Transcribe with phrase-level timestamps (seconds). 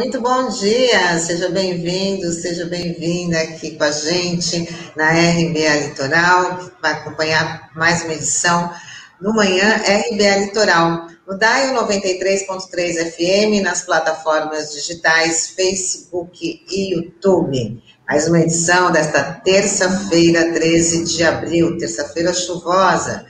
[0.00, 4.66] muito bom dia, seja bem-vindo, seja bem-vinda aqui com a gente
[4.96, 8.72] na RBA Litoral, vai acompanhar mais uma edição
[9.20, 17.82] no Manhã RBA Litoral, no DAIO 93.3 FM, nas plataformas digitais Facebook e YouTube.
[18.08, 23.26] Mais uma edição desta terça-feira, 13 de abril, terça-feira chuvosa.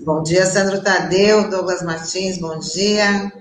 [0.00, 3.32] Bom dia, Sandro Tadeu, Douglas Martins, bom dia.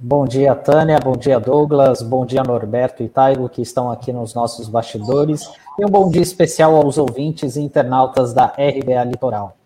[0.00, 4.32] Bom dia, Tânia, bom dia, Douglas, bom dia, Norberto e Taigo, que estão aqui nos
[4.32, 5.42] nossos bastidores,
[5.76, 9.58] e um bom dia especial aos ouvintes e internautas da RBA Litoral.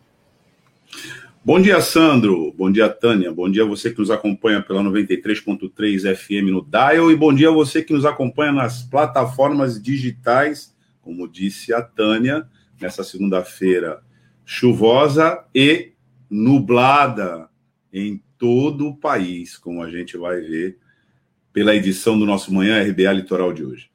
[1.45, 2.51] Bom dia, Sandro.
[2.57, 3.31] Bom dia, Tânia.
[3.31, 7.51] Bom dia a você que nos acompanha pela 93.3 FM no Dial e bom dia
[7.51, 12.47] a você que nos acompanha nas plataformas digitais, como disse a Tânia,
[12.81, 14.01] nessa segunda-feira
[14.47, 15.93] chuvosa e
[16.31, 17.51] nublada
[17.93, 20.77] em todo o país, como a gente vai ver
[21.53, 23.89] pela edição do nosso Manhã RBA Litoral de hoje.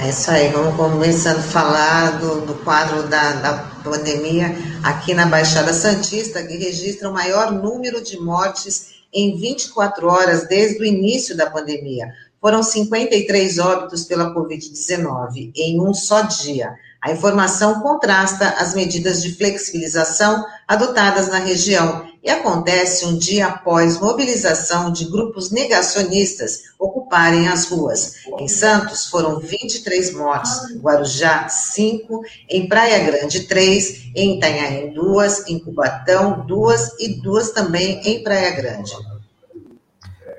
[0.00, 5.26] É isso aí, vamos começando a falar do, do quadro da, da pandemia aqui na
[5.26, 11.36] Baixada Santista, que registra o maior número de mortes em 24 horas desde o início
[11.36, 12.10] da pandemia.
[12.40, 16.74] Foram 53 óbitos pela Covid-19 em um só dia.
[17.02, 24.00] A informação contrasta as medidas de flexibilização adotadas na região e acontece um dia após
[24.00, 28.14] mobilização de grupos negacionistas ocuparem as ruas.
[28.38, 35.58] Em Santos foram 23 mortes, Guarujá 5, em Praia Grande 3, em Itanhaém 2, em
[35.58, 38.92] Cubatão 2 e duas também em Praia Grande.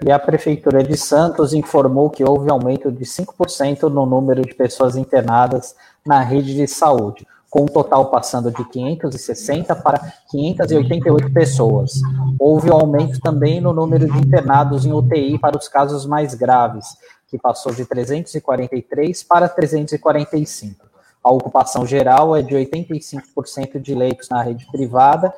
[0.06, 4.96] E a Prefeitura de Santos informou que houve aumento de 5% no número de pessoas
[4.96, 5.76] internadas
[6.06, 11.94] na rede de saúde, com o total passando de 560 para 588 pessoas.
[12.40, 16.86] Houve um aumento também no número de internados em UTI para os casos mais graves,
[17.28, 20.88] que passou de 343 para 345.
[21.24, 25.34] A ocupação geral é de 85% de leitos na rede privada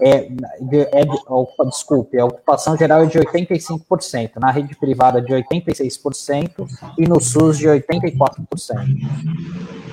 [0.00, 0.28] é,
[0.92, 1.04] é,
[1.66, 6.66] desculpe, a ocupação geral é de 85%, na rede privada de 86%
[6.98, 9.89] e no SUS de 84%.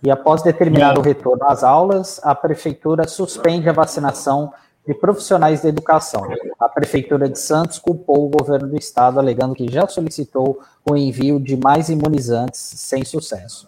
[0.03, 4.53] E após determinar o retorno às aulas, a prefeitura suspende a vacinação
[4.87, 6.23] de profissionais da educação.
[6.59, 11.39] A Prefeitura de Santos culpou o governo do estado, alegando que já solicitou o envio
[11.39, 13.67] de mais imunizantes sem sucesso.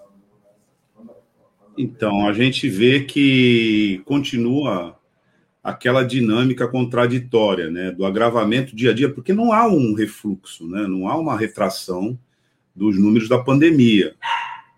[1.77, 4.97] Então, a gente vê que continua
[5.63, 10.87] aquela dinâmica contraditória, né, do agravamento dia a dia, porque não há um refluxo, né,
[10.87, 12.17] não há uma retração
[12.73, 14.15] dos números da pandemia,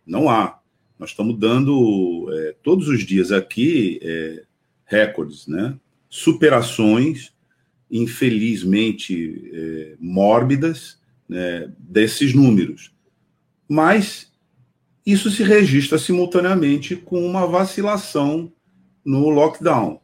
[0.05, 0.57] não há.
[0.97, 4.43] Nós estamos dando é, todos os dias aqui é,
[4.85, 5.77] recordes, né,
[6.09, 7.31] superações,
[7.89, 12.91] infelizmente é, mórbidas, né, desses números.
[13.67, 14.31] Mas
[15.05, 18.51] isso se registra simultaneamente com uma vacilação
[19.05, 20.01] no lockdown.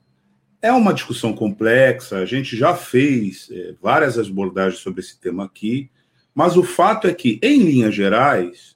[0.61, 5.90] É uma discussão complexa, a gente já fez é, várias abordagens sobre esse tema aqui,
[6.34, 8.75] mas o fato é que, em linhas gerais,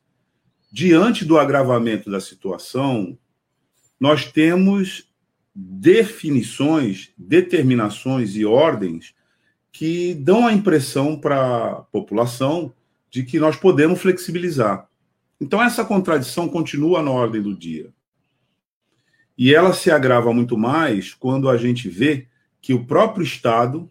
[0.72, 3.18] diante do agravamento da situação,
[4.00, 5.09] nós temos
[5.54, 9.14] definições, determinações e ordens
[9.72, 12.74] que dão a impressão para a população
[13.10, 14.88] de que nós podemos flexibilizar.
[15.40, 17.92] Então, essa contradição continua na ordem do dia.
[19.38, 22.28] E ela se agrava muito mais quando a gente vê
[22.62, 23.90] que o próprio Estado,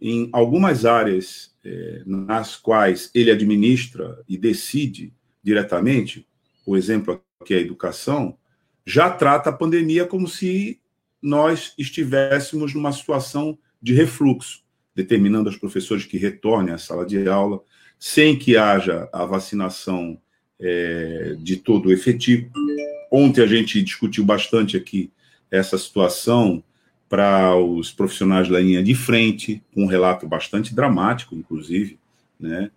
[0.00, 6.26] em algumas áreas é, nas quais ele administra e decide diretamente,
[6.66, 8.36] o exemplo aqui é a educação,
[8.84, 10.81] já trata a pandemia como se
[11.22, 14.62] nós estivéssemos numa situação de refluxo,
[14.94, 17.60] determinando aos professores que retornem à sala de aula,
[17.98, 20.18] sem que haja a vacinação
[20.60, 22.50] é, de todo o efetivo.
[23.10, 25.10] Ontem a gente discutiu bastante aqui
[25.50, 26.62] essa situação
[27.08, 31.98] para os profissionais da linha de frente, um relato bastante dramático, inclusive,
[32.40, 32.70] né?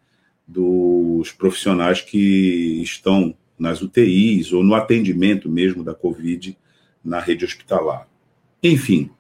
[0.48, 6.56] dos profissionais que estão nas UTIs ou no atendimento mesmo da Covid
[7.04, 8.08] na rede hospitalar.
[8.68, 9.12] Enfim,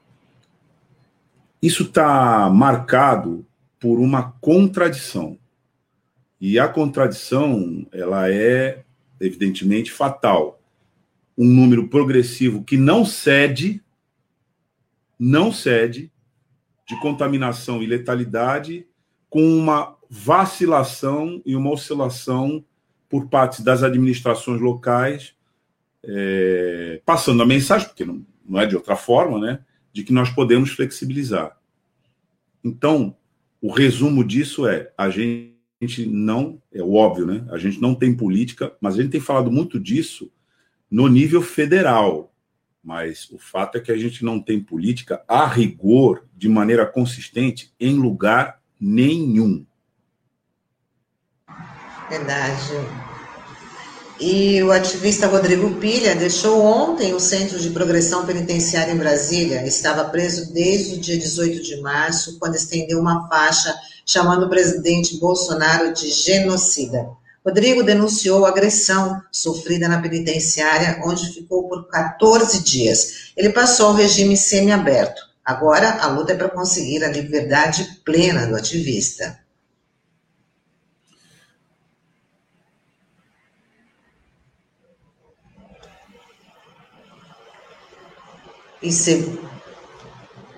[1.62, 3.45] isso está marcado
[3.80, 5.38] por uma contradição.
[6.42, 8.83] E a contradição, ela é
[9.21, 10.59] evidentemente fatal.
[11.38, 13.83] Um número progressivo que não cede,
[15.19, 16.12] não cede
[16.88, 18.88] de contaminação e letalidade
[19.30, 22.65] com uma vacilação e uma oscilação
[23.07, 25.36] por parte das administrações locais,
[26.03, 29.59] é, passando a mensagem, porque não, não é de outra forma, né,
[29.92, 31.57] de que nós podemos flexibilizar.
[32.63, 33.15] Então,
[33.62, 37.45] o resumo disso é: a gente não, é óbvio, né?
[37.50, 40.31] A gente não tem política, mas a gente tem falado muito disso
[40.89, 42.33] no nível federal.
[42.83, 47.74] Mas o fato é que a gente não tem política a rigor, de maneira consistente,
[47.80, 49.65] em lugar nenhum.
[52.09, 53.05] Verdade.
[54.19, 59.67] E o ativista Rodrigo Pilha deixou ontem o Centro de Progressão Penitenciária em Brasília.
[59.67, 63.75] Estava preso desde o dia 18 de março, quando estendeu uma faixa
[64.06, 67.09] chamando o presidente Bolsonaro de genocida.
[67.45, 73.31] Rodrigo denunciou agressão sofrida na penitenciária, onde ficou por 14 dias.
[73.35, 75.21] Ele passou ao regime semiaberto.
[75.44, 79.38] Agora, a luta é para conseguir a liberdade plena do ativista.
[88.86, 88.92] E,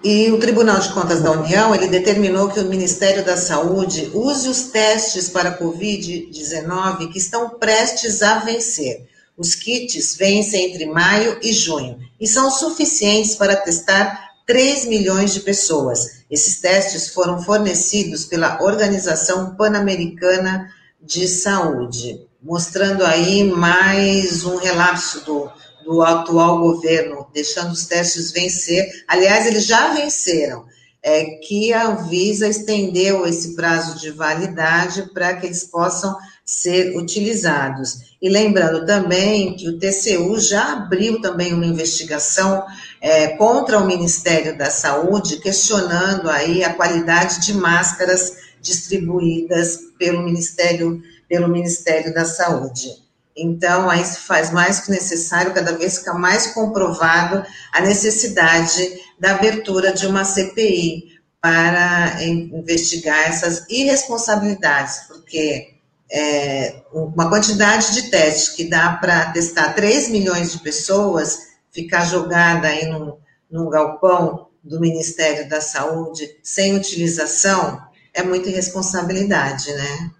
[0.03, 4.49] e o Tribunal de Contas da União, ele determinou que o Ministério da Saúde use
[4.49, 9.07] os testes para Covid-19 que estão prestes a vencer.
[9.37, 15.39] Os kits vencem entre maio e junho e são suficientes para testar 3 milhões de
[15.39, 16.23] pessoas.
[16.29, 20.69] Esses testes foram fornecidos pela Organização Pan-Americana
[21.01, 25.49] de Saúde, mostrando aí mais um relapso do,
[25.87, 28.85] do atual governo, deixando os testes vencer.
[29.07, 30.65] Aliás, eles já venceram.
[31.01, 36.13] É que a Anvisa estendeu esse prazo de validade para que eles possam
[36.45, 38.17] ser utilizados.
[38.21, 42.65] E lembrando também que o TCU já abriu também uma investigação
[42.99, 51.01] é, contra o Ministério da Saúde, questionando aí a qualidade de máscaras distribuídas pelo Ministério,
[51.29, 53.06] pelo Ministério da Saúde.
[53.37, 59.31] Então, aí se faz mais que necessário, cada vez fica mais comprovado a necessidade da
[59.31, 65.75] abertura de uma CPI para investigar essas irresponsabilidades, porque
[66.11, 71.37] é, uma quantidade de testes que dá para testar 3 milhões de pessoas,
[71.71, 73.17] ficar jogada aí num,
[73.51, 80.11] num galpão do Ministério da Saúde sem utilização, é muita irresponsabilidade, né?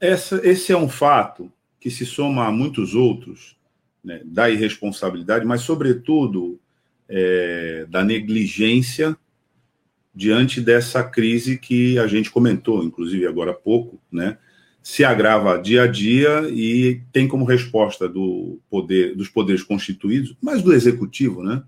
[0.00, 3.56] Essa, esse é um fato que se soma a muitos outros,
[4.02, 6.58] né, da irresponsabilidade, mas, sobretudo,
[7.08, 9.16] é, da negligência
[10.14, 14.38] diante dessa crise que a gente comentou, inclusive agora há pouco, né,
[14.82, 20.62] se agrava dia a dia e tem como resposta do poder, dos poderes constituídos, mas
[20.62, 21.62] do executivo, né,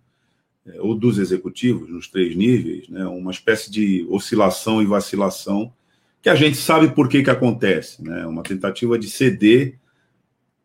[0.64, 5.73] é, ou dos executivos nos três níveis, né, uma espécie de oscilação e vacilação
[6.23, 9.78] que a gente sabe por que, que acontece, né, uma tentativa de ceder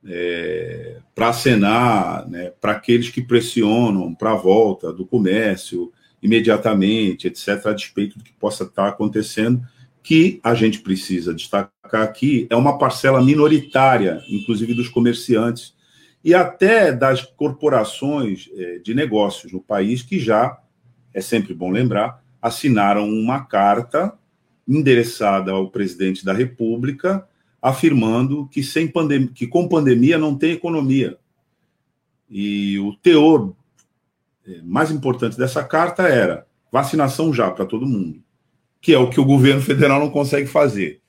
[0.05, 5.91] é, para acenar né, para aqueles que pressionam para a volta do comércio
[6.21, 9.61] imediatamente, etc., a despeito do que possa estar acontecendo,
[10.01, 15.73] que a gente precisa destacar aqui é uma parcela minoritária, inclusive dos comerciantes
[16.23, 20.57] e até das corporações é, de negócios no país, que já,
[21.13, 24.13] é sempre bom lembrar, assinaram uma carta
[24.67, 27.27] endereçada ao presidente da República
[27.63, 31.17] afirmando que, sem pandemia, que com pandemia não tem economia.
[32.29, 33.53] E o teor
[34.45, 38.21] é, mais importante dessa carta era vacinação já para todo mundo,
[38.81, 40.99] que é o que o governo federal não consegue fazer.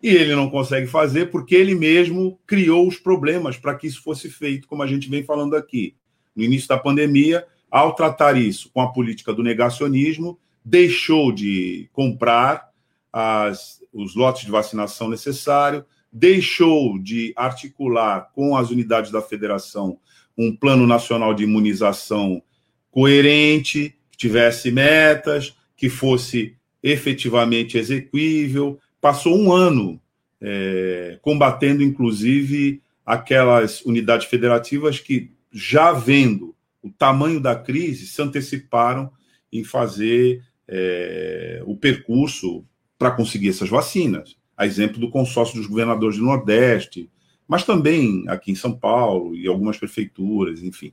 [0.00, 4.30] E ele não consegue fazer porque ele mesmo criou os problemas para que isso fosse
[4.30, 5.96] feito, como a gente vem falando aqui.
[6.36, 12.68] No início da pandemia, ao tratar isso com a política do negacionismo, deixou de comprar
[13.12, 15.82] as, os lotes de vacinação necessários,
[16.14, 19.98] deixou de articular com as unidades da federação
[20.38, 22.40] um plano nacional de imunização
[22.88, 28.78] coerente, que tivesse metas, que fosse efetivamente execuível.
[29.00, 30.00] Passou um ano
[30.40, 39.10] é, combatendo, inclusive, aquelas unidades federativas que, já vendo o tamanho da crise, se anteciparam
[39.52, 42.64] em fazer é, o percurso
[42.96, 47.10] para conseguir essas vacinas A exemplo do consórcio dos governadores do Nordeste,
[47.46, 50.92] mas também aqui em São Paulo e algumas prefeituras, enfim.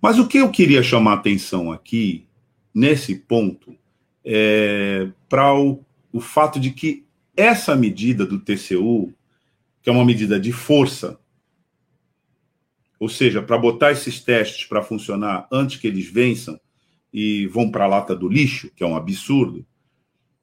[0.00, 2.26] Mas o que eu queria chamar a atenção aqui,
[2.74, 3.74] nesse ponto,
[4.24, 7.04] é para o, o fato de que
[7.36, 9.12] essa medida do TCU,
[9.82, 11.18] que é uma medida de força,
[12.98, 16.58] ou seja, para botar esses testes para funcionar antes que eles vençam
[17.12, 19.66] e vão para a lata do lixo, que é um absurdo,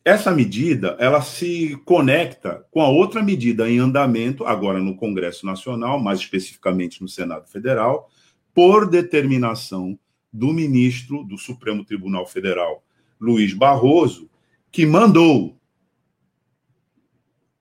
[0.04, 6.00] essa medida ela se conecta com a outra medida em andamento agora no Congresso Nacional,
[6.00, 8.10] mais especificamente no Senado Federal,
[8.54, 9.98] por determinação
[10.34, 12.84] do ministro do Supremo Tribunal Federal,
[13.20, 14.30] Luiz Barroso,
[14.72, 15.58] que mandou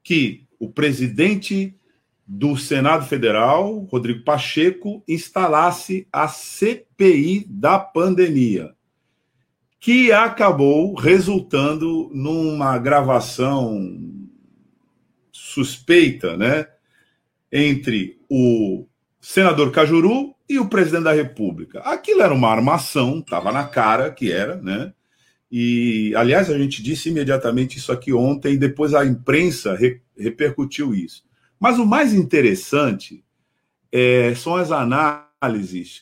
[0.03, 1.75] que o presidente
[2.27, 8.75] do Senado Federal, Rodrigo Pacheco, instalasse a CPI da pandemia,
[9.81, 13.99] que acabou resultando numa gravação
[15.33, 16.69] suspeita, né,
[17.51, 18.87] entre o
[19.19, 21.81] senador Cajuru e o presidente da República.
[21.81, 24.93] Aquilo era uma armação, estava na cara que era, né?
[25.51, 30.95] E, aliás, a gente disse imediatamente isso aqui ontem, e depois a imprensa re repercutiu
[30.95, 31.25] isso.
[31.59, 33.25] Mas o mais interessante
[33.91, 35.30] é, são as análises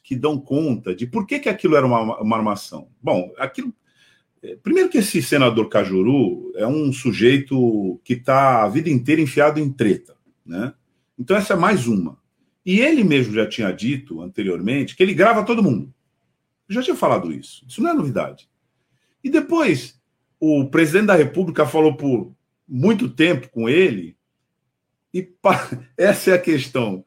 [0.03, 2.89] que dão conta de por que, que aquilo era uma, uma armação.
[3.01, 3.73] Bom, aquilo.
[4.43, 9.59] É, primeiro, que esse senador Cajuru é um sujeito que está a vida inteira enfiado
[9.59, 10.73] em treta, né?
[11.19, 12.19] Então, essa é mais uma.
[12.65, 15.93] E ele mesmo já tinha dito anteriormente que ele grava todo mundo.
[16.69, 17.65] Eu já tinha falado isso.
[17.67, 18.49] Isso não é novidade.
[19.25, 20.01] E depois,
[20.39, 22.33] o presidente da República falou por
[22.69, 24.17] muito tempo com ele,
[25.13, 25.27] e
[25.97, 27.05] essa é a questão.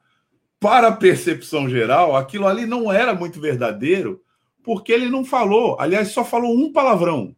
[0.61, 4.21] Para a percepção geral, aquilo ali não era muito verdadeiro,
[4.63, 7.35] porque ele não falou, aliás, só falou um palavrão.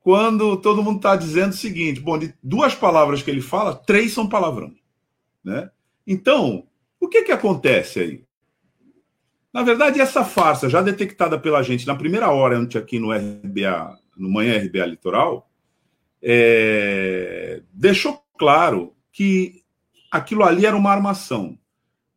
[0.00, 4.14] Quando todo mundo está dizendo o seguinte: bom, de duas palavras que ele fala, três
[4.14, 4.72] são palavrão.
[5.44, 5.70] Né?
[6.06, 6.66] Então,
[6.98, 8.24] o que, que acontece aí?
[9.52, 13.98] Na verdade, essa farsa, já detectada pela gente na primeira hora, antes aqui no RBA,
[14.16, 15.50] no Manhã RBA Litoral,
[16.22, 17.62] é...
[17.74, 19.59] deixou claro que
[20.10, 21.58] aquilo ali era uma armação.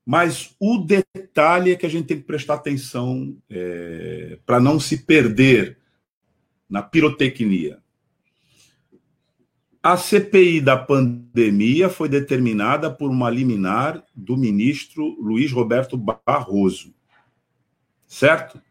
[0.06, 4.38] Mas o detalhe é que a gente tem que prestar atenção é...
[4.46, 5.78] para não se perder
[6.70, 7.82] na pirotecnia.
[9.82, 16.94] A CPI da pandemia foi determinada por uma liminar do ministro Luiz Roberto Barroso.
[18.08, 18.62] Certo?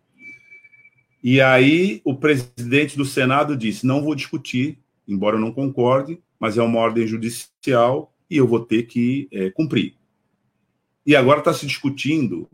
[1.22, 6.58] E aí o presidente do Senado disse: não vou discutir, embora eu não concorde, mas
[6.58, 9.94] é uma ordem judicial e eu vou ter que é, cumprir.
[11.04, 12.48] E agora está se discutindo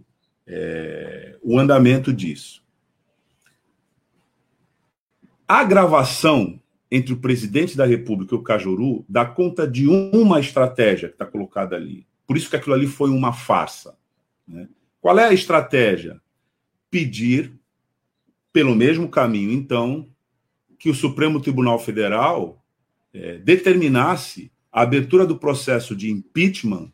[0.44, 2.64] é, o andamento disso.
[5.46, 11.08] A gravação entre o presidente da República e o Cajuru dá conta de uma estratégia
[11.08, 12.04] que está colocada ali.
[12.26, 13.96] Por isso que aquilo ali foi uma farsa.
[14.46, 14.68] Né?
[15.00, 16.20] Qual é a estratégia?
[16.90, 17.52] Pedir,
[18.52, 20.08] pelo mesmo caminho, então,
[20.76, 22.64] que o Supremo Tribunal Federal
[23.14, 26.92] é, determinasse a abertura do processo de impeachment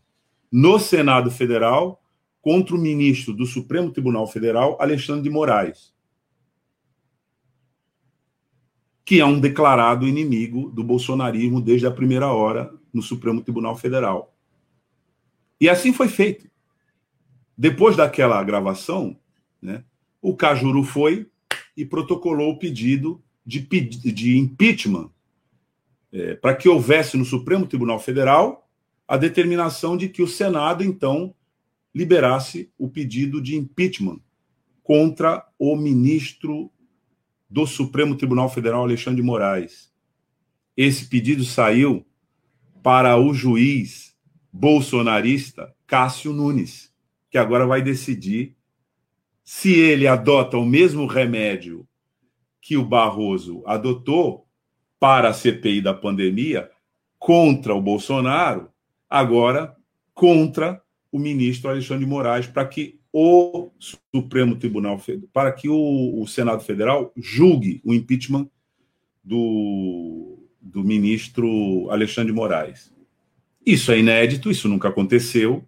[0.50, 2.02] no Senado Federal
[2.40, 5.94] contra o ministro do Supremo Tribunal Federal, Alexandre de Moraes.
[9.04, 14.34] que é um declarado inimigo do bolsonarismo desde a primeira hora no Supremo Tribunal Federal.
[15.60, 16.48] E assim foi feito.
[17.56, 19.16] Depois daquela gravação,
[19.60, 19.84] né,
[20.22, 21.28] o Cajuru foi
[21.76, 25.10] e protocolou o pedido de, de impeachment
[26.14, 28.70] é, para que houvesse no Supremo Tribunal Federal
[29.06, 31.34] a determinação de que o Senado, então,
[31.92, 34.20] liberasse o pedido de impeachment
[34.82, 36.70] contra o ministro
[37.50, 39.92] do Supremo Tribunal Federal, Alexandre de Moraes.
[40.76, 42.06] Esse pedido saiu
[42.82, 44.14] para o juiz
[44.52, 46.92] bolsonarista Cássio Nunes,
[47.28, 48.56] que agora vai decidir
[49.42, 51.86] se ele adota o mesmo remédio
[52.60, 54.43] que o Barroso adotou
[55.04, 56.70] para a CPI da pandemia
[57.18, 58.70] contra o Bolsonaro,
[59.10, 59.76] agora
[60.14, 60.80] contra
[61.12, 64.98] o ministro Alexandre de Moraes, para que o Supremo Tribunal
[65.30, 68.48] para que o, o, Senado Federal julgue o impeachment
[69.22, 72.90] do, do ministro Alexandre de Moraes.
[73.66, 75.62] Isso é inédito, isso nunca aconteceu.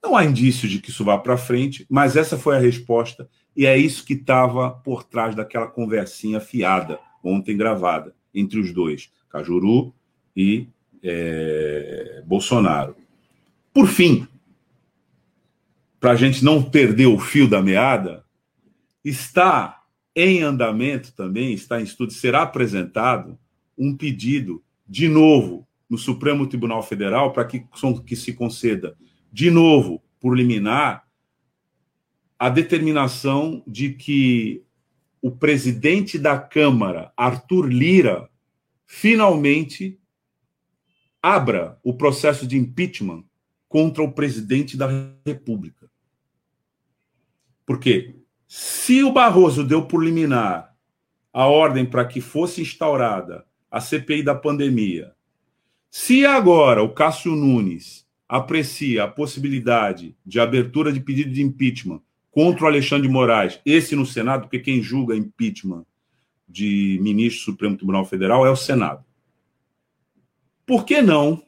[0.00, 3.66] Não há indício de que isso vá para frente, mas essa foi a resposta e
[3.66, 9.94] é isso que estava por trás daquela conversinha fiada ontem gravada entre os dois, Cajuru
[10.36, 10.68] e
[11.02, 12.94] é, Bolsonaro.
[13.72, 14.28] Por fim,
[15.98, 18.24] para a gente não perder o fio da meada,
[19.04, 19.82] está
[20.14, 23.38] em andamento também, está em estudo, será apresentado
[23.76, 27.64] um pedido de novo no Supremo Tribunal Federal para que,
[28.06, 28.96] que se conceda
[29.32, 31.06] de novo por liminar
[32.38, 34.62] a determinação de que
[35.20, 38.28] o presidente da Câmara, Arthur Lira,
[38.84, 39.98] finalmente
[41.22, 43.24] abra o processo de impeachment
[43.68, 44.88] contra o presidente da
[45.26, 45.90] República.
[47.64, 48.14] Porque
[48.46, 50.74] se o Barroso deu por liminar
[51.32, 55.12] a ordem para que fosse instaurada a CPI da pandemia,
[55.90, 62.02] se agora o Cássio Nunes aprecia a possibilidade de abertura de pedido de impeachment
[62.36, 65.86] contra o Alexandre de Moraes, esse no Senado, porque quem julga impeachment
[66.46, 69.02] de ministro do Supremo Tribunal Federal é o Senado.
[70.66, 71.42] Por que não,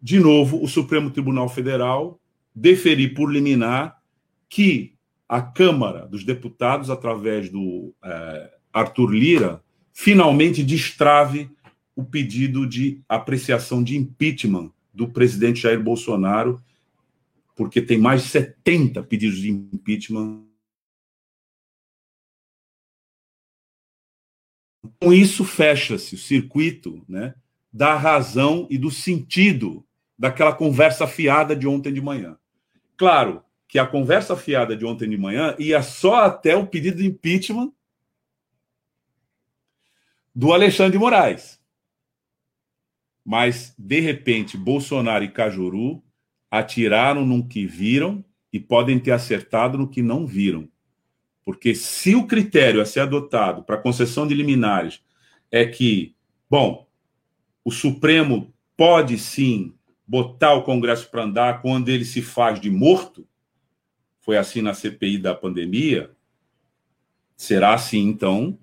[0.00, 2.20] de novo, o Supremo Tribunal Federal
[2.54, 4.00] deferir por liminar
[4.48, 4.94] que
[5.28, 9.60] a Câmara dos Deputados, através do é, Arthur Lira,
[9.92, 11.50] finalmente destrave
[11.96, 16.62] o pedido de apreciação de impeachment do presidente Jair Bolsonaro,
[17.54, 20.44] porque tem mais de 70 pedidos de impeachment.
[25.00, 27.34] Com isso, fecha-se o circuito né,
[27.72, 29.86] da razão e do sentido
[30.18, 32.38] daquela conversa fiada de ontem de manhã.
[32.96, 37.06] Claro que a conversa fiada de ontem de manhã ia só até o pedido de
[37.06, 37.72] impeachment
[40.34, 41.60] do Alexandre de Moraes.
[43.24, 46.03] Mas, de repente, Bolsonaro e Cajuru
[46.58, 50.68] atiraram no que viram e podem ter acertado no que não viram.
[51.44, 55.02] Porque se o critério a ser adotado para concessão de liminares
[55.50, 56.14] é que,
[56.48, 56.86] bom,
[57.64, 59.74] o Supremo pode sim
[60.06, 63.26] botar o Congresso para andar quando ele se faz de morto,
[64.20, 66.12] foi assim na CPI da pandemia,
[67.36, 68.56] será assim então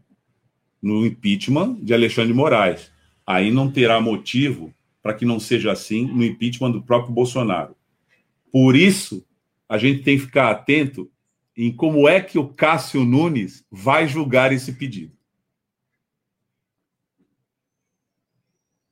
[0.82, 2.90] no impeachment de Alexandre de Moraes.
[3.28, 7.76] Aí não terá motivo para que não seja assim no impeachment do próprio Bolsonaro.
[8.52, 9.26] Por isso,
[9.68, 11.10] a gente tem que ficar atento
[11.56, 15.14] em como é que o Cássio Nunes vai julgar esse pedido.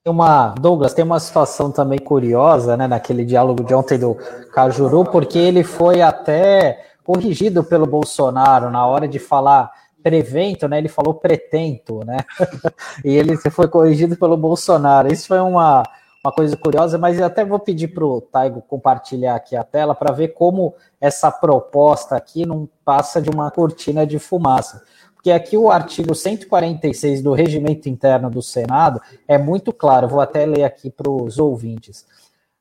[0.06, 4.15] uma Douglas tem uma situação também curiosa, né, naquele diálogo de ontem do
[4.52, 10.78] Cajuru, porque ele foi até corrigido pelo Bolsonaro na hora de falar prevento, né?
[10.78, 12.19] Ele falou pretento, né?
[13.04, 15.12] e ele foi corrigido pelo Bolsonaro.
[15.12, 15.84] Isso foi uma,
[16.23, 19.95] uma coisa curiosa, mas eu até vou pedir para o Taigo compartilhar aqui a tela
[19.95, 24.84] para ver como essa proposta aqui não passa de uma cortina de fumaça
[25.19, 30.45] porque aqui o artigo 146 do Regimento Interno do Senado é muito claro, vou até
[30.45, 32.05] ler aqui para os ouvintes.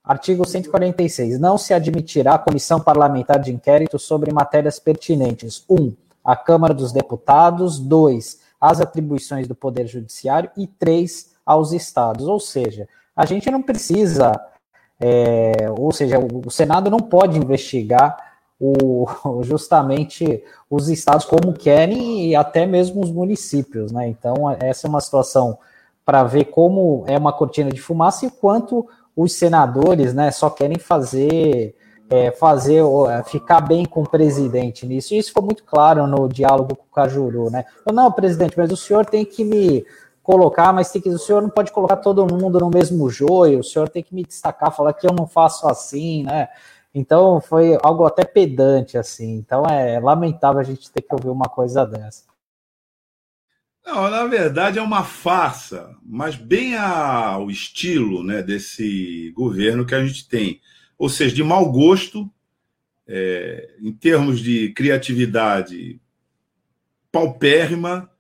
[0.02, 1.38] Artigo 146.
[1.38, 5.64] Não se admitirá comissão parlamentar de inquérito sobre matérias pertinentes.
[5.70, 5.74] 1.
[5.74, 7.78] Um, a Câmara dos Deputados.
[7.78, 8.40] 2.
[8.60, 10.50] As atribuições do Poder Judiciário.
[10.56, 11.30] E 3.
[11.46, 12.26] Aos Estados.
[12.26, 12.88] Ou seja,
[13.18, 14.30] a gente não precisa.
[15.00, 18.16] É, ou seja, o Senado não pode investigar
[18.60, 19.06] o,
[19.42, 24.06] justamente os estados como querem e até mesmo os municípios, né?
[24.06, 25.58] Então, essa é uma situação
[26.04, 30.78] para ver como é uma cortina de fumaça e quanto os senadores, né, só querem
[30.78, 31.74] fazer
[32.08, 35.12] é, fazer é, ficar bem com o presidente nisso.
[35.12, 37.64] E isso foi muito claro no diálogo com o Cajuru, né?
[37.92, 39.84] Não, presidente, mas o senhor tem que me
[40.28, 43.64] colocar, mas tem que, o senhor não pode colocar todo mundo no mesmo joio, o
[43.64, 46.48] senhor tem que me destacar, falar que eu não faço assim, né?
[46.94, 49.36] Então foi algo até pedante, assim.
[49.36, 52.24] Então é lamentável a gente ter que ouvir uma coisa dessa.
[53.86, 60.04] Não, na verdade é uma farsa, mas bem ao estilo né, desse governo que a
[60.04, 60.60] gente tem.
[60.98, 62.30] Ou seja, de mau gosto,
[63.06, 65.98] é, em termos de criatividade
[67.10, 68.10] paupérrima,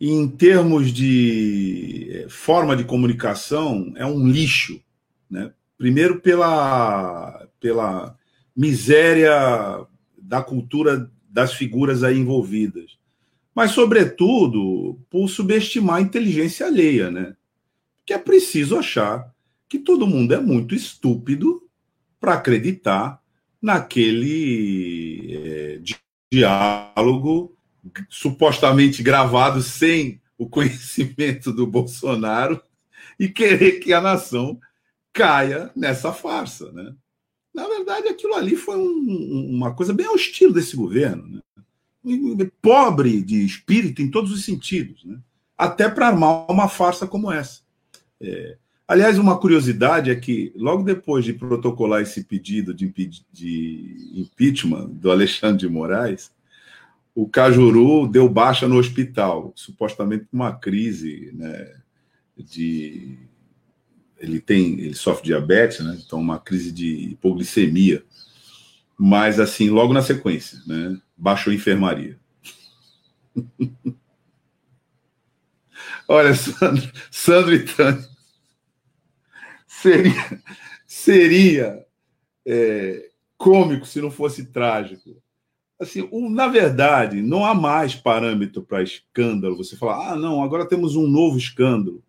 [0.00, 4.80] em termos de é, forma de comunicação, é um lixo.
[5.28, 5.52] Né?
[5.76, 8.16] Primeiro, pela, pela
[8.56, 9.86] miséria
[10.16, 12.98] da cultura das figuras aí envolvidas,
[13.54, 17.36] mas, sobretudo, por subestimar a inteligência alheia, né?
[18.06, 19.30] Que é preciso achar
[19.68, 21.62] que todo mundo é muito estúpido
[22.18, 23.20] para acreditar
[23.60, 25.80] naquele é,
[26.32, 27.56] diálogo
[28.08, 32.60] supostamente gravado sem o conhecimento do Bolsonaro
[33.18, 34.58] e querer que a nação
[35.12, 36.94] caia nessa farsa, né?
[37.52, 41.40] Na verdade, aquilo ali foi um, uma coisa bem ao estilo desse governo, né?
[42.62, 45.18] pobre de espírito em todos os sentidos, né?
[45.58, 47.60] até para armar uma farsa como essa.
[48.20, 48.56] É,
[48.88, 52.90] aliás, uma curiosidade é que, logo depois de protocolar esse pedido de,
[53.30, 56.32] de impeachment do Alexandre de Moraes,
[57.14, 61.74] o Cajuru deu baixa no hospital, supostamente com uma crise né,
[62.36, 63.18] de
[64.20, 65.98] ele tem, ele sofre diabetes, né?
[66.04, 68.04] Então uma crise de hipoglicemia.
[68.96, 71.00] Mas assim, logo na sequência, né?
[71.16, 72.20] Baixou enfermaria.
[76.06, 78.06] Olha, Sandro, Sandro e Tânia.
[79.66, 80.42] Seria,
[80.86, 81.86] seria
[82.46, 85.16] é, cômico se não fosse trágico.
[85.80, 89.56] Assim, o, na verdade, não há mais parâmetro para escândalo.
[89.56, 92.04] Você falar, ah, não, agora temos um novo escândalo.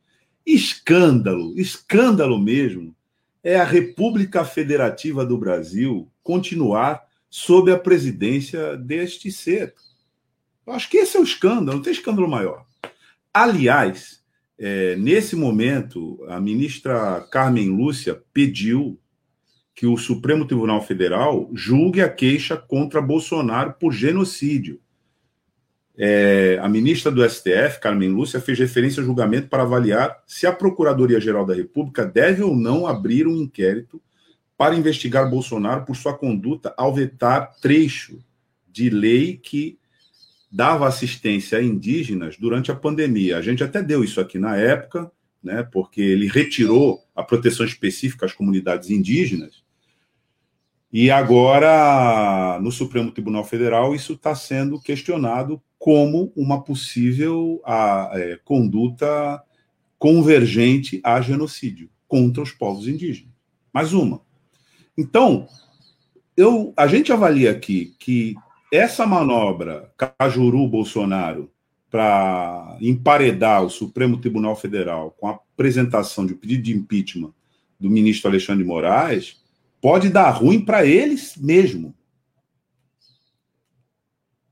[0.45, 2.93] Escândalo, escândalo mesmo,
[3.41, 9.73] é a República Federativa do Brasil continuar sob a presidência deste ser.
[10.67, 12.65] Eu acho que esse é o escândalo, não tem escândalo maior.
[13.33, 14.21] Aliás,
[14.59, 18.99] é, nesse momento, a ministra Carmen Lúcia pediu
[19.81, 24.79] que o Supremo Tribunal Federal julgue a queixa contra Bolsonaro por genocídio.
[25.97, 30.51] É, a ministra do STF, Carmen Lúcia, fez referência ao julgamento para avaliar se a
[30.51, 33.99] Procuradoria-Geral da República deve ou não abrir um inquérito
[34.55, 38.19] para investigar Bolsonaro por sua conduta ao vetar trecho
[38.71, 39.79] de lei que
[40.51, 43.35] dava assistência a indígenas durante a pandemia.
[43.35, 45.11] A gente até deu isso aqui na época,
[45.43, 49.63] né, porque ele retirou a proteção específica às comunidades indígenas.
[50.93, 58.39] E agora, no Supremo Tribunal Federal, isso está sendo questionado como uma possível a, é,
[58.43, 59.41] conduta
[59.97, 63.31] convergente a genocídio contra os povos indígenas.
[63.73, 64.21] Mais uma.
[64.97, 65.47] Então,
[66.35, 68.35] eu, a gente avalia aqui que
[68.71, 71.49] essa manobra Cajuru-Bolsonaro
[71.89, 77.33] para emparedar o Supremo Tribunal Federal com a apresentação de pedido de impeachment
[77.79, 79.40] do ministro Alexandre Moraes
[79.81, 81.95] pode dar ruim para eles mesmo.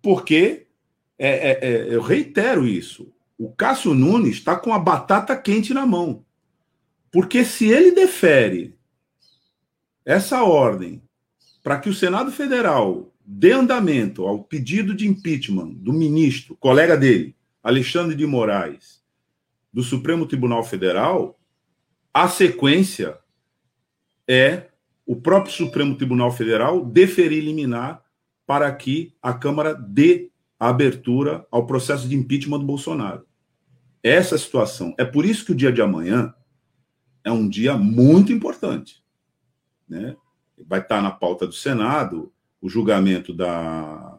[0.02, 0.68] Porque,
[1.18, 5.86] é, é, é, eu reitero isso, o Cássio Nunes está com a batata quente na
[5.86, 6.26] mão.
[7.12, 8.78] Porque se ele defere
[10.04, 11.02] essa ordem
[11.64, 17.36] para que o Senado Federal dê andamento ao pedido de impeachment do ministro, colega dele,
[17.62, 19.04] Alexandre de Moraes,
[19.72, 21.40] do Supremo Tribunal Federal,
[22.14, 23.20] a sequência
[24.28, 24.69] é
[25.10, 28.04] o próprio Supremo Tribunal Federal deferir liminar
[28.46, 33.26] para que a Câmara dê abertura ao processo de impeachment do Bolsonaro.
[34.04, 34.94] Essa situação.
[35.00, 36.32] É por isso que o dia de amanhã
[37.24, 39.04] é um dia muito importante.
[39.90, 40.16] Né?
[40.68, 44.16] Vai estar na pauta do Senado o julgamento da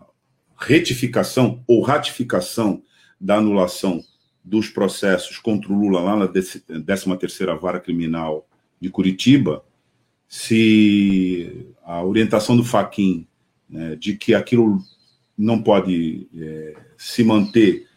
[0.57, 2.83] retificação ou ratificação
[3.21, 4.03] da anulação
[4.43, 8.49] dos processos contra o Lula lá na 13ª Vara Criminal
[8.81, 9.65] de Curitiba,
[10.31, 13.27] se a orientação do Faquin
[13.69, 14.81] né, de que aquilo
[15.37, 17.89] não pode é, se manter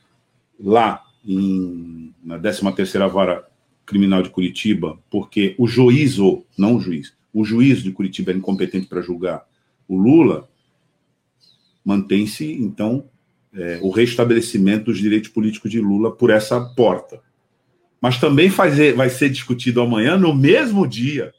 [0.59, 3.47] lá em, na 13ª Vara
[3.85, 8.87] Criminal de Curitiba, porque o juízo, não o juiz, o juiz de Curitiba é incompetente
[8.87, 9.45] para julgar
[9.87, 10.49] o Lula,
[11.85, 13.05] mantém-se, então,
[13.53, 17.21] é, o restabelecimento dos direitos políticos de Lula por essa porta.
[18.01, 21.31] Mas também fazer, vai ser discutido amanhã, no mesmo dia,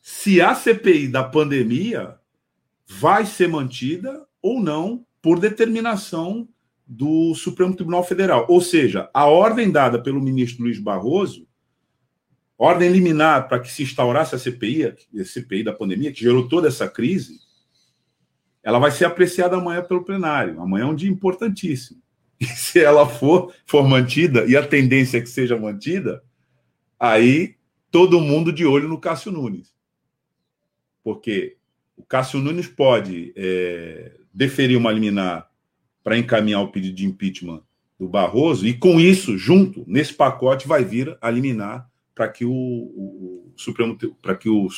[0.00, 2.16] se a CPI da pandemia
[2.86, 6.48] vai ser mantida ou não por determinação
[6.86, 8.46] do Supremo Tribunal Federal.
[8.48, 11.46] Ou seja, a ordem dada pelo ministro Luiz Barroso
[12.60, 16.68] ordem liminar para que se instaurasse a CPI, a CPI da pandemia, que gerou toda
[16.68, 17.38] essa crise,
[18.62, 20.60] ela vai ser apreciada amanhã pelo plenário.
[20.60, 22.00] Amanhã é um dia importantíssimo.
[22.40, 26.22] E se ela for, for mantida, e a tendência é que seja mantida,
[26.98, 27.56] aí
[27.90, 29.74] todo mundo de olho no Cássio Nunes.
[31.02, 31.56] Porque
[31.96, 35.50] o Cássio Nunes pode é, deferir uma liminar
[36.02, 37.62] para encaminhar o pedido de impeachment
[37.98, 42.50] do Barroso, e com isso, junto, nesse pacote, vai vir a liminar para que o,
[42.50, 44.68] o, Supremo, para que o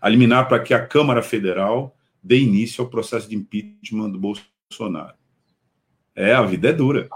[0.00, 5.14] a liminar para que a Câmara Federal dê início ao processo de impeachment do Bolsonaro.
[6.14, 7.08] É, a vida é dura.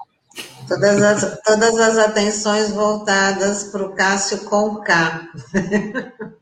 [0.69, 5.29] Todas as, todas as atenções voltadas para o Cássio com K.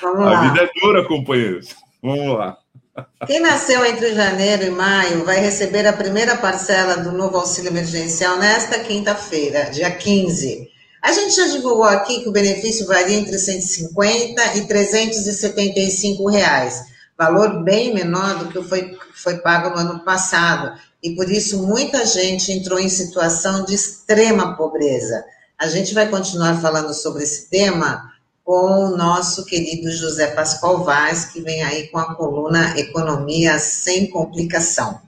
[0.00, 0.48] Vamos a lá.
[0.48, 1.74] Vida é dura, companheiros.
[2.02, 2.58] Vamos lá.
[3.26, 8.38] Quem nasceu entre janeiro e maio vai receber a primeira parcela do novo auxílio emergencial
[8.38, 10.68] nesta quinta-feira, dia 15.
[11.02, 16.84] A gente já divulgou aqui que o benefício varia entre 150 e 375 reais,
[17.18, 22.06] valor bem menor do que foi, foi pago no ano passado, e por isso muita
[22.06, 25.24] gente entrou em situação de extrema pobreza.
[25.58, 28.13] A gente vai continuar falando sobre esse tema
[28.44, 34.10] com o nosso querido José Pascoal Vaz, que vem aí com a coluna Economia Sem
[34.10, 35.00] Complicação.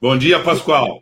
[0.00, 1.00] Bom dia, Pascoal.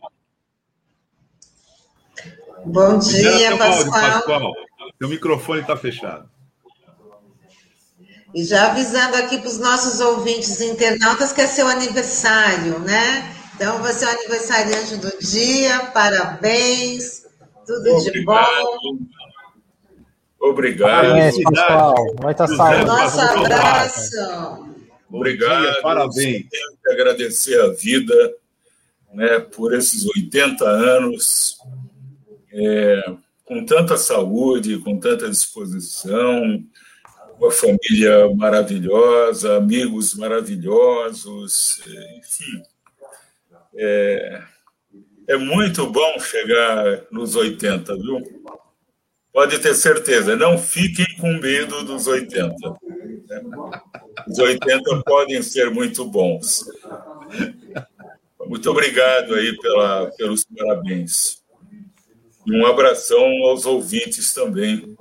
[2.65, 3.91] Bom dia, Pascoal.
[3.91, 4.53] Pascoal.
[4.99, 6.29] Seu microfone está fechado.
[8.35, 13.35] E já avisando aqui para os nossos ouvintes internautas que é seu aniversário, né?
[13.57, 17.27] Então, você é o aniversariante do dia, parabéns,
[17.67, 18.13] tudo Obrigado.
[18.13, 18.99] de bom.
[20.41, 21.03] Obrigado.
[21.03, 21.95] Parabéns, pessoal.
[22.23, 22.85] Muita saúde.
[22.87, 24.71] Nosso abraço.
[25.11, 25.63] Obrigado.
[25.63, 26.47] Dia, parabéns.
[26.49, 28.15] Tenho que agradecer a vida
[29.13, 31.59] né, por esses 80 anos,
[32.53, 36.65] é, com tanta saúde, com tanta disposição,
[37.39, 41.81] uma família maravilhosa, amigos maravilhosos,
[42.19, 42.63] enfim.
[43.75, 44.43] É,
[45.29, 48.21] é muito bom chegar nos 80, viu?
[49.33, 52.55] Pode ter certeza, não fiquem com medo dos 80.
[54.29, 56.65] Os 80 podem ser muito bons.
[58.45, 61.40] Muito obrigado aí pela, pelos parabéns.
[62.53, 64.97] Um abração aos ouvintes também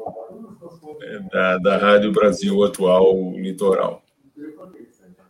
[1.01, 4.03] é, da, da Rádio Brasil Atual Litoral.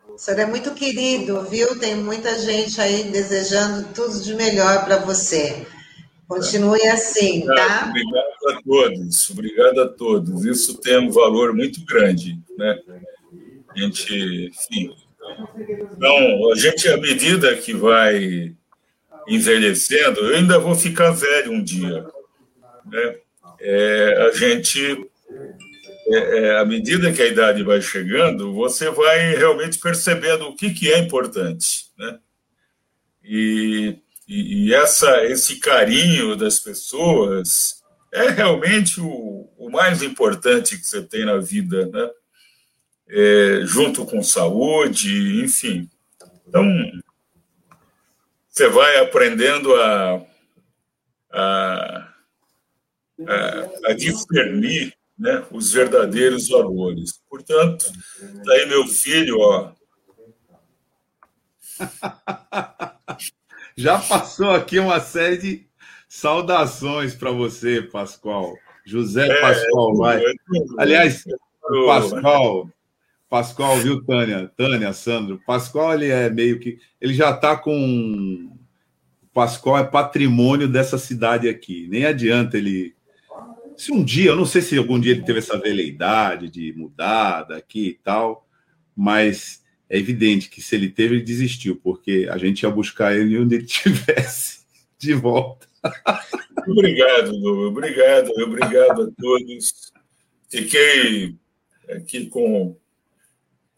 [0.10, 1.80] O senhor é muito querido, viu?
[1.80, 5.66] Tem muita gente aí desejando tudo de melhor para você.
[6.28, 7.88] Continue assim, tá?
[7.90, 10.46] Obrigado a todos, obrigado a todos.
[10.46, 12.78] Isso tem um valor muito grande, né?
[13.70, 14.94] A gente, enfim.
[15.96, 18.54] Então, a gente, à medida que vai
[19.30, 22.06] envelhecendo, eu ainda vou ficar velho um dia,
[22.86, 23.16] né?
[23.62, 25.10] É, a gente
[26.12, 30.74] é, é, à medida que a idade vai chegando, você vai realmente percebendo o que,
[30.74, 31.86] que é importante.
[31.98, 32.20] Né?
[33.24, 40.86] E, e, e essa, esse carinho das pessoas é realmente o, o mais importante que
[40.86, 42.10] você tem na vida, né?
[43.12, 45.90] É, junto com saúde, enfim.
[46.48, 46.64] Então,
[48.60, 50.22] você vai aprendendo a,
[51.32, 52.10] a,
[53.26, 57.22] a, a discernir né, os verdadeiros valores.
[57.30, 57.86] Portanto,
[58.44, 59.72] tá aí meu filho, ó.
[63.78, 65.66] Já passou aqui uma série de
[66.10, 68.58] saudações para você, Pascoal.
[68.86, 70.22] José é, Pascoal vai.
[70.22, 70.34] É
[70.78, 71.24] Aliás,
[71.64, 72.70] o Pascoal,
[73.30, 74.52] Pascoal, viu, Tânia?
[74.58, 75.40] Tânia, Sandro.
[75.46, 76.80] Pascoal, ele é meio que.
[77.00, 78.52] Ele já está com.
[79.22, 81.88] O Pascoal é patrimônio dessa cidade aqui.
[81.90, 82.96] Nem adianta ele
[83.80, 87.44] se um dia, eu não sei se algum dia ele teve essa veleidade de mudar
[87.44, 88.46] daqui e tal,
[88.94, 93.40] mas é evidente que se ele teve, ele desistiu, porque a gente ia buscar ele
[93.40, 94.66] onde ele estivesse
[94.98, 95.66] de volta.
[96.68, 97.70] Obrigado, Lu.
[97.70, 99.94] Obrigado, obrigado a todos.
[100.50, 101.36] Fiquei
[101.90, 102.76] aqui com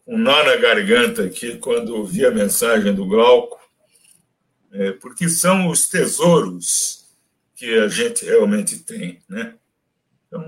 [0.06, 3.60] um nó na garganta aqui quando ouvi a mensagem do Glauco,
[4.72, 7.06] é, porque são os tesouros
[7.54, 9.54] que a gente realmente tem, né?
[10.26, 10.44] Então,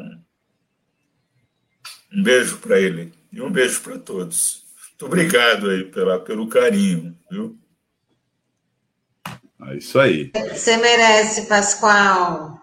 [2.12, 4.64] um beijo para ele e um beijo para todos.
[4.90, 7.58] Muito obrigado aí pela, pelo carinho, viu?
[9.68, 10.30] É isso aí.
[10.52, 12.60] Você merece, Pascoal.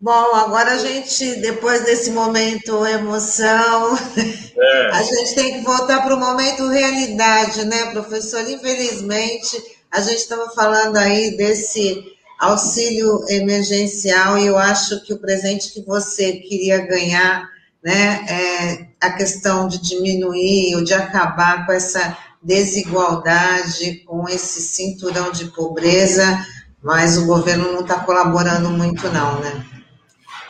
[0.00, 3.96] Bom, agora a gente, depois desse momento emoção,
[4.68, 4.90] é.
[4.90, 8.48] a gente tem que voltar para o momento realidade, né, professor?
[8.48, 9.56] Infelizmente,
[9.90, 12.04] a gente estava falando aí desse
[12.38, 17.48] auxílio emergencial, e eu acho que o presente que você queria ganhar,
[17.82, 25.32] né, é a questão de diminuir ou de acabar com essa desigualdade, com esse cinturão
[25.32, 26.46] de pobreza,
[26.82, 29.64] mas o governo não está colaborando muito, não, né?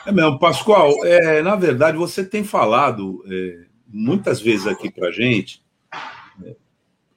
[0.06, 5.62] É mesmo, Pascoal, é, na verdade, você tem falado é, muitas vezes aqui para gente
[6.44, 6.54] é,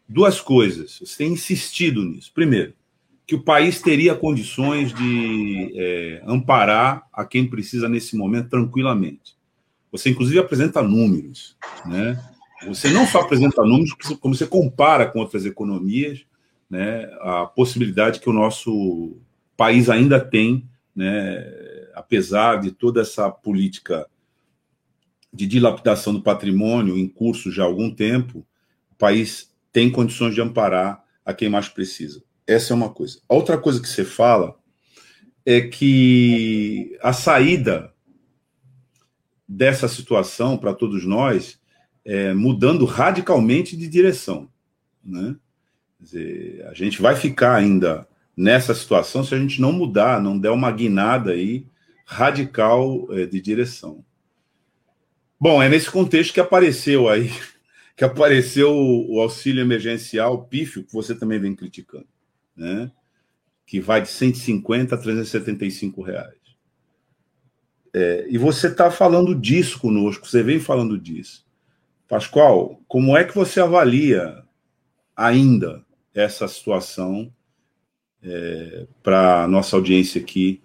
[0.08, 2.32] duas coisas, você tem insistido nisso.
[2.34, 2.74] Primeiro,
[3.26, 9.38] que o país teria condições de é, amparar a quem precisa nesse momento tranquilamente.
[9.92, 11.56] Você, inclusive, apresenta números,
[11.86, 12.22] né?
[12.68, 16.26] Você não só apresenta números, como você compara com outras economias,
[16.70, 17.10] né?
[17.22, 19.18] A possibilidade que o nosso
[19.56, 21.42] país ainda tem, né?
[21.96, 24.08] Apesar de toda essa política
[25.34, 28.46] de dilapidação do patrimônio em curso já há algum tempo,
[28.92, 32.24] o país tem condições de amparar a quem mais precisa.
[32.46, 33.20] Essa é uma coisa.
[33.30, 34.60] A outra coisa que você fala
[35.46, 37.94] é que a saída
[39.48, 41.60] dessa situação para todos nós
[42.04, 44.50] é mudando radicalmente de direção.
[45.04, 45.36] Né?
[46.00, 50.52] Dizer, a gente vai ficar ainda nessa situação se a gente não mudar, não der
[50.52, 51.66] uma guinada aí
[52.06, 54.04] radical é, de direção.
[55.42, 57.32] Bom, é nesse contexto que apareceu aí
[57.98, 62.08] que apareceu o, auxílio emergencial pífio, que você também vem criticando,
[62.56, 62.92] né?
[63.66, 66.38] que vai de 150 a 375 reais.
[67.92, 71.44] É, e você está falando disso conosco, você vem falando disso.
[72.08, 74.44] Pascoal, como é que você avalia
[75.16, 77.34] ainda essa situação
[78.22, 80.62] é, para nossa audiência aqui,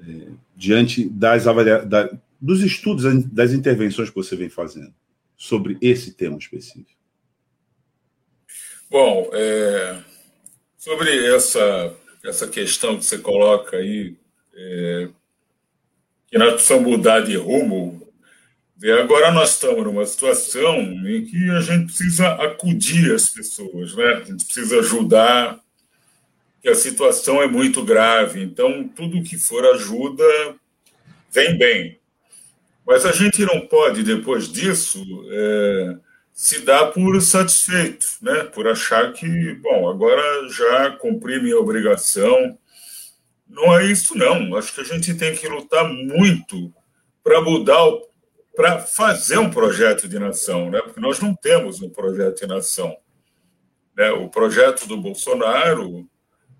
[0.00, 2.08] é, diante das avalia da,
[2.44, 4.92] dos estudos, das intervenções que você vem fazendo
[5.34, 7.00] sobre esse tema específico?
[8.90, 10.02] Bom, é,
[10.76, 14.18] sobre essa, essa questão que você coloca aí,
[14.54, 15.08] é,
[16.28, 18.06] que nós precisamos mudar de rumo.
[18.82, 24.04] E agora nós estamos numa situação em que a gente precisa acudir as pessoas, né?
[24.04, 25.58] A gente precisa ajudar,
[26.60, 28.42] que a situação é muito grave.
[28.42, 30.24] Então, tudo que for ajuda
[31.30, 32.03] vem bem.
[32.86, 35.96] Mas a gente não pode, depois disso, é,
[36.32, 38.44] se dar por satisfeito, né?
[38.44, 42.58] por achar que, bom, agora já cumpri minha obrigação,
[43.48, 44.56] não é isso, não.
[44.56, 46.74] Acho que a gente tem que lutar muito
[47.22, 47.84] para mudar,
[48.54, 50.82] para fazer um projeto de nação, né?
[50.82, 52.94] porque nós não temos um projeto de nação.
[53.96, 54.10] Né?
[54.10, 56.06] O projeto do Bolsonaro,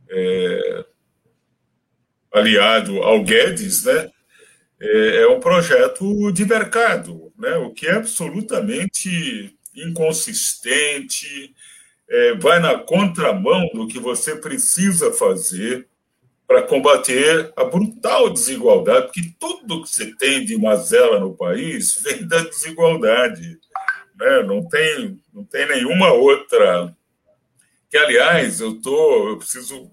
[0.08, 0.84] é,
[2.32, 4.10] aliado ao Guedes, né?
[4.80, 7.56] É, é um projeto de mercado, né?
[7.56, 11.54] o que é absolutamente inconsistente,
[12.08, 15.88] é, vai na contramão do que você precisa fazer
[16.46, 22.26] para combater a brutal desigualdade, porque tudo que você tem de mazela no país vem
[22.26, 23.58] da desigualdade.
[24.16, 24.42] Né?
[24.42, 26.94] Não, tem, não tem nenhuma outra.
[27.90, 29.90] Que, aliás, eu, tô, eu preciso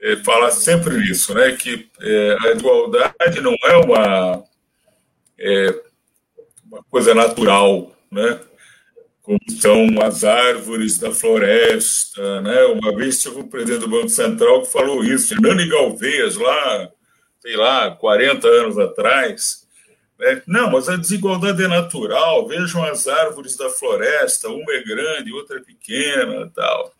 [0.00, 1.52] é, falar sempre nisso, né?
[1.52, 4.44] que é, a igualdade não é uma,
[5.38, 5.82] é,
[6.66, 7.92] uma coisa natural.
[8.10, 8.40] Né?
[9.30, 12.40] como são as árvores da floresta.
[12.40, 12.64] Né?
[12.64, 16.90] Uma vez teve um presidente do Banco Central que falou isso, Nani Galvez, lá,
[17.38, 19.68] sei lá, 40 anos atrás.
[20.18, 20.42] Né?
[20.48, 22.48] Não, mas a desigualdade é natural.
[22.48, 26.92] Vejam as árvores da floresta, uma é grande, outra é pequena tal.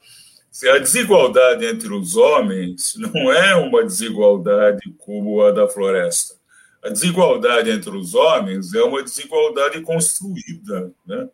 [0.60, 6.34] Se a desigualdade entre os homens não é uma desigualdade como a da floresta.
[6.84, 11.30] A desigualdade entre os homens é uma desigualdade construída, né?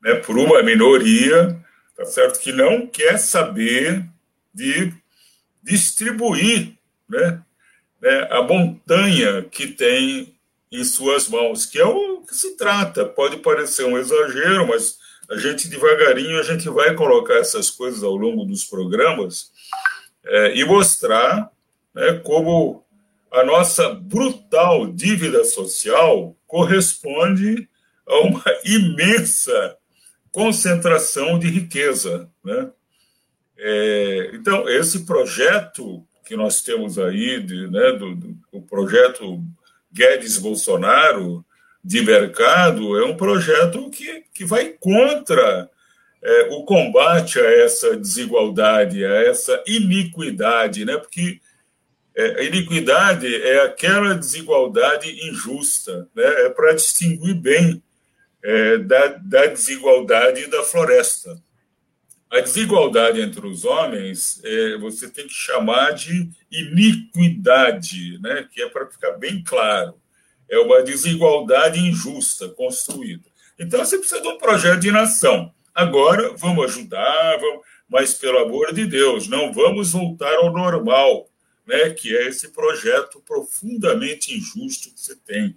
[0.00, 1.60] né, por uma minoria,
[1.96, 4.08] tá certo, que não quer saber
[4.54, 4.94] de
[5.60, 6.78] distribuir,
[7.08, 7.42] né,
[8.00, 10.38] né, a montanha que tem
[10.70, 13.04] em suas mãos, que é o que se trata.
[13.06, 18.16] Pode parecer um exagero, mas a gente devagarinho a gente vai colocar essas coisas ao
[18.16, 19.50] longo dos programas
[20.24, 21.50] é, e mostrar
[21.94, 22.84] né, como
[23.30, 27.68] a nossa brutal dívida social corresponde
[28.06, 29.76] a uma imensa
[30.30, 32.30] concentração de riqueza.
[32.44, 32.70] Né?
[33.58, 39.42] É, então, esse projeto que nós temos aí, de, né, do, do, projeto
[39.92, 41.44] Guedes-Bolsonaro
[41.86, 45.70] de mercado, é um projeto que, que vai contra
[46.20, 50.96] é, o combate a essa desigualdade, a essa iniquidade, né?
[50.96, 51.40] porque
[52.16, 56.24] é, a iniquidade é aquela desigualdade injusta, né?
[56.24, 57.80] é para distinguir bem
[58.42, 61.40] é, da, da desigualdade da floresta.
[62.28, 68.48] A desigualdade entre os homens é, você tem que chamar de iniquidade, né?
[68.52, 69.94] que é para ficar bem claro.
[70.48, 73.28] É uma desigualdade injusta construída.
[73.58, 75.52] Então você precisa de um projeto de nação.
[75.74, 81.28] Agora vamos ajudar, vamos, mas pelo amor de Deus, não vamos voltar ao normal,
[81.66, 81.90] né?
[81.90, 85.56] que é esse projeto profundamente injusto que você tem.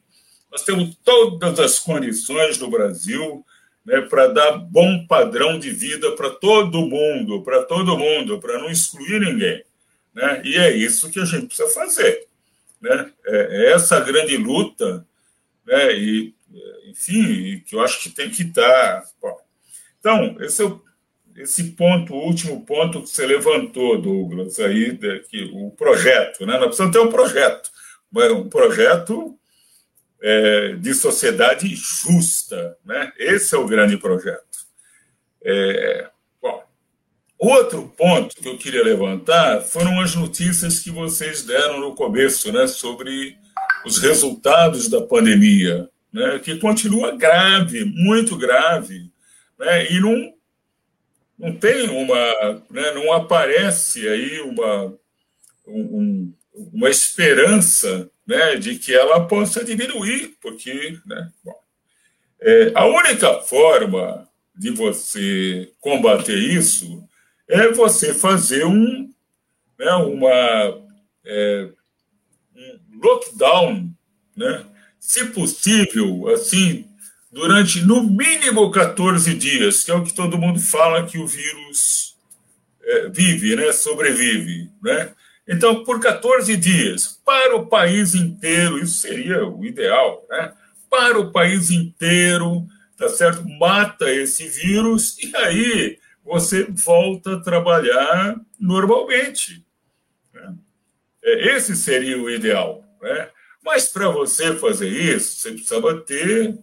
[0.52, 3.46] Nós temos todas as condições no Brasil
[3.86, 8.70] né, para dar bom padrão de vida para todo mundo, para todo mundo, para não
[8.70, 9.64] excluir ninguém.
[10.14, 10.42] Né?
[10.44, 12.28] E é isso que a gente precisa fazer.
[12.82, 13.12] Né?
[13.26, 15.06] É, é essa grande luta,
[15.66, 15.94] né?
[15.94, 16.34] e,
[16.88, 19.04] enfim, que eu acho que tem que estar.
[19.22, 19.38] Bom,
[20.00, 20.72] então, esse é
[21.40, 24.98] esse ponto, o último ponto que você levantou, Douglas, aí,
[25.30, 26.46] que, o projeto.
[26.46, 26.54] Né?
[26.54, 27.72] Nós precisamos ter um projeto,
[28.14, 29.40] um projeto
[30.22, 32.78] é, de sociedade justa.
[32.84, 33.14] Né?
[33.18, 34.44] Esse é o grande projeto.
[35.42, 36.10] É,
[37.70, 42.66] outro ponto que eu queria levantar foram as notícias que vocês deram no começo né,
[42.66, 43.38] sobre
[43.86, 49.12] os resultados da pandemia, né, que continua grave, muito grave,
[49.60, 50.34] né, e não,
[51.38, 52.64] não tem uma.
[52.72, 54.94] Né, não aparece aí uma,
[55.68, 56.34] um,
[56.74, 61.56] uma esperança né, de que ela possa diminuir, porque né, bom,
[62.42, 67.08] é, a única forma de você combater isso
[67.50, 69.12] é você fazer um,
[69.78, 70.82] né, uma,
[71.26, 71.70] é,
[72.56, 73.92] um lockdown,
[74.38, 74.66] né,
[75.00, 76.86] se possível, assim,
[77.32, 82.16] durante no mínimo 14 dias, que é o que todo mundo fala que o vírus
[82.84, 85.14] é, vive, né, sobrevive, né?
[85.48, 90.54] Então, por 14 dias, para o país inteiro, isso seria o ideal, né?
[90.88, 93.44] Para o país inteiro, tá certo?
[93.58, 95.98] Mata esse vírus e aí
[96.30, 99.66] você volta a trabalhar normalmente.
[100.34, 100.56] Né?
[101.24, 103.30] É, esse seria o ideal, né?
[103.64, 106.58] Mas para você fazer isso, você precisava ter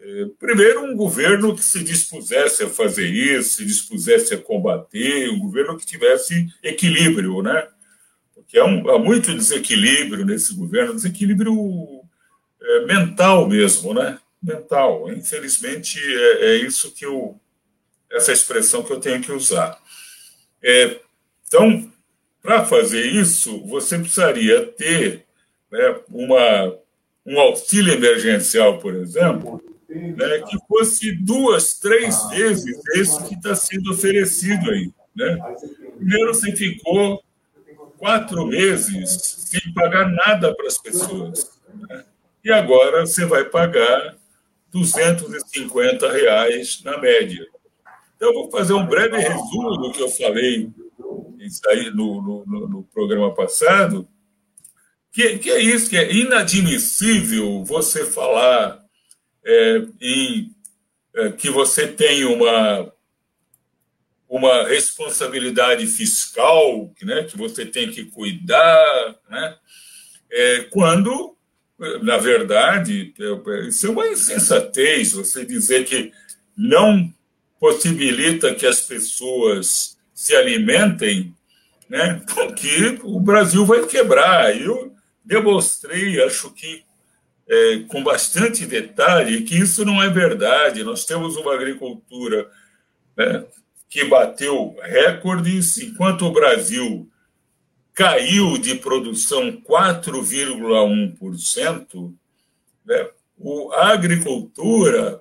[0.00, 5.38] é, primeiro, um governo que se dispusesse a fazer isso, se dispusesse a combater, um
[5.38, 7.66] governo que tivesse equilíbrio, né?
[8.50, 12.02] que há, um, há muito desequilíbrio nesse governo, desequilíbrio
[12.60, 14.18] é, mental mesmo, né?
[14.42, 15.10] Mental.
[15.12, 17.40] Infelizmente, é, é, isso que eu.
[18.10, 19.78] Essa expressão que eu tenho que usar.
[20.62, 21.00] É,
[21.46, 21.90] então,
[22.42, 25.24] para fazer isso, você precisaria ter
[25.70, 26.76] né, uma,
[27.24, 33.92] um auxílio emergencial, por exemplo, né, que fosse duas, três vezes esse que está sendo
[33.92, 34.90] oferecido aí.
[35.14, 35.38] Né?
[35.96, 37.22] Primeiro, você ficou
[37.98, 41.50] quatro meses sem pagar nada para as pessoas.
[41.88, 42.04] Né?
[42.44, 44.16] E agora você vai pagar
[44.72, 47.46] 250 reais na média.
[48.20, 50.70] Então, eu vou fazer um breve resumo do que eu falei
[51.68, 54.06] aí no, no, no programa passado,
[55.10, 58.84] que, que, é isso, que é inadmissível você falar
[59.42, 60.54] é, em
[61.16, 62.92] é, que você tem uma
[64.28, 69.56] uma responsabilidade fiscal né, que você tem que cuidar, né,
[70.30, 71.36] é, quando,
[72.02, 76.12] na verdade, é, isso é uma insensatez você dizer que
[76.54, 77.10] não
[77.60, 81.34] possibilita que as pessoas se alimentem,
[81.88, 84.58] né, porque o Brasil vai quebrar.
[84.58, 86.82] Eu demonstrei, acho que
[87.46, 90.82] é, com bastante detalhe, que isso não é verdade.
[90.82, 92.50] Nós temos uma agricultura
[93.16, 93.44] né,
[93.88, 97.08] que bateu recordes, enquanto o Brasil
[97.92, 102.14] caiu de produção 4,1%,
[102.86, 103.10] né,
[103.74, 105.20] a agricultura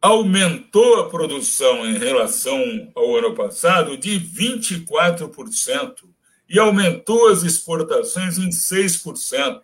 [0.00, 5.94] aumentou a produção em relação ao ano passado de 24%
[6.48, 9.62] e aumentou as exportações em 6%.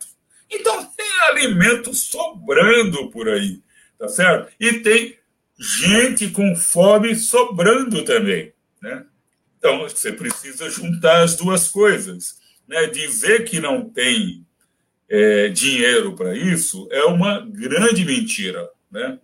[0.51, 3.63] Então tem alimento sobrando por aí,
[3.99, 4.53] tá certo?
[4.59, 5.17] E tem
[5.59, 8.53] gente com fome sobrando também.
[8.81, 9.05] Né?
[9.59, 12.41] Então, você precisa juntar as duas coisas.
[12.67, 12.87] Né?
[12.87, 14.45] Dizer que não tem
[15.09, 18.69] é, dinheiro para isso é uma grande mentira.
[18.91, 19.19] Né?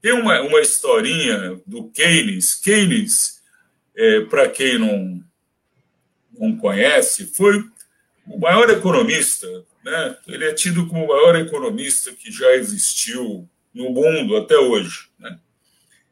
[0.00, 2.54] Tem uma, uma historinha do Keynes.
[2.54, 3.42] Keynes,
[3.94, 5.22] é, para quem não,
[6.32, 7.62] não conhece, foi
[8.26, 9.46] o maior economista.
[9.84, 10.16] Né?
[10.26, 15.08] Ele é tido como o maior economista que já existiu no mundo até hoje.
[15.18, 15.38] Né?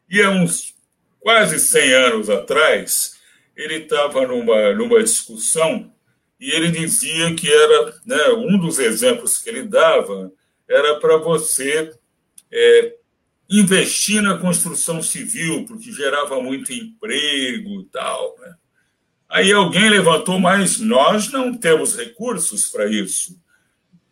[0.09, 0.73] E há uns
[1.19, 3.19] quase 100 anos atrás,
[3.55, 5.91] ele estava numa, numa discussão
[6.39, 10.31] e ele dizia que era né, um dos exemplos que ele dava
[10.67, 11.91] era para você
[12.51, 12.95] é,
[13.49, 18.35] investir na construção civil, porque gerava muito emprego e tal.
[18.39, 18.53] Né?
[19.27, 23.39] Aí alguém levantou, mas nós não temos recursos para isso.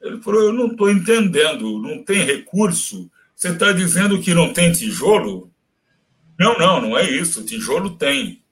[0.02, 3.10] Ele falou: Eu não estou entendendo, não tem recurso.
[3.36, 5.52] Você está dizendo que não tem tijolo?
[6.40, 7.46] Não, não, não é isso.
[7.46, 8.44] Tijolo tem.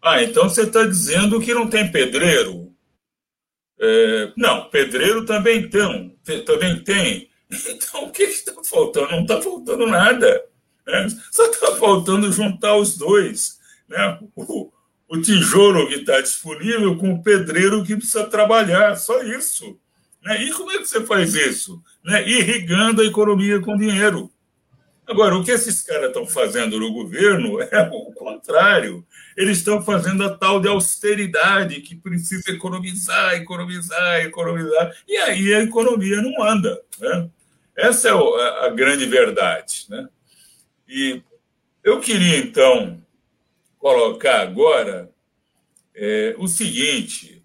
[0.00, 2.72] Ah, então você está dizendo que não tem pedreiro?
[3.80, 6.16] É, não, pedreiro também tem.
[6.44, 7.28] Também tem.
[7.68, 9.10] Então, o que está faltando?
[9.10, 10.44] Não está faltando nada.
[10.86, 11.06] Né?
[11.30, 13.58] Só está faltando juntar os dois.
[13.88, 14.18] Né?
[14.34, 14.72] O,
[15.08, 18.96] o tijolo que está disponível com o pedreiro que precisa trabalhar.
[18.96, 19.78] Só isso.
[20.24, 20.44] Né?
[20.44, 21.82] E como é que você faz isso?
[22.04, 22.26] Né?
[22.28, 24.30] Irrigando a economia com dinheiro.
[25.06, 29.04] Agora, o que esses caras estão fazendo no governo é o contrário.
[29.36, 34.94] Eles estão fazendo a tal de austeridade, que precisa economizar, economizar, economizar.
[35.08, 36.80] E aí a economia não anda.
[36.98, 37.30] Né?
[37.76, 38.12] Essa é
[38.66, 39.86] a grande verdade.
[39.88, 40.08] Né?
[40.88, 41.22] E
[41.82, 43.02] eu queria, então,
[43.78, 45.10] colocar agora
[45.94, 47.42] é, o seguinte: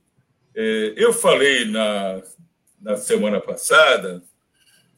[0.55, 2.21] é, eu falei na,
[2.79, 4.21] na semana passada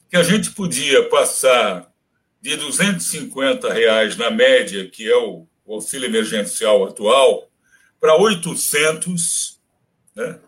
[0.08, 1.90] que a gente podia passar
[2.40, 7.48] de 250 reais na média, que é o, auxílio emergencial atual,
[8.00, 9.60] para 800,
[10.16, 10.40] né?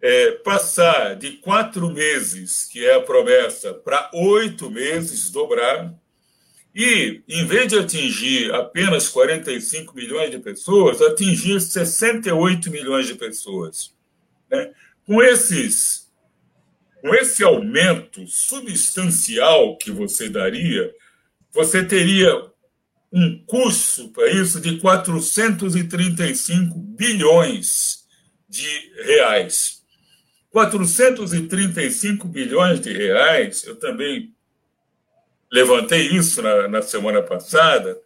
[0.00, 5.92] É, passar de quatro meses, que é a promessa, para oito meses, dobrar,
[6.74, 13.92] E, em vez de atingir apenas 45 milhões de pessoas, atingir 68 milhões de pessoas.
[14.48, 14.70] Né?
[15.04, 16.08] Com, esses,
[17.00, 20.94] com esse aumento substancial que você daria,
[21.52, 22.48] você teria
[23.12, 28.04] um custo para isso de 435 bilhões
[28.48, 29.77] de reais.
[30.50, 34.34] 435 bilhões de reais, eu também
[35.50, 37.98] levantei isso na, na semana passada,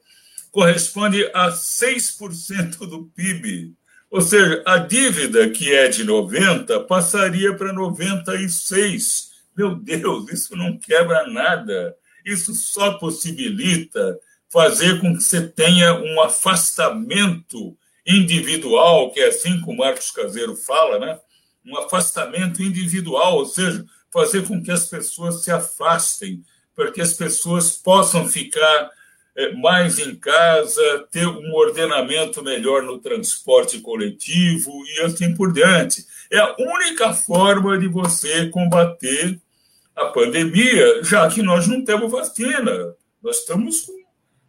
[0.50, 3.74] corresponde a 6% do PIB.
[4.10, 9.30] Ou seja, a dívida que é de 90 passaria para 96.
[9.56, 11.96] Meu Deus, isso não quebra nada.
[12.24, 14.18] Isso só possibilita
[14.50, 17.74] fazer com que você tenha um afastamento
[18.06, 21.18] individual, que é assim que o Marcos Caseiro fala, né?
[21.64, 26.44] Um afastamento individual, ou seja, fazer com que as pessoas se afastem,
[26.74, 28.90] para que as pessoas possam ficar
[29.36, 36.04] eh, mais em casa, ter um ordenamento melhor no transporte coletivo e assim por diante.
[36.30, 39.40] É a única forma de você combater
[39.94, 42.94] a pandemia, já que nós não temos vacina.
[43.22, 43.92] Nós estamos com,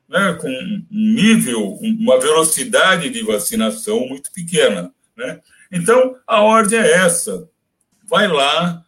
[0.10, 4.94] né, com um nível, uma velocidade de vacinação muito pequena.
[5.16, 5.40] Né?
[5.74, 7.50] Então, a ordem é essa.
[8.08, 8.86] Vai lá,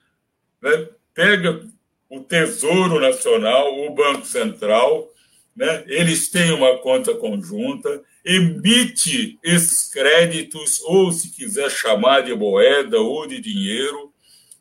[0.61, 1.65] né, pega
[2.07, 5.09] o Tesouro Nacional, o Banco Central,
[5.55, 12.99] né, eles têm uma conta conjunta, emite esses créditos, ou se quiser chamar de moeda
[12.99, 14.13] ou de dinheiro,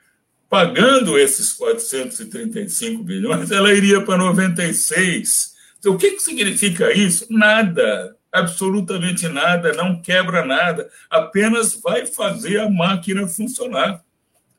[0.48, 5.56] pagando esses 435 bilhões, ela iria para 96.
[5.80, 7.26] Então, o que, que significa isso?
[7.30, 14.04] Nada, absolutamente nada, não quebra nada, apenas vai fazer a máquina funcionar.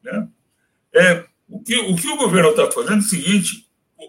[0.02, 0.26] Né?
[0.92, 3.65] É, o, que, o que o governo está fazendo é o seguinte: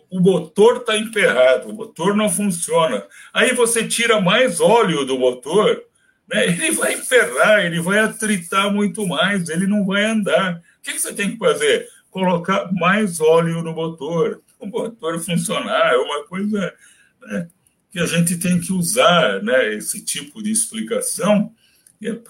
[0.09, 3.05] o motor está emperrado, o motor não funciona.
[3.33, 5.83] Aí você tira mais óleo do motor,
[6.27, 6.45] né?
[6.45, 10.61] ele vai emperrar, ele vai atritar muito mais, ele não vai andar.
[10.79, 11.87] O que você tem que fazer?
[12.09, 16.73] Colocar mais óleo no motor, o motor funcionar, é uma coisa
[17.21, 17.47] né,
[17.91, 21.53] que a gente tem que usar né, esse tipo de explicação,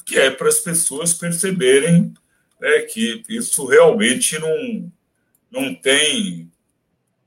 [0.06, 2.14] que é para as pessoas perceberem
[2.60, 4.92] né, que isso realmente não,
[5.52, 6.50] não tem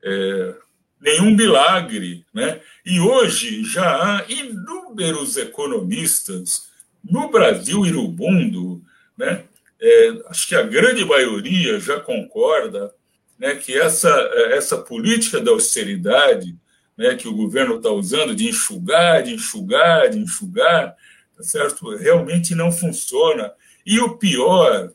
[0.04, 0.54] é,
[1.00, 2.24] nenhum milagre.
[2.32, 2.60] Né?
[2.84, 6.68] E hoje já há inúmeros economistas
[7.02, 8.82] no Brasil e no mundo,
[9.16, 9.44] né?
[9.82, 12.92] É, acho que a grande maioria já concorda
[13.38, 14.10] né, que essa,
[14.50, 16.54] essa política da austeridade
[16.98, 20.94] né, que o governo está usando de enxugar, de enxugar, de enxugar,
[21.34, 21.96] tá certo?
[21.96, 23.50] realmente não funciona.
[23.86, 24.92] E o pior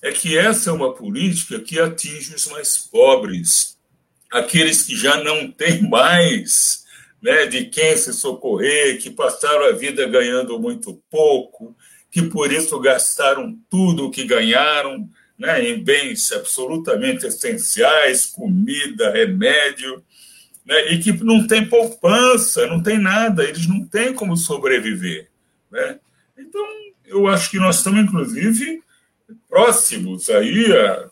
[0.00, 3.73] é que essa é uma política que atinge os mais pobres,
[4.34, 6.84] aqueles que já não têm mais
[7.22, 11.74] né, de quem se socorrer, que passaram a vida ganhando muito pouco,
[12.10, 15.08] que por isso gastaram tudo o que ganharam
[15.38, 20.02] né, em bens absolutamente essenciais, comida, remédio,
[20.66, 25.28] né, e que não tem poupança, não tem nada, eles não têm como sobreviver.
[25.70, 26.00] Né?
[26.36, 26.66] Então,
[27.06, 28.82] eu acho que nós estamos, inclusive,
[29.48, 31.08] próximos aí a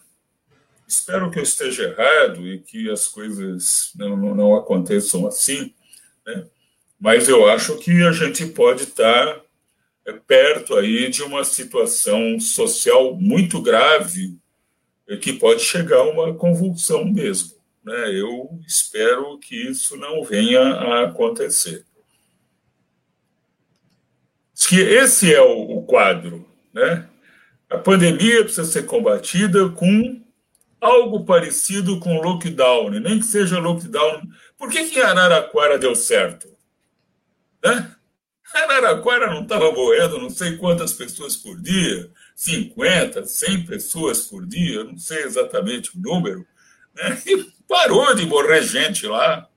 [0.93, 5.73] Espero que eu esteja errado e que as coisas não, não, não aconteçam assim,
[6.27, 6.45] né?
[7.01, 9.41] mas eu acho que a gente pode estar
[10.05, 14.37] é, perto aí de uma situação social muito grave
[15.21, 17.53] que pode chegar a uma convulsão mesmo.
[17.83, 18.13] Né?
[18.15, 21.87] Eu espero que isso não venha a acontecer.
[24.69, 27.09] Que esse é o quadro, né?
[27.69, 30.23] A pandemia precisa ser combatida com
[30.83, 34.23] algo parecido com lockdown, nem que seja lockdown.
[34.59, 36.49] Por que, que Araraquara deu certo?
[37.65, 37.95] Né?
[38.53, 44.83] Araraquara não estava morrendo não sei quantas pessoas por dia, 50, 100 pessoas por dia,
[44.83, 46.45] não sei exatamente o número,
[46.95, 47.23] né?
[47.25, 49.49] e parou de morrer gente lá,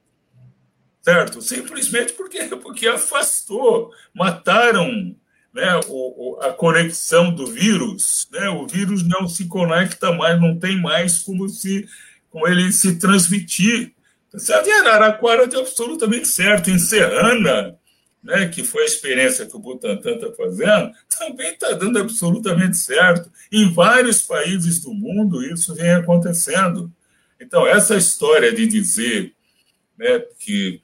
[1.01, 1.41] certo?
[1.41, 5.15] Simplesmente porque, porque afastou, mataram
[5.55, 10.81] né, o, a conexão do vírus, né, o vírus não se conecta mais, não tem
[10.81, 11.87] mais como, se,
[12.29, 13.93] como ele se transmitir.
[14.29, 14.67] Tá certo?
[14.67, 16.69] E Araraquara deu absolutamente certo.
[16.69, 17.79] Em Serrana,
[18.21, 23.31] né, que foi a experiência que o Butantan está fazendo, também está dando absolutamente certo.
[23.49, 26.91] Em vários países do mundo isso vem acontecendo.
[27.39, 29.33] Então, essa história de dizer
[29.97, 30.81] né, que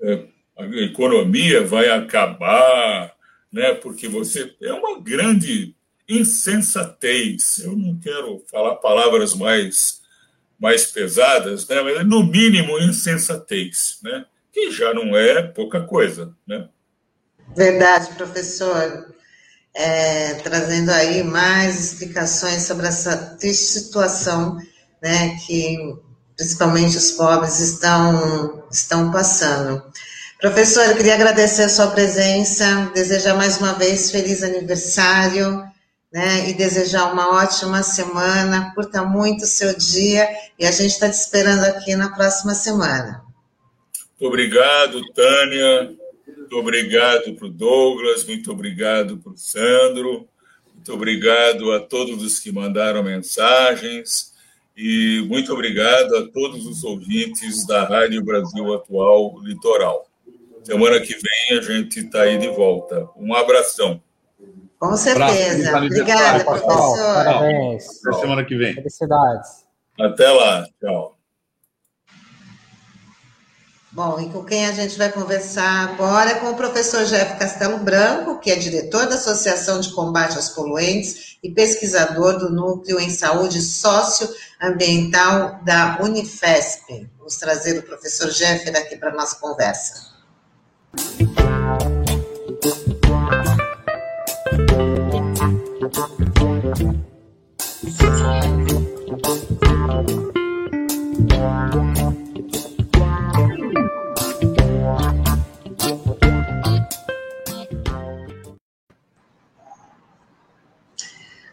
[0.00, 0.24] é,
[0.56, 3.12] a economia vai acabar,
[3.52, 4.54] né, porque você.
[4.62, 5.74] É uma grande
[6.08, 7.58] insensatez.
[7.58, 10.00] Eu não quero falar palavras mais,
[10.58, 13.98] mais pesadas, né, mas no mínimo insensatez.
[14.02, 14.24] Né?
[14.52, 16.68] que já não é pouca coisa, né?
[17.56, 19.10] Verdade, professor.
[19.74, 24.58] É, trazendo aí mais explicações sobre essa triste situação,
[25.02, 25.96] né, que
[26.36, 29.82] principalmente os pobres estão, estão passando.
[30.42, 35.62] Professor, eu queria agradecer a sua presença, desejar mais uma vez feliz aniversário,
[36.12, 40.28] né, e desejar uma ótima semana, curta muito o seu dia,
[40.58, 43.22] e a gente está te esperando aqui na próxima semana.
[43.94, 45.94] Muito obrigado, Tânia.
[46.26, 48.24] Muito obrigado para o Douglas.
[48.24, 50.26] Muito obrigado para o Sandro.
[50.74, 54.32] Muito obrigado a todos os que mandaram mensagens.
[54.76, 60.11] E muito obrigado a todos os ouvintes da Rádio Brasil Atual Litoral.
[60.64, 63.08] Semana que vem a gente está aí de volta.
[63.16, 64.02] Um abração.
[64.78, 65.76] Com certeza.
[65.76, 67.14] Obrigada, professor.
[67.14, 67.84] Parabéns.
[68.04, 68.74] Até semana que vem.
[68.74, 69.64] Felicidades.
[70.00, 70.66] Até lá.
[70.80, 71.16] Tchau.
[73.92, 77.78] Bom, e com quem a gente vai conversar agora é com o professor Jeff Castelo
[77.78, 83.10] Branco, que é diretor da Associação de Combate aos Poluentes e pesquisador do Núcleo em
[83.10, 87.06] Saúde Socioambiental da Unifesp.
[87.18, 90.11] Vamos trazer o professor Jeff aqui para a nossa conversa.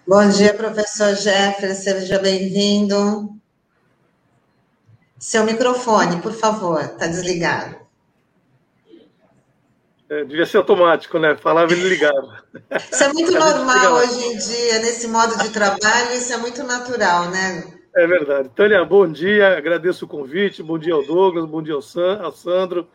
[0.05, 3.39] Bom dia, professor Jeffrey, seja bem-vindo.
[5.17, 7.88] Seu microfone, por favor, está desligado.
[10.09, 11.35] É, devia ser automático, né?
[11.35, 12.43] Falava e ligava.
[12.91, 17.29] Isso é muito normal hoje em dia, nesse modo de trabalho, isso é muito natural,
[17.29, 17.63] né?
[17.95, 18.49] É verdade.
[18.55, 22.31] Tânia, bom dia, agradeço o convite, bom dia ao Douglas, bom dia ao, San, ao
[22.31, 22.87] Sandro.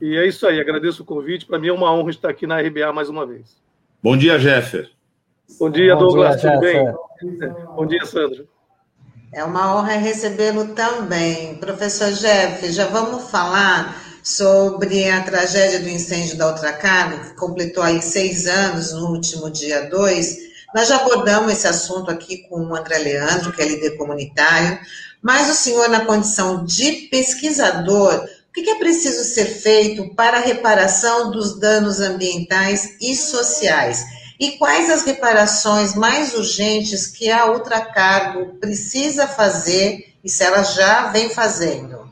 [0.00, 1.46] E é isso aí, agradeço o convite.
[1.46, 3.56] Para mim é uma honra estar aqui na RBA mais uma vez.
[4.02, 4.90] Bom dia, Jeffer.
[5.58, 6.94] Bom dia, Bom Douglas, dia, tudo bem?
[7.74, 8.46] Bom dia, Sandro.
[9.32, 11.56] É uma honra recebê-lo também.
[11.56, 18.00] Professor Jeff, já vamos falar sobre a tragédia do incêndio da Ultracargo, que completou aí
[18.00, 20.36] seis anos no último dia 2.
[20.74, 24.78] Nós já abordamos esse assunto aqui com o André Leandro, que é líder comunitário,
[25.20, 30.42] mas o senhor, na condição de pesquisador, o que é preciso ser feito para a
[30.42, 34.04] reparação dos danos ambientais e sociais?
[34.38, 41.08] E quais as reparações mais urgentes que a Ultracargo precisa fazer e se ela já
[41.08, 42.09] vem fazendo?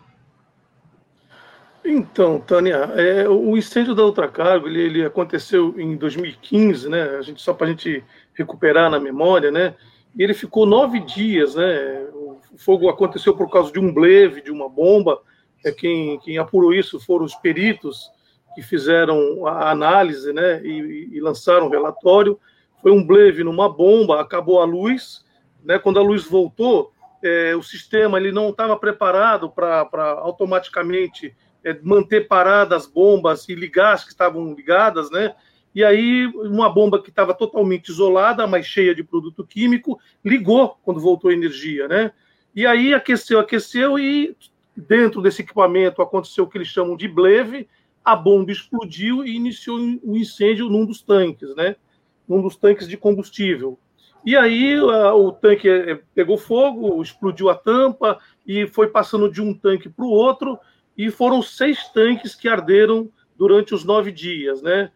[1.91, 7.16] Então, Tânia, é, o incêndio da Ultracargo ele, ele aconteceu em 2015, né?
[7.16, 9.74] A gente só para a gente recuperar na memória, né?
[10.14, 12.07] E ele ficou nove dias, né?
[12.12, 15.18] O fogo aconteceu por causa de um bleve, de uma bomba.
[15.64, 18.11] É quem, quem apurou isso foram os peritos
[18.55, 22.39] que fizeram a análise né, e, e lançaram o relatório.
[22.82, 25.24] Foi um bleve numa bomba, acabou a luz.
[25.64, 31.34] Né, quando a luz voltou, é, o sistema ele não estava preparado para automaticamente
[31.82, 35.34] manter paradas as bombas e ligar as que estavam ligadas, né?
[35.74, 41.00] E aí, uma bomba que estava totalmente isolada, mas cheia de produto químico, ligou quando
[41.00, 42.12] voltou a energia, né?
[42.54, 44.36] E aí aqueceu, aqueceu, e
[44.76, 47.68] dentro desse equipamento aconteceu o que eles chamam de bleve,
[48.04, 51.76] a bomba explodiu e iniciou um incêndio num dos tanques, né?
[52.26, 53.78] Num dos tanques de combustível.
[54.24, 59.54] E aí o tanque é, pegou fogo, explodiu a tampa e foi passando de um
[59.54, 60.59] tanque para o outro
[60.99, 64.90] e foram seis tanques que arderam durante os nove dias, né?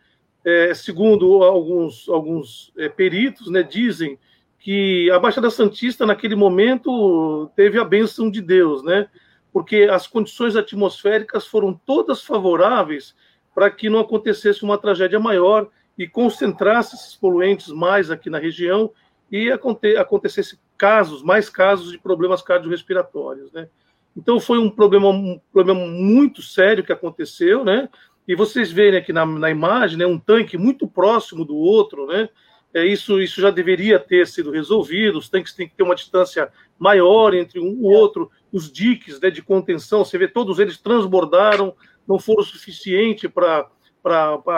[0.44, 4.18] É, segundo alguns, alguns é, peritos, né, dizem
[4.58, 9.08] que a Baixada Santista naquele momento teve a bênção de Deus, né?
[9.52, 13.14] porque as condições atmosféricas foram todas favoráveis
[13.54, 18.90] para que não acontecesse uma tragédia maior e concentrasse esses poluentes mais aqui na região
[19.30, 23.68] e acontecesse casos, mais casos de problemas cardiorrespiratórios, né?
[24.16, 27.88] Então foi um problema, um problema muito sério que aconteceu, né?
[28.26, 32.28] E vocês veem aqui na, na imagem, né, um tanque muito próximo do outro, né?
[32.74, 36.50] É, isso, isso já deveria ter sido resolvido, os tanques têm que ter uma distância
[36.78, 41.74] maior entre um e outro, os diques né, de contenção, você vê, todos eles transbordaram,
[42.08, 43.68] não foram suficiente para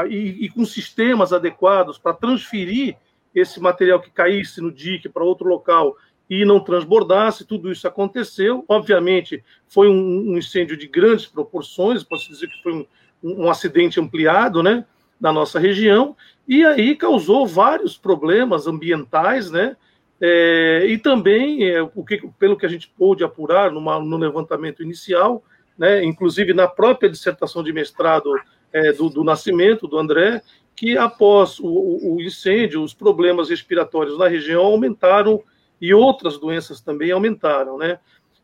[0.08, 2.96] e, e, com sistemas adequados para transferir
[3.34, 5.96] esse material que caísse no dique para outro local
[6.28, 8.64] e não transbordasse, tudo isso aconteceu.
[8.68, 12.86] Obviamente, foi um, um incêndio de grandes proporções, posso dizer que foi um,
[13.22, 14.84] um, acidente ampliado, né,
[15.20, 16.16] na nossa região,
[16.46, 19.76] e aí causou vários problemas ambientais, né,
[20.20, 24.82] é, e também, é, o que, pelo que a gente pôde apurar numa, no levantamento
[24.82, 25.44] inicial,
[25.76, 28.30] né, inclusive na própria dissertação de mestrado
[28.72, 30.42] é, do, do, Nascimento, do André,
[30.74, 35.42] que após o, o, incêndio, os problemas respiratórios na região aumentaram
[35.84, 37.98] e outras doenças também aumentaram, né?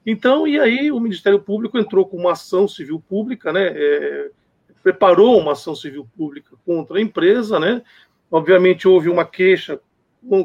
[0.04, 3.68] Então, e aí o Ministério Público entrou com uma ação civil pública, né?
[3.68, 4.30] É,
[4.82, 7.82] preparou uma ação civil pública contra a empresa, né?
[8.30, 9.80] Obviamente houve uma queixa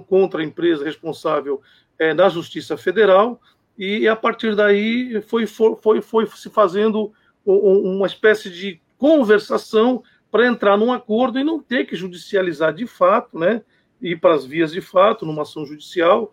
[0.08, 1.62] contra a empresa responsável
[2.00, 3.42] é, na Justiça Federal
[3.78, 7.12] e a partir daí foi, foi, foi se fazendo
[7.46, 13.38] uma espécie de conversação para entrar num acordo e não ter que judicializar de fato,
[13.38, 13.62] né?
[14.02, 16.32] Ir para as vias de fato, numa ação judicial,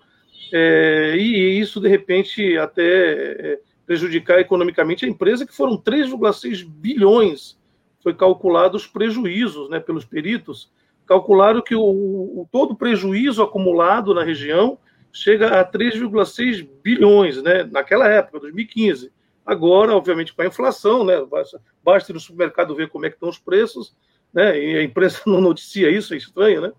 [0.53, 7.59] é, e isso, de repente, até é, prejudicar economicamente a empresa, que foram 3,6 bilhões,
[8.03, 10.71] foi calculado os prejuízos né, pelos peritos,
[11.07, 14.79] calcularam que o, o todo prejuízo acumulado na região
[15.13, 19.13] chega a 3,6 bilhões, né, naquela época, 2015.
[19.45, 21.15] Agora, obviamente, com a inflação, né,
[21.83, 23.95] basta ir no supermercado ver como é que estão os preços,
[24.33, 26.73] né, e a imprensa não noticia isso, é estranho, né?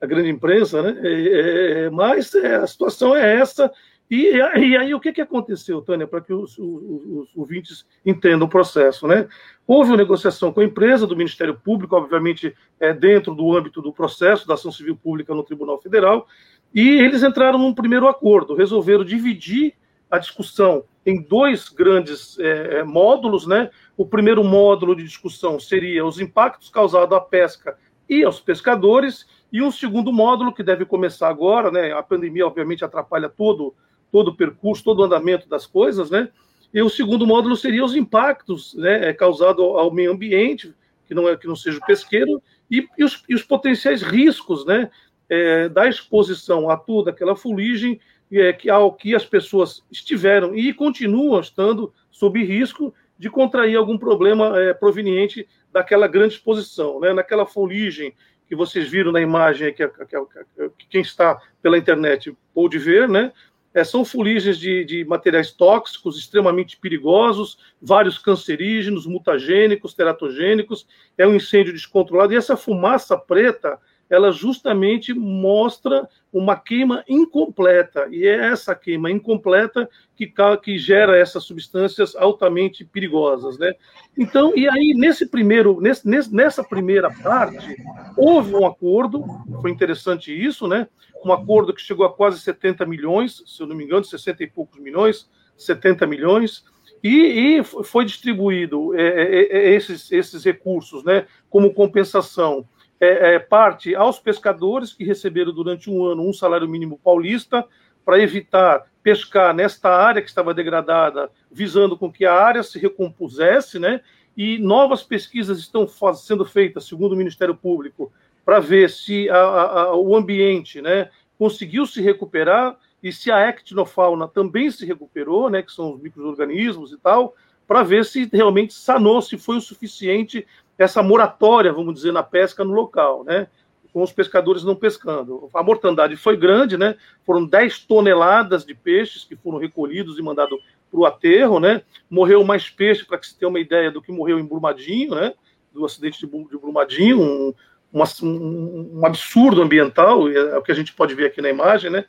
[0.00, 0.96] A grande imprensa, né?
[1.02, 3.70] É, é, mas é, a situação é essa.
[4.10, 8.46] E, e aí o que, que aconteceu, Tânia, para que os, os, os, ouvintes entendam
[8.46, 9.28] o processo, né?
[9.66, 13.92] Houve uma negociação com a empresa do Ministério Público, obviamente é, dentro do âmbito do
[13.92, 16.26] processo da ação civil pública no Tribunal Federal,
[16.74, 19.74] e eles entraram num primeiro acordo, resolveram dividir
[20.10, 23.70] a discussão em dois grandes é, é módulos, né?
[23.94, 27.76] O primeiro módulo de discussão seria os impactos causados à pesca
[28.08, 31.92] e aos pescadores, e um segundo módulo que deve começar agora, né?
[31.92, 33.74] A pandemia, obviamente, atrapalha todo,
[34.12, 36.28] todo o percurso, todo o andamento das coisas, né?
[36.72, 40.74] E o segundo módulo seria os impactos né, causados ao meio ambiente,
[41.06, 44.66] que não, é, que não seja o pesqueiro, e, e, os, e os, potenciais riscos
[44.66, 44.90] né,
[45.30, 47.98] é, da exposição a toda aquela fuligem
[48.30, 53.96] é, que, ao que as pessoas estiveram e continuam estando sob risco de contrair algum
[53.96, 57.00] problema é, proveniente daquela grande exposição.
[57.00, 57.14] Né?
[57.14, 58.12] Naquela fuligem
[58.48, 63.32] que vocês viram na imagem, que, que, que quem está pela internet pôde ver, né?
[63.74, 70.86] É, são fuligens de, de, materiais tóxicos extremamente perigosos, vários cancerígenos, mutagênicos, teratogênicos.
[71.18, 72.32] É um incêndio descontrolado.
[72.32, 73.78] E essa fumaça preta
[74.10, 80.32] ela justamente mostra uma queima incompleta, e é essa queima incompleta que,
[80.62, 83.72] que gera essas substâncias altamente perigosas, né?
[84.16, 87.76] Então, e aí, nesse primeiro, nesse, nessa primeira parte,
[88.16, 89.24] houve um acordo,
[89.60, 90.86] foi interessante isso, né?
[91.24, 94.46] Um acordo que chegou a quase 70 milhões, se eu não me engano, 60 e
[94.46, 96.64] poucos milhões, 70 milhões,
[97.02, 102.68] e, e foi distribuído é, é, é, esses, esses recursos, né, como compensação
[103.00, 107.64] é, é, parte aos pescadores que receberam durante um ano um salário mínimo paulista
[108.04, 113.78] para evitar pescar nesta área que estava degradada, visando com que a área se recompusesse,
[113.78, 114.00] né?
[114.36, 118.12] E novas pesquisas estão sendo feitas, segundo o Ministério Público,
[118.44, 124.26] para ver se a, a, o ambiente, né, conseguiu se recuperar e se a ectinofauna
[124.26, 127.34] também se recuperou, né, que são os microorganismos e tal,
[127.66, 130.46] para ver se realmente sanou, se foi o suficiente
[130.78, 133.48] essa moratória, vamos dizer, na pesca no local, né?
[133.92, 135.50] Com os pescadores não pescando.
[135.52, 136.94] A mortandade foi grande, né?
[137.26, 140.58] Foram 10 toneladas de peixes que foram recolhidos e mandados
[140.90, 141.82] para o aterro, né?
[142.08, 145.34] Morreu mais peixe, para que se tenha uma ideia do que morreu em Brumadinho, né?
[145.72, 147.54] Do acidente de Brumadinho, um,
[147.92, 152.04] um, um absurdo ambiental, é o que a gente pode ver aqui na imagem, né?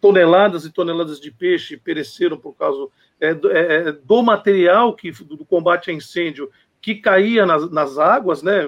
[0.00, 2.88] Toneladas e toneladas de peixe pereceram por causa
[3.20, 6.50] é, é, do material que do combate a incêndio
[6.80, 8.66] que caía nas, nas águas, né,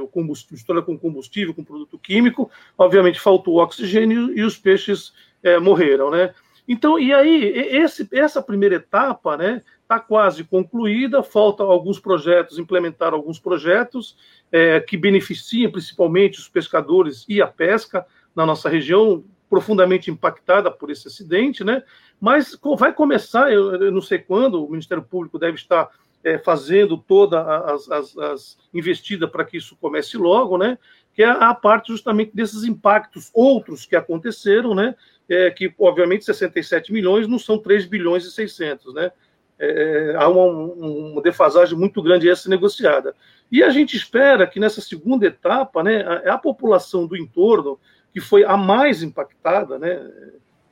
[0.50, 6.34] mistura com combustível, com produto químico, obviamente faltou oxigênio e os peixes é, morreram, né?
[6.68, 13.12] Então, e aí, esse, essa primeira etapa, né, está quase concluída, faltam alguns projetos, implementar
[13.12, 14.16] alguns projetos
[14.50, 20.90] é, que beneficiam principalmente os pescadores e a pesca na nossa região, profundamente impactada por
[20.90, 21.82] esse acidente, né?
[22.18, 25.90] Mas vai começar, eu, eu não sei quando, o Ministério Público deve estar
[26.24, 30.78] é, fazendo toda as, as, as investidas para que isso comece logo, né?
[31.14, 34.94] Que é a parte justamente desses impactos outros que aconteceram, né?
[35.28, 39.12] É, que obviamente 67 milhões não são 3 bilhões e 600, né?
[39.62, 43.14] é, há uma, uma, defasagem muito grande essa negociada.
[43.50, 47.78] E a gente espera que nessa segunda etapa, né, a, a, população do entorno,
[48.12, 50.04] que foi a mais impactada, né,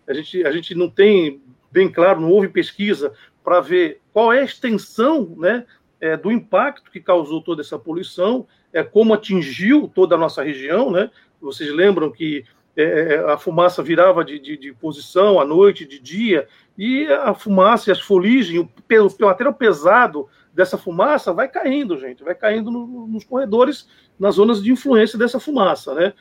[0.09, 1.40] a, gente, a gente não tem
[1.70, 3.12] bem claro, não houve pesquisa
[3.44, 5.64] para ver qual é a extensão né,
[6.00, 10.90] é, do impacto que causou toda essa poluição, é, como atingiu toda a nossa região.
[10.90, 11.11] Né?
[11.40, 12.44] Vocês lembram que
[12.76, 16.46] é, é, a fumaça virava de, de, de, posição à noite, de dia,
[16.78, 22.24] e a fumaça e as foligens, o, o material pesado dessa fumaça vai caindo, gente,
[22.24, 23.88] vai caindo no, nos corredores,
[24.18, 26.12] nas zonas de influência dessa fumaça, né?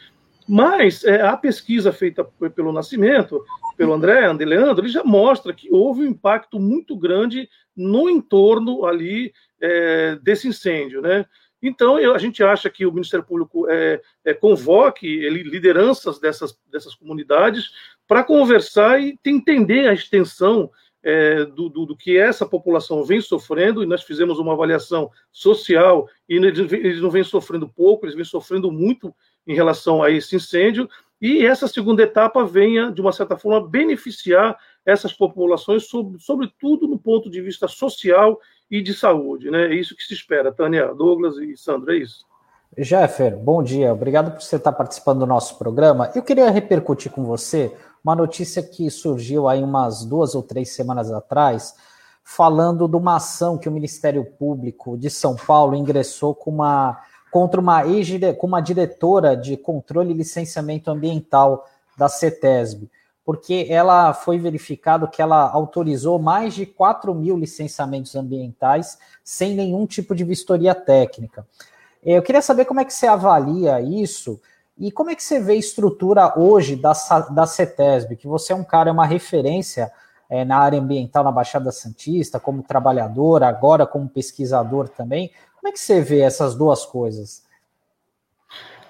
[0.48, 2.24] Mas é, a pesquisa feita
[2.56, 3.44] pelo Nascimento,
[3.78, 7.48] pelo André, André Leandro, ele já mostra que houve um impacto muito grande
[7.80, 11.26] no entorno ali é, desse incêndio, né?
[11.62, 16.58] Então, eu, a gente acha que o Ministério Público é, é, convoque ele, lideranças dessas,
[16.72, 17.72] dessas comunidades
[18.08, 20.70] para conversar e entender a extensão
[21.04, 26.10] é, do, do, do, que essa população vem sofrendo, e nós fizemos uma avaliação social,
[26.28, 29.14] e eles, eles não vêm sofrendo pouco, eles vêm sofrendo muito
[29.48, 30.90] em relação a esse incêndio,
[31.22, 36.98] e essa segunda etapa venha, de uma certa forma, beneficiar essas populações, sobre, sobretudo no
[36.98, 39.50] ponto de vista social e de saúde.
[39.52, 39.68] Né?
[39.68, 40.52] É isso que se espera.
[40.52, 42.26] Tânia, Douglas e Sandra, é isso.
[42.78, 43.92] Jeffer, bom dia.
[43.92, 46.12] Obrigado por você estar participando do nosso programa.
[46.16, 51.12] Eu queria repercutir com você uma notícia que surgiu aí umas duas ou três semanas
[51.12, 51.76] atrás,
[52.24, 57.02] falando de uma ação que o Ministério Público de São Paulo ingressou com uma,
[57.32, 57.84] contra uma,
[58.38, 61.68] com uma diretora de controle e licenciamento ambiental
[61.98, 62.90] da CETESB
[63.30, 69.86] porque ela foi verificado que ela autorizou mais de 4 mil licenciamentos ambientais sem nenhum
[69.86, 71.46] tipo de vistoria técnica.
[72.04, 74.42] Eu queria saber como é que você avalia isso
[74.76, 76.92] e como é que você vê a estrutura hoje da,
[77.30, 79.92] da CETESB, que você é um cara, é uma referência
[80.28, 85.32] é, na área ambiental na Baixada Santista, como trabalhador, agora como pesquisador também.
[85.56, 87.44] Como é que você vê essas duas coisas?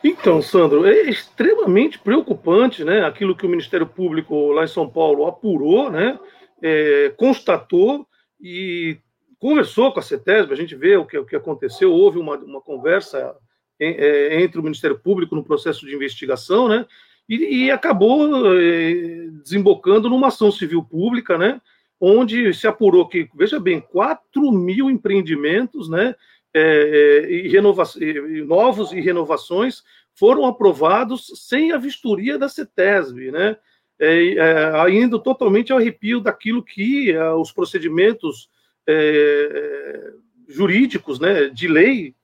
[0.04, 3.06] Então, Sandro, é extremamente preocupante, né?
[3.06, 6.18] Aquilo que o Ministério Público lá em São Paulo apurou, né?
[6.62, 8.08] É, constatou
[8.40, 8.98] e
[9.38, 12.62] conversou com a CETESB, a gente vê o que, o que aconteceu, houve uma, uma
[12.62, 13.36] conversa
[13.80, 16.86] é, entre o Ministério Público no processo de investigação, né?
[17.28, 21.62] E, e acabou é, desembocando numa ação civil pública, né?
[22.00, 26.16] Onde se apurou que, veja bem, 4 mil empreendimentos, né?
[26.60, 29.82] É, é, e, renova e novos e renovações
[30.14, 33.56] foram aprovados sem a vistoria da CETESB, né?
[33.98, 38.50] É, é, ainda totalmente ao arrepio daquilo que é, os procedimentos
[38.88, 40.12] é,
[40.48, 42.16] jurídicos, né, de lei,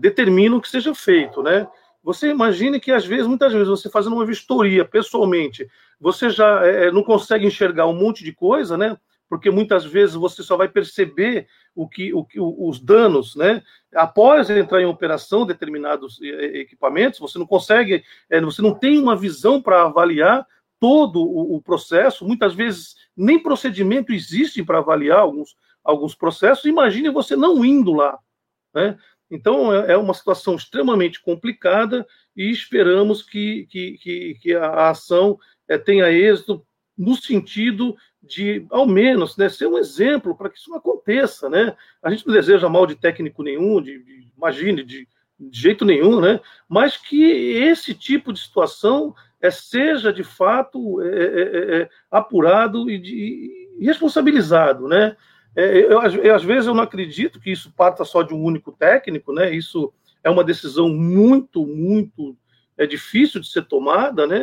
[0.00, 1.66] determinam que seja feito, né?
[2.04, 5.66] Você imagine que às vezes, muitas vezes, você fazendo uma vistoria pessoalmente,
[5.98, 6.60] você já
[6.92, 8.98] não consegue enxergar um monte de coisa, né?
[9.32, 12.26] Porque muitas vezes você só vai perceber o que, o
[12.68, 13.62] os danos, né?
[13.94, 19.62] Após entrar em operação determinados equipamentos, você não consegue, é, você não tem uma visão
[19.62, 20.46] para avaliar
[20.78, 22.26] todo o, processo.
[22.26, 26.66] Muitas vezes nem procedimento existe para avaliar alguns, alguns processos.
[26.66, 28.18] Imagine você não indo lá,
[28.74, 28.98] né?
[29.30, 32.06] Então é, é uma situação extremamente complicada
[32.36, 35.38] e esperamos que, que, que, a ação
[35.86, 36.62] tenha êxito
[36.98, 41.74] no sentido de, ao menos, né, ser um exemplo para que isso não aconteça, né?
[42.02, 45.08] A gente não deseja mal de técnico nenhum, de, de imagine, de,
[45.38, 46.40] de, jeito nenhum, né?
[46.68, 52.88] Mas que esse tipo de situação é, seja de fato é, é, é, é apurado
[52.88, 55.16] e, de, responsabilizado, né?
[55.56, 58.70] É, eu, eu, às vezes eu não acredito que isso parta só de um único
[58.70, 59.52] técnico, né?
[59.52, 59.92] Isso
[60.22, 62.36] é uma decisão muito, muito
[62.78, 64.40] é difícil de ser tomada, né?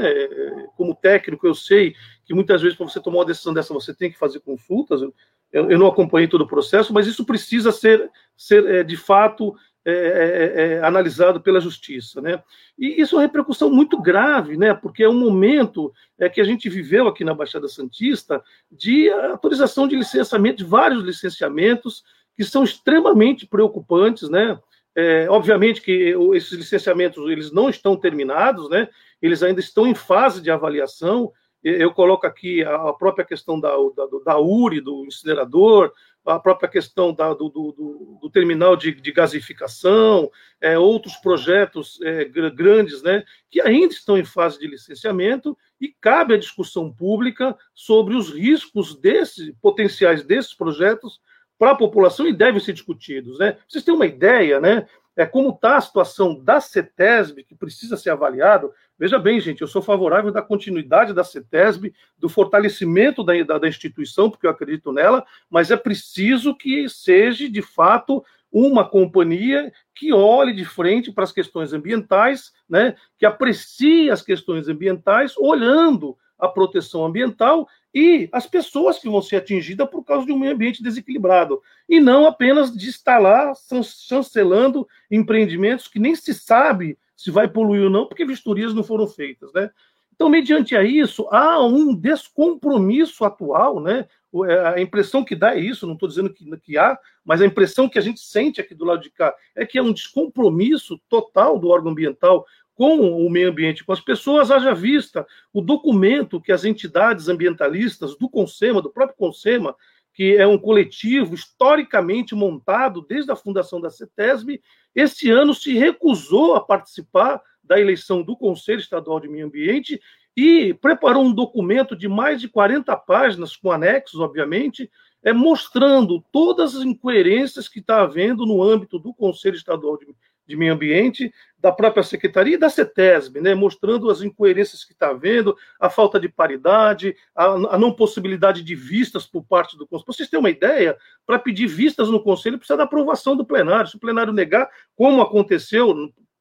[0.76, 1.96] Como técnico, eu sei
[2.30, 5.02] que muitas vezes, para você tomar uma decisão dessa, você tem que fazer consultas.
[5.02, 5.12] Eu,
[5.52, 8.08] eu não acompanhei todo o processo, mas isso precisa ser,
[8.38, 12.44] ser é, de fato é, é, analisado pela justiça, né?
[12.78, 14.76] E isso é uma repercussão muito grave, né?
[14.76, 19.88] Porque é um momento é, que a gente viveu aqui na Baixada Santista de autorização
[19.88, 22.04] de licenciamento, de vários licenciamentos
[22.38, 24.56] que são extremamente preocupantes, né?
[24.96, 28.88] É, obviamente que esses licenciamentos eles não estão terminados, né?
[29.20, 31.34] Eles ainda estão em fase de avaliação.
[31.64, 35.92] Eu coloco aqui a própria questão da, da, da URI, do incinerador,
[36.26, 40.30] a própria questão da, do, do, do, terminal de, de gasificação,
[40.62, 46.34] é, outros projetos é, grandes, né, que ainda estão em fase de licenciamento e cabe
[46.34, 51.20] a discussão pública sobre os riscos desse, potenciais desses projetos
[51.58, 53.40] para a população e devem ser discutidos.
[53.40, 53.58] Né?
[53.68, 54.88] Vocês têm uma ideia, né?
[55.20, 58.72] É como está a situação da CETESB, que precisa ser avaliado.
[58.98, 63.68] Veja bem, gente, eu sou favorável da continuidade da CETESB, do fortalecimento da, da, da
[63.68, 70.14] instituição, porque eu acredito nela, mas é preciso que seja, de fato, uma companhia que
[70.14, 76.48] olhe de frente para as questões ambientais, né, que aprecie as questões ambientais, olhando a
[76.48, 80.82] proteção ambiental e as pessoas que vão ser atingidas por causa de um meio ambiente
[80.82, 81.62] desequilibrado.
[81.88, 87.84] E não apenas de estar lá chancelando empreendimentos que nem se sabe se vai poluir
[87.84, 89.52] ou não, porque vistorias não foram feitas.
[89.54, 89.70] Né?
[90.14, 94.08] Então, mediante a isso, há um descompromisso atual, né?
[94.48, 97.46] É, a impressão que dá é isso, não estou dizendo que, que há, mas a
[97.46, 101.02] impressão que a gente sente aqui do lado de cá é que é um descompromisso
[101.10, 102.46] total do órgão ambiental
[102.80, 108.18] com o meio ambiente, com as pessoas, haja vista o documento que as entidades ambientalistas
[108.18, 109.76] do CONSEMA, do próprio CONSEMA,
[110.14, 114.62] que é um coletivo historicamente montado desde a fundação da CETESB,
[114.96, 120.00] este ano se recusou a participar da eleição do Conselho Estadual de Meio Ambiente
[120.34, 124.90] e preparou um documento de mais de 40 páginas, com anexos, obviamente,
[125.22, 130.06] é, mostrando todas as incoerências que está havendo no âmbito do Conselho Estadual de,
[130.50, 135.10] de Meio Ambiente, da própria Secretaria e da CETESB, né, mostrando as incoerências que está
[135.10, 140.06] havendo, a falta de paridade, a, a, não possibilidade de vistas por parte do Conselho.
[140.06, 143.88] Para vocês terem uma ideia, para pedir vistas no Conselho precisa da aprovação do plenário.
[143.88, 145.94] Se o plenário negar, como aconteceu,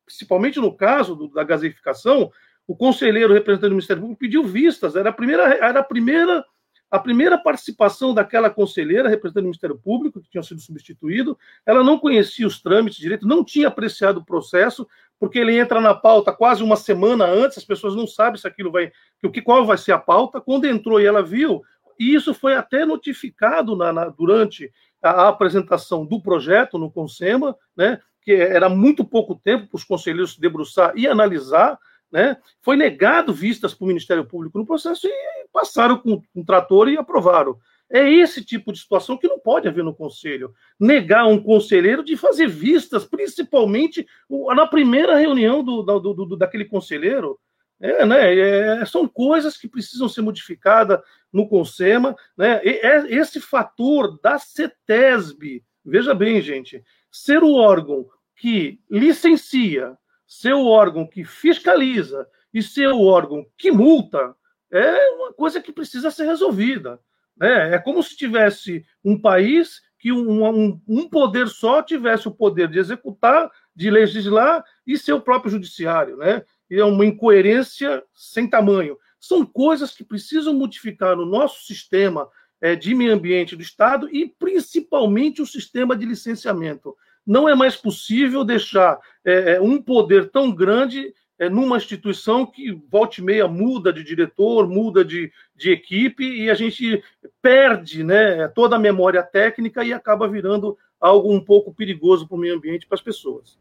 [0.06, 2.30] principalmente no caso do, da gasificação,
[2.66, 6.44] o conselheiro representante do Ministério Público pediu vistas, era a primeira, era a primeira
[6.90, 11.98] a primeira participação daquela conselheira, representante do Ministério Público, que tinha sido substituído, ela não
[11.98, 14.88] conhecia os trâmites direito, não tinha apreciado o processo,
[15.20, 18.70] porque ele entra na pauta quase uma semana antes, as pessoas não sabem se aquilo
[18.70, 18.90] vai,
[19.32, 20.40] que qual vai ser a pauta.
[20.40, 21.62] Quando entrou e ela viu,
[21.98, 24.72] e isso foi até notificado na, na, durante
[25.02, 29.84] a, a, apresentação do projeto no Consema, né, que era muito pouco tempo para os
[29.84, 31.78] conselheiros se debruçar e analisar,
[32.10, 32.36] né?
[32.60, 35.12] Foi negado vistas para o Ministério Público no processo e
[35.52, 37.58] passaram com um trator e aprovaram.
[37.90, 40.52] É esse tipo de situação que não pode haver no conselho.
[40.78, 44.06] Negar um conselheiro de fazer vistas, principalmente
[44.54, 47.38] na primeira reunião do, do, do daquele conselheiro.
[47.80, 51.00] É, né, é, são coisas que precisam ser modificadas
[51.32, 52.14] no Consema.
[52.36, 58.06] Né, é, esse fator da CETESB, veja bem, gente, ser o órgão
[58.36, 59.96] que licencia,
[60.28, 64.36] ser o órgão que fiscaliza e ser o órgão que multa
[64.70, 67.00] é uma coisa que precisa ser resolvida.
[67.34, 67.74] Né?
[67.74, 72.68] É como se tivesse um país que um, um, um, poder só tivesse o poder
[72.68, 76.18] de executar, de legislar e ser o próprio judiciário.
[76.18, 76.44] Né?
[76.70, 78.98] E é uma incoerência sem tamanho.
[79.18, 82.28] São coisas que precisam modificar no nosso sistema
[82.60, 86.94] é, de meio ambiente do Estado e principalmente o sistema de licenciamento
[87.28, 92.72] não é mais possível deixar é, é, um poder tão grande é, numa instituição que
[92.90, 97.02] volta e meia muda de diretor, muda de, de equipe e a gente
[97.42, 102.40] perde né, toda a memória técnica e acaba virando algo um pouco perigoso para o
[102.40, 103.58] meio ambiente para as pessoas.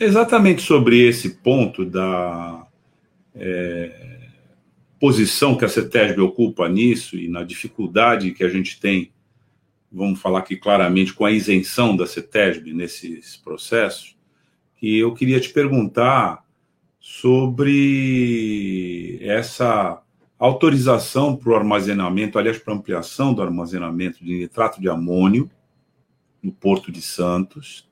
[0.00, 2.66] Exatamente sobre esse ponto da
[3.34, 4.28] é,
[4.98, 9.12] posição que a CETESB ocupa nisso e na dificuldade que a gente tem
[9.90, 14.16] vamos falar aqui claramente, com a isenção da CETESB nesses processos,
[14.76, 16.44] que eu queria te perguntar
[17.00, 20.02] sobre essa
[20.38, 25.50] autorização para o armazenamento, aliás, para ampliação do armazenamento de nitrato de amônio
[26.42, 27.88] no Porto de Santos,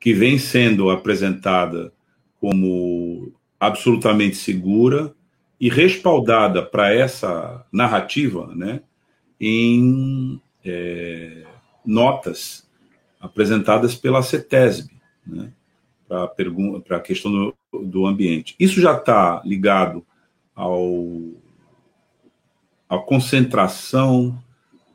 [0.00, 1.92] que vem sendo apresentada
[2.40, 5.12] como absolutamente segura
[5.60, 8.80] e respaldada para essa narrativa, né,
[9.40, 11.44] em é,
[11.84, 12.68] notas
[13.20, 14.92] apresentadas pela CETESB,
[15.26, 15.52] né,
[16.06, 18.54] para a questão do, do, ambiente.
[18.58, 20.06] Isso já está ligado
[20.54, 21.32] ao,
[22.88, 24.38] à concentração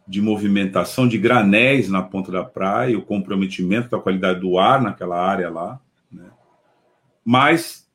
[0.07, 5.19] de movimentação de granéis na ponta da praia, o comprometimento da qualidade do ar naquela
[5.19, 5.79] área lá.
[6.11, 6.29] Né?
[7.23, 7.87] Mas,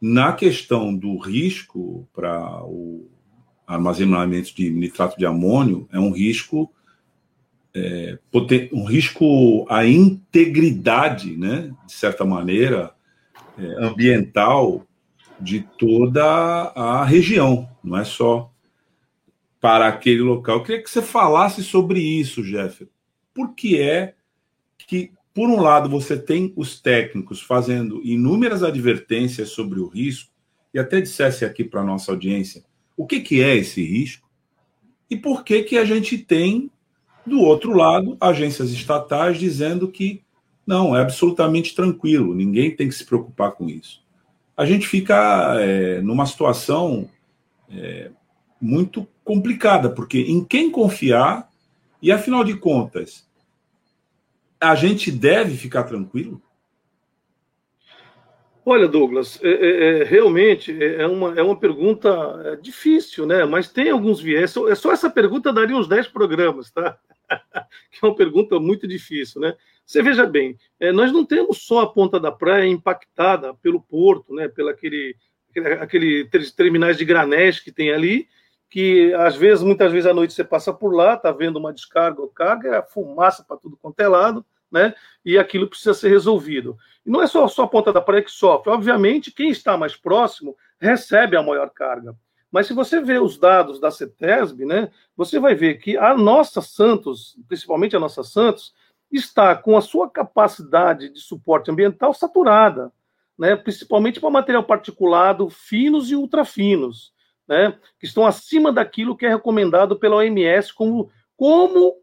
[0.00, 3.08] na questão do risco para o
[3.66, 6.72] armazenamento de nitrato de amônio, é um risco
[7.76, 8.18] é,
[8.72, 12.94] um risco à integridade, né, de certa maneira,
[13.58, 14.86] é, ambiental
[15.38, 18.50] de toda a região, não é só
[19.60, 20.56] para aquele local.
[20.56, 22.88] Eu queria que você falasse sobre isso, Jeff.
[23.34, 24.14] Por que é
[24.78, 30.32] que, por um lado, você tem os técnicos fazendo inúmeras advertências sobre o risco,
[30.72, 32.62] e até dissesse aqui para a nossa audiência
[32.96, 34.26] o que, que é esse risco,
[35.10, 36.70] e por que, que a gente tem
[37.26, 40.22] Do outro lado, agências estatais dizendo que
[40.66, 44.02] não, é absolutamente tranquilo, ninguém tem que se preocupar com isso.
[44.56, 47.08] A gente fica é, numa situação
[47.70, 48.10] é,
[48.60, 51.48] muito complicada, porque em quem confiar,
[52.00, 53.26] e afinal de contas,
[54.60, 56.40] a gente deve ficar tranquilo?
[58.64, 62.08] Olha, Douglas, é, é, é realmente é, é uma, é uma pergunta
[62.44, 63.44] é, difícil, né?
[63.44, 64.50] Mas tem alguns viés.
[64.50, 66.98] Só, só essa pergunta daria uns 10 programas, tá?
[67.90, 69.54] que é uma pergunta muito difícil, né?
[69.84, 74.34] Você veja bem, é, nós não temos só a ponta da praia impactada pelo porto,
[74.34, 74.48] né?
[74.48, 75.16] Pelo aquele,
[75.80, 78.28] aquele, terminais de granéis que tem ali,
[78.68, 82.20] que às vezes, muitas vezes à noite você passa por lá, tá vendo uma descarga
[82.20, 84.92] ou carga, é fumaça para tudo quanto é lado, né?
[85.24, 86.76] E aquilo precisa ser resolvido.
[87.04, 88.72] E não é só, só a ponta da praia que sofre.
[88.72, 92.16] Obviamente, quem está mais próximo recebe a maior carga.
[92.56, 96.62] Mas se você vê os dados da CETESB, né, você vai ver que a nossa
[96.62, 98.72] Santos, principalmente a nossa Santos,
[99.12, 102.90] está com a sua capacidade de suporte ambiental saturada,
[103.38, 107.12] né, principalmente para material particulado finos e ultrafinos,
[107.46, 111.94] né, que estão acima daquilo que é recomendado pela OMS como, como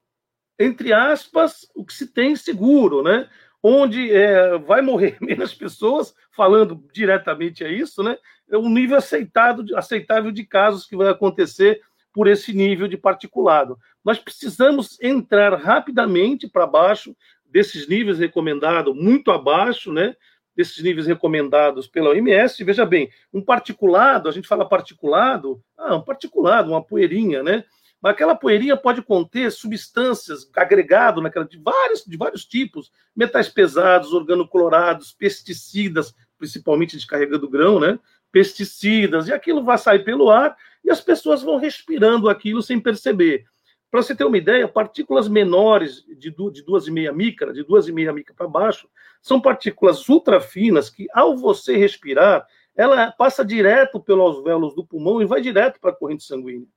[0.60, 3.28] entre aspas, o que se tem seguro, né?
[3.64, 8.20] Onde é, vai morrer menos pessoas, falando diretamente a isso, né?
[8.54, 11.82] É um nível aceitado, aceitável de casos que vai acontecer
[12.14, 13.80] por esse nível de particulado.
[14.06, 20.16] Nós precisamos entrar rapidamente para baixo desses níveis recomendados, muito abaixo, né?
[20.56, 22.64] Desses níveis recomendados pela OMS.
[22.64, 27.64] Veja bem, um particulado, a gente fala particulado, ah, um particulado, uma poeirinha, né?
[28.00, 34.14] Mas aquela poeirinha pode conter substâncias agregado naquela de vários, de vários tipos, metais pesados,
[34.14, 37.98] organoclorados, pesticidas, principalmente descarregando grão, né?
[38.34, 43.46] Pesticidas, e aquilo vai sair pelo ar e as pessoas vão respirando aquilo sem perceber.
[43.90, 48.90] Para você ter uma ideia, partículas menores de 2,5 micra, de 2,5 micra para baixo,
[49.22, 55.26] são partículas ultrafinas que, ao você respirar, ela passa direto pelos alvéolos do pulmão e
[55.26, 56.68] vai direto para a corrente sanguínea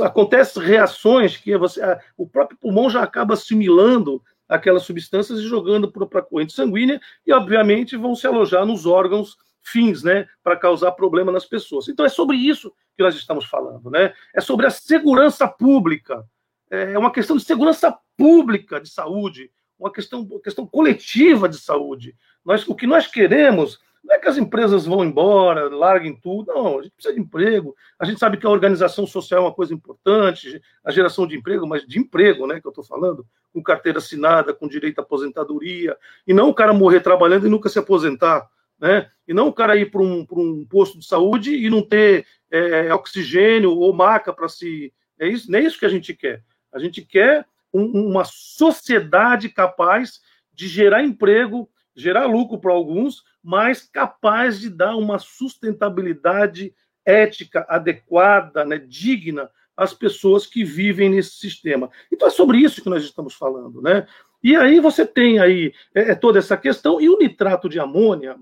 [0.00, 1.80] acontecem reações que você,
[2.16, 7.32] o próprio pulmão já acaba assimilando aquelas substâncias e jogando para a corrente sanguínea e,
[7.32, 11.88] obviamente, vão se alojar nos órgãos fins, né, para causar problema nas pessoas.
[11.88, 14.12] Então é sobre isso que nós estamos falando, né?
[14.34, 16.24] É sobre a segurança pública.
[16.70, 22.14] É uma questão de segurança pública de saúde, uma questão, uma questão coletiva de saúde.
[22.44, 26.52] Nós, o que nós queremos não é que as empresas vão embora, larguem tudo.
[26.52, 27.74] Não, a gente precisa de emprego.
[27.98, 31.66] A gente sabe que a organização social é uma coisa importante, a geração de emprego,
[31.66, 35.96] mas de emprego, né, que eu estou falando, com carteira assinada, com direito à aposentadoria,
[36.26, 38.48] e não o cara morrer trabalhando e nunca se aposentar,
[38.80, 39.10] né?
[39.28, 42.92] E não o cara ir para um, um posto de saúde e não ter é,
[42.92, 44.92] oxigênio ou maca para se.
[45.18, 46.42] É isso, nem é isso que a gente quer.
[46.72, 50.20] A gente quer um, uma sociedade capaz
[50.52, 56.74] de gerar emprego, gerar lucro para alguns, mas capaz de dar uma sustentabilidade
[57.04, 61.90] ética adequada, né, digna às pessoas que vivem nesse sistema.
[62.12, 64.06] Então é sobre isso que nós estamos falando, né?
[64.42, 68.36] E aí você tem aí é, é toda essa questão e o nitrato de amônia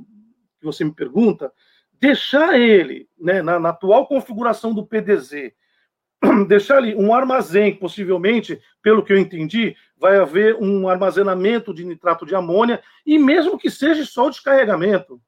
[0.58, 1.52] que você me pergunta,
[2.00, 5.52] deixar ele, né, na, na atual configuração do PDZ,
[6.48, 12.26] deixar ali um armazém, possivelmente, pelo que eu entendi, vai haver um armazenamento de nitrato
[12.26, 15.20] de amônia, e mesmo que seja só o descarregamento,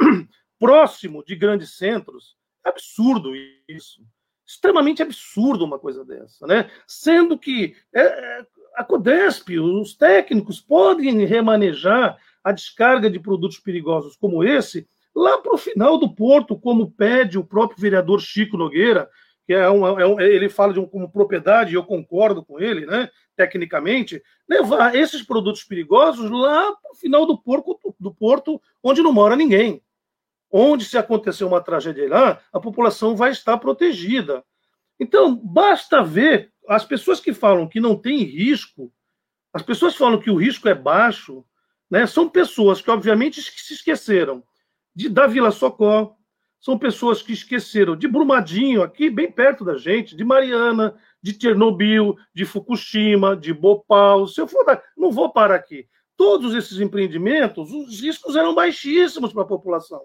[0.58, 3.32] próximo de grandes centros, é absurdo
[3.68, 4.02] isso.
[4.46, 6.70] Extremamente absurdo uma coisa dessa, né?
[6.86, 14.16] Sendo que é, é a Codesp, os técnicos podem remanejar a descarga de produtos perigosos
[14.16, 19.08] como esse lá para o final do porto, como pede o próprio vereador Chico Nogueira,
[19.46, 22.86] que é, é um, ele fala de um, como propriedade, e eu concordo com ele,
[22.86, 29.02] né, tecnicamente, levar esses produtos perigosos lá para o final do porto, do porto, onde
[29.02, 29.82] não mora ninguém.
[30.52, 34.44] Onde, se acontecer uma tragédia lá, a população vai estar protegida.
[34.98, 38.92] Então, basta ver as pessoas que falam que não tem risco,
[39.52, 41.44] as pessoas falam que o risco é baixo,
[41.90, 44.42] né, são pessoas que, obviamente, se esqueceram
[44.94, 46.16] de, da Vila Socorro,
[46.60, 52.16] são pessoas que esqueceram de Brumadinho, aqui bem perto da gente, de Mariana, de Chernobyl,
[52.34, 54.26] de Fukushima, de Bhopal.
[54.28, 55.88] Se eu for dar, não vou parar aqui.
[56.16, 60.02] Todos esses empreendimentos, os riscos eram baixíssimos para a população.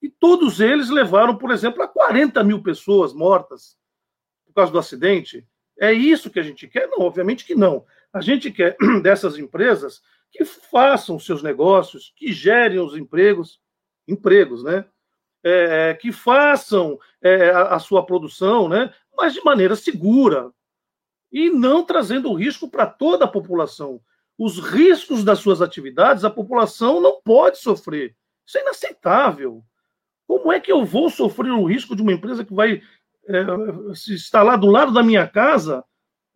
[0.00, 3.76] E todos eles levaram, por exemplo, a 40 mil pessoas mortas
[4.46, 5.46] por causa do acidente.
[5.78, 6.88] É isso que a gente quer?
[6.88, 7.84] Não, obviamente que não.
[8.12, 13.60] A gente quer dessas empresas que façam seus negócios, que gerem os empregos,
[14.06, 14.84] empregos, né?
[15.44, 18.92] é, que façam é, a, a, sua produção, né?
[19.14, 20.50] mas de maneira segura.
[21.30, 24.00] e não trazendo risco para toda a população.
[24.38, 28.16] Os riscos das suas atividades, a população não pode sofrer.
[28.46, 29.62] Isso é inaceitável.
[30.26, 32.82] Como é que eu vou sofrer o risco de uma empresa que vai
[33.28, 35.84] é, se instalar do lado da minha casa,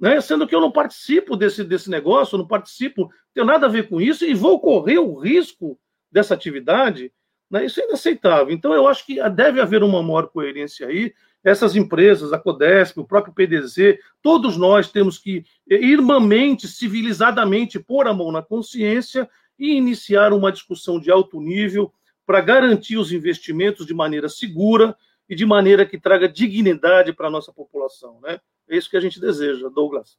[0.01, 3.89] né, sendo que eu não participo desse, desse negócio, não participo, tenho nada a ver
[3.89, 5.79] com isso, e vou correr o risco
[6.11, 7.13] dessa atividade?
[7.51, 8.53] Né, isso é inaceitável.
[8.53, 11.13] Então, eu acho que deve haver uma maior coerência aí.
[11.43, 18.15] Essas empresas, a Codesp, o próprio PDZ, todos nós temos que irmãmente, civilizadamente, pôr a
[18.15, 19.29] mão na consciência
[19.59, 21.93] e iniciar uma discussão de alto nível
[22.27, 24.97] para garantir os investimentos de maneira segura
[25.29, 28.19] e de maneira que traga dignidade para a nossa população.
[28.23, 28.39] Né?
[28.69, 30.17] É isso que a gente deseja, Douglas.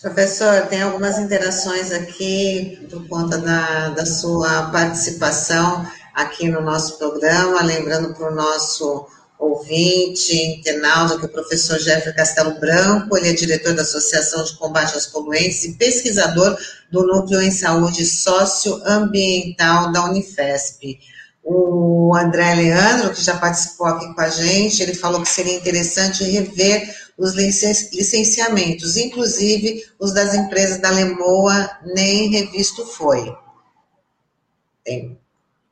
[0.00, 7.62] Professor, tem algumas interações aqui por conta da, da sua participação aqui no nosso programa,
[7.62, 9.06] lembrando para o nosso
[9.38, 14.94] ouvinte, internauta, que o professor Jeffrey Castelo Branco, ele é diretor da Associação de Combate
[14.94, 16.56] aos Poluentes e pesquisador
[16.90, 20.98] do Núcleo em Saúde Socioambiental da Unifesp.
[21.46, 26.24] O André Leandro, que já participou aqui com a gente, ele falou que seria interessante
[26.24, 33.30] rever os licenciamentos, inclusive os das empresas da Lemoa, nem revisto foi.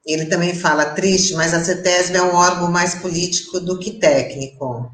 [0.04, 4.92] Ele também fala triste, mas a CETESB é um órgão mais político do que técnico.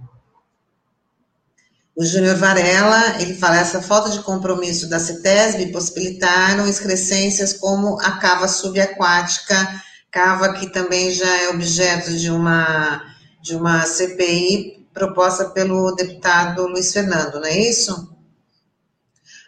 [1.96, 8.12] O Júnior Varela, ele fala, essa falta de compromisso da CETESB possibilitaram excrescências como a
[8.12, 13.02] cava subaquática, cava que também já é objeto de uma,
[13.42, 18.08] de uma CPI proposta pelo deputado Luiz Fernando, não é isso?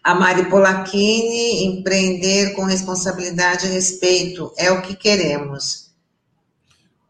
[0.03, 5.91] A Mari Polacchini, empreender com responsabilidade e respeito, é o que queremos.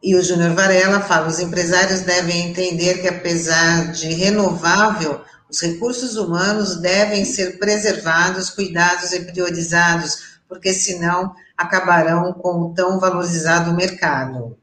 [0.02, 6.16] E o Júnior Varela fala: os empresários devem entender que, apesar de renovável, os recursos
[6.16, 14.58] humanos devem ser preservados, cuidados e priorizados, porque senão acabarão com o tão valorizado mercado.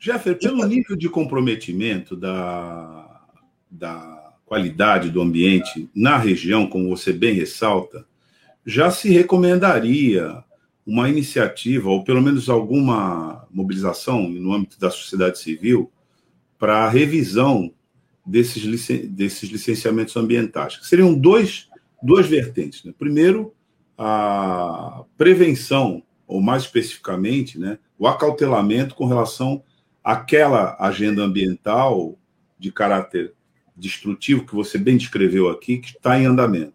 [0.00, 3.20] Jeffer, pelo nível de comprometimento da,
[3.70, 8.06] da qualidade do ambiente na região, como você bem ressalta,
[8.64, 10.42] já se recomendaria
[10.86, 15.90] uma iniciativa, ou pelo menos alguma mobilização no âmbito da sociedade civil,
[16.58, 17.70] para a revisão
[18.24, 20.78] desses, desses licenciamentos ambientais.
[20.82, 21.68] Seriam dois,
[22.02, 22.84] duas vertentes.
[22.84, 22.92] Né?
[22.98, 23.54] Primeiro,
[23.96, 29.62] a prevenção, ou mais especificamente, né, o acautelamento com relação
[30.02, 32.18] àquela agenda ambiental
[32.58, 33.34] de caráter
[33.76, 36.74] destrutivo que você bem descreveu aqui, que está em andamento.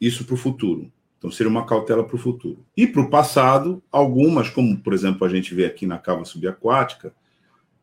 [0.00, 0.90] Isso para o futuro.
[1.18, 2.64] Então, seria uma cautela para o futuro.
[2.74, 7.12] E para o passado, algumas, como por exemplo a gente vê aqui na cava subaquática,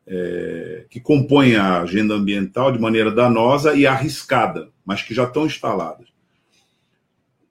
[0.07, 5.45] é, que compõem a agenda ambiental de maneira danosa e arriscada, mas que já estão
[5.45, 6.07] instaladas.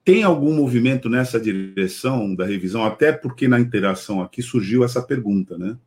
[0.07, 2.85] Tem algum movimento nessa direção da revisão?
[2.85, 5.77] Até porque na interação aqui surgiu essa pergunta, né?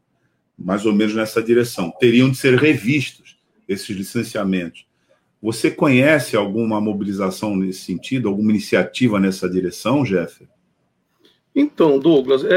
[0.58, 1.90] Mais ou menos nessa direção.
[1.98, 4.84] Teriam de ser revistos esses licenciamentos.
[5.40, 10.46] Você conhece alguma mobilização nesse sentido, alguma iniciativa nessa direção, Jeff?
[11.56, 12.56] Então, Douglas, é,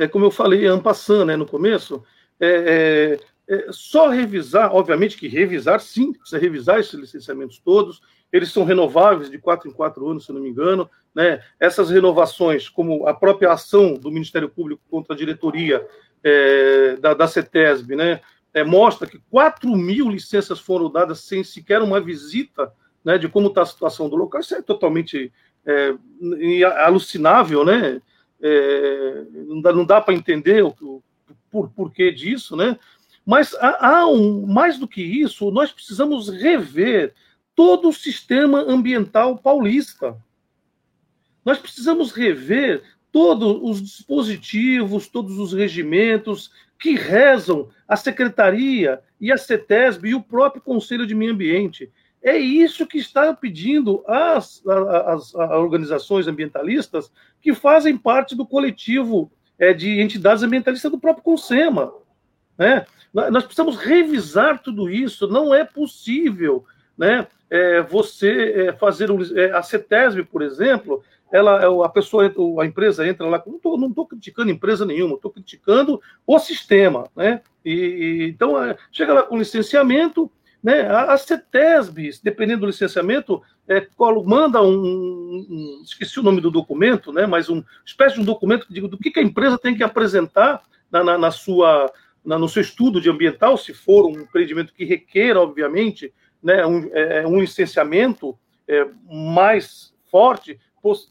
[0.00, 2.02] é, é como eu falei ampassando né, no começo,
[2.40, 8.00] é, é, só revisar, obviamente que revisar, sim, precisa revisar esses licenciamentos todos,
[8.32, 11.40] eles são renováveis de quatro em quatro anos, se não me engano, né?
[11.60, 15.86] Essas renovações, como a própria ação do Ministério Público contra a diretoria
[16.22, 18.20] é, da, da CETESB, né?
[18.54, 22.72] é, mostra que 4 mil licenças foram dadas sem sequer uma visita
[23.04, 24.40] né, de como está a situação do local.
[24.40, 25.32] Isso é totalmente
[25.66, 25.92] é,
[26.84, 28.00] alucinável, né?
[28.40, 31.02] É, não dá, dá para entender o, o
[31.50, 32.78] por, porquê disso, né?
[33.24, 37.14] Mas há, há um, mais do que isso, nós precisamos rever
[37.54, 40.16] todo o sistema ambiental paulista.
[41.44, 42.82] Nós precisamos rever
[43.12, 50.22] todos os dispositivos, todos os regimentos que rezam a Secretaria e a CETESB e o
[50.22, 51.90] próprio Conselho de Meio Ambiente.
[52.22, 59.30] É isso que está pedindo as, as, as organizações ambientalistas que fazem parte do coletivo
[59.58, 61.92] é, de entidades ambientalistas do próprio CONSEMA.
[62.58, 62.86] Né?
[63.12, 65.28] Nós precisamos revisar tudo isso.
[65.28, 66.64] Não é possível
[66.96, 71.02] né, é, você é, fazer um, é, a CETESB, por exemplo,
[71.32, 76.00] ela, é a pessoa, a empresa entra lá, não estou criticando empresa nenhuma, estou criticando
[76.26, 77.40] o sistema, né?
[77.64, 80.30] E, então é, chega lá com licenciamento,
[80.62, 80.82] né?
[80.88, 83.86] A, CETESB, dependendo do licenciamento, é,
[84.24, 87.26] manda um, um, esqueci o nome do documento, né?
[87.26, 89.82] Mas uma espécie de um documento que diga do que, que a empresa tem que
[89.82, 91.92] apresentar na, na, na sua,
[92.24, 97.26] no seu estudo de ambiental, se for um empreendimento que requer, obviamente, né, um, é,
[97.26, 100.58] um licenciamento é, mais forte,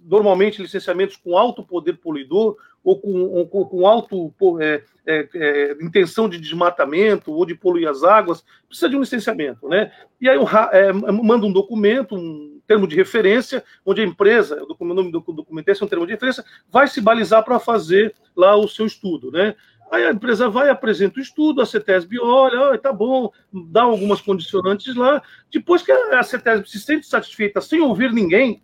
[0.01, 6.27] normalmente licenciamentos com alto poder poluidor ou com, ou com alto é, é, é, intenção
[6.27, 9.91] de desmatamento ou de poluir as águas, precisa de um licenciamento, né?
[10.19, 10.37] E aí
[10.71, 15.69] é, manda um documento, um termo de referência, onde a empresa, o nome do documento
[15.69, 19.55] é um termo de referência, vai se balizar para fazer lá o seu estudo, né?
[19.93, 23.31] Aí a empresa vai, apresenta o estudo, a CETESB olha, tá bom,
[23.69, 25.21] dá algumas condicionantes lá.
[25.51, 28.63] Depois que a CETESB se sente satisfeita sem ouvir ninguém,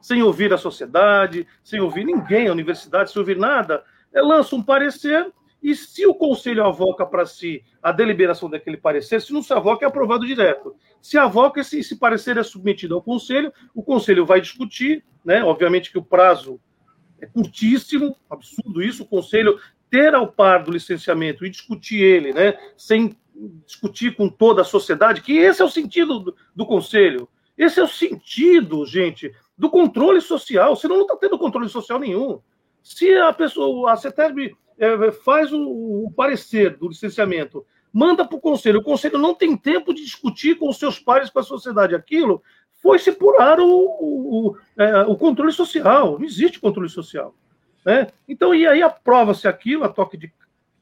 [0.00, 4.62] sem ouvir a sociedade, sem ouvir ninguém, a universidade, sem ouvir nada, é, lança um
[4.62, 5.30] parecer
[5.62, 9.84] e se o conselho avoca para si a deliberação daquele parecer, se não se avoca,
[9.84, 10.74] é aprovado direto.
[11.02, 15.44] Se avoca, esse, esse parecer é submetido ao conselho, o conselho vai discutir, né?
[15.44, 16.58] Obviamente que o prazo
[17.20, 19.58] é curtíssimo, absurdo isso, o conselho
[19.94, 22.58] ter ao par do licenciamento e discutir ele, né?
[22.76, 23.16] Sem
[23.64, 27.28] discutir com toda a sociedade, que esse é o sentido do, do conselho.
[27.56, 32.40] Esse é o sentido, gente, do controle social, senão não está tendo controle social nenhum.
[32.82, 38.40] Se a pessoa, a CETESB é, faz o, o, parecer do licenciamento, manda para o
[38.40, 41.94] conselho, o conselho não tem tempo de discutir com os seus pares, com a sociedade
[41.94, 42.42] aquilo,
[42.82, 46.18] foi-se purar o, o, é, o, controle social.
[46.18, 47.32] Não existe controle social.
[47.84, 48.08] Né?
[48.28, 50.32] Então, e aí aprova-se aquilo, a toque de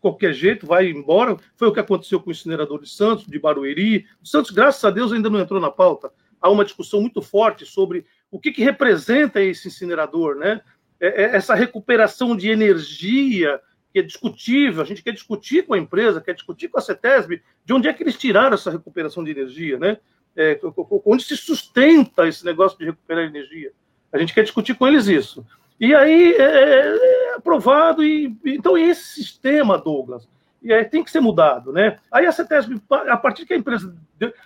[0.00, 1.36] qualquer jeito, vai embora.
[1.56, 4.06] Foi o que aconteceu com o incinerador de Santos, de Barueri.
[4.22, 6.12] O Santos, graças a Deus, ainda não entrou na pauta.
[6.40, 10.60] Há uma discussão muito forte sobre o que, que representa esse incinerador, né?
[10.98, 13.60] É, é essa recuperação de energia
[13.92, 17.42] que é discutível, a gente quer discutir com a empresa, quer discutir com a CETESB,
[17.62, 19.98] de onde é que eles tiraram essa recuperação de energia, né?
[20.34, 20.58] É,
[21.04, 23.70] onde se sustenta esse negócio de recuperar energia.
[24.10, 25.46] A gente quer discutir com eles isso.
[25.82, 30.28] E aí é, é, é aprovado, e então esse sistema, Douglas,
[30.64, 31.98] é, tem que ser mudado, né?
[32.08, 33.92] Aí a CETESB, a partir que a empresa.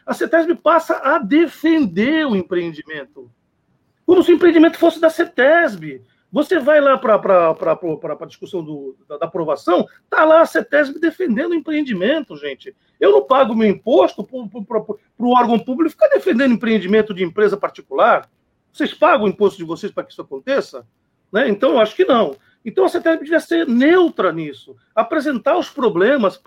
[0.06, 3.30] A CETESB passa a defender o empreendimento
[4.06, 6.00] como se o empreendimento fosse da CETESB.
[6.32, 11.52] Você vai lá para a discussão do, da, da, aprovação, está lá a CETESB defendendo
[11.52, 12.74] o empreendimento, gente.
[12.98, 14.80] Eu não pago meu imposto para
[15.18, 18.26] o órgão público ficar defendendo empreendimento de empresa particular.
[18.72, 20.86] Vocês pagam o imposto de vocês para que isso aconteça?
[21.36, 21.50] Né?
[21.50, 22.34] Então, eu acho que não.
[22.64, 26.40] Então, a CETESB devia ser neutra nisso, apresentar os problemas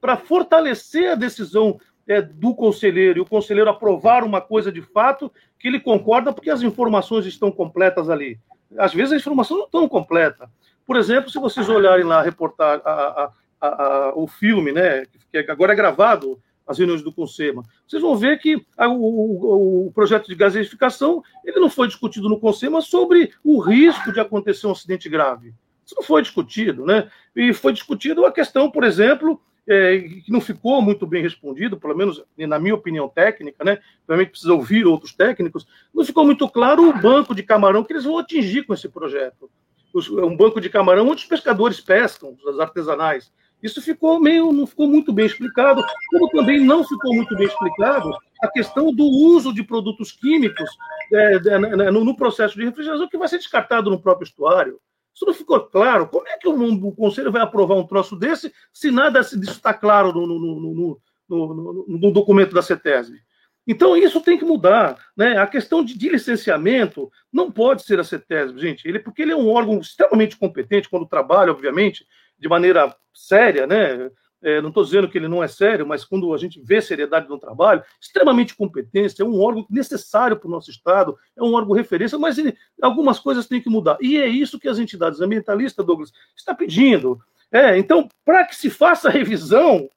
[0.00, 5.32] para fortalecer a decisão é, do conselheiro e o conselheiro aprovar uma coisa de fato
[5.58, 8.38] que ele concorda porque as informações estão completas ali.
[8.78, 10.48] Às vezes a informação não estão completa.
[10.86, 15.72] Por exemplo, se vocês olharem lá reportar a, a, a, o filme, né, que agora
[15.72, 16.40] é gravado,
[16.70, 21.58] as reuniões do Consema, vocês vão ver que o, o, o, projeto de gaseificação ele
[21.58, 25.52] não foi discutido no Consema sobre o risco de acontecer um acidente grave.
[25.84, 27.10] Isso não foi discutido, né?
[27.34, 31.96] E foi discutido a questão, por exemplo, é, que não ficou muito bem respondido, pelo
[31.96, 33.80] menos na minha opinião técnica, né?
[34.06, 35.66] Realmente precisa ouvir outros técnicos.
[35.92, 39.50] Não ficou muito claro o banco de camarão que eles vão atingir com esse projeto.
[39.92, 43.32] Um banco de camarão onde os pescadores pescam, os artesanais.
[43.62, 48.10] Isso ficou meio, não ficou muito bem explicado, como também não ficou muito bem explicado
[48.42, 50.70] a questão do uso de produtos químicos
[51.12, 54.80] é, é, no, no processo de refrigeração que vai ser descartado no próprio estuário.
[55.14, 56.08] Isso não ficou claro.
[56.08, 59.74] Como é que o, o Conselho vai aprovar um troço desse se nada disso está
[59.74, 63.18] claro no, no, no, documento da CETESB?
[63.66, 64.96] Então, isso tem que mudar.
[65.16, 65.36] Né?
[65.36, 69.36] A questão de, de, licenciamento não pode ser a CETESB, gente, ele, porque ele é
[69.36, 72.06] um órgão extremamente competente quando trabalha, obviamente,
[72.40, 74.10] de maneira séria, né?
[74.42, 77.28] é, não estou dizendo que ele não é sério, mas quando a gente vê seriedade
[77.28, 81.74] no trabalho, extremamente competência, é um órgão necessário para o nosso Estado, é um órgão
[81.74, 83.98] referência, mas ele, algumas coisas têm que mudar.
[84.00, 87.20] E é isso que as entidades ambientalistas, Douglas, está pedindo.
[87.52, 89.88] É, então, para que se faça revisão,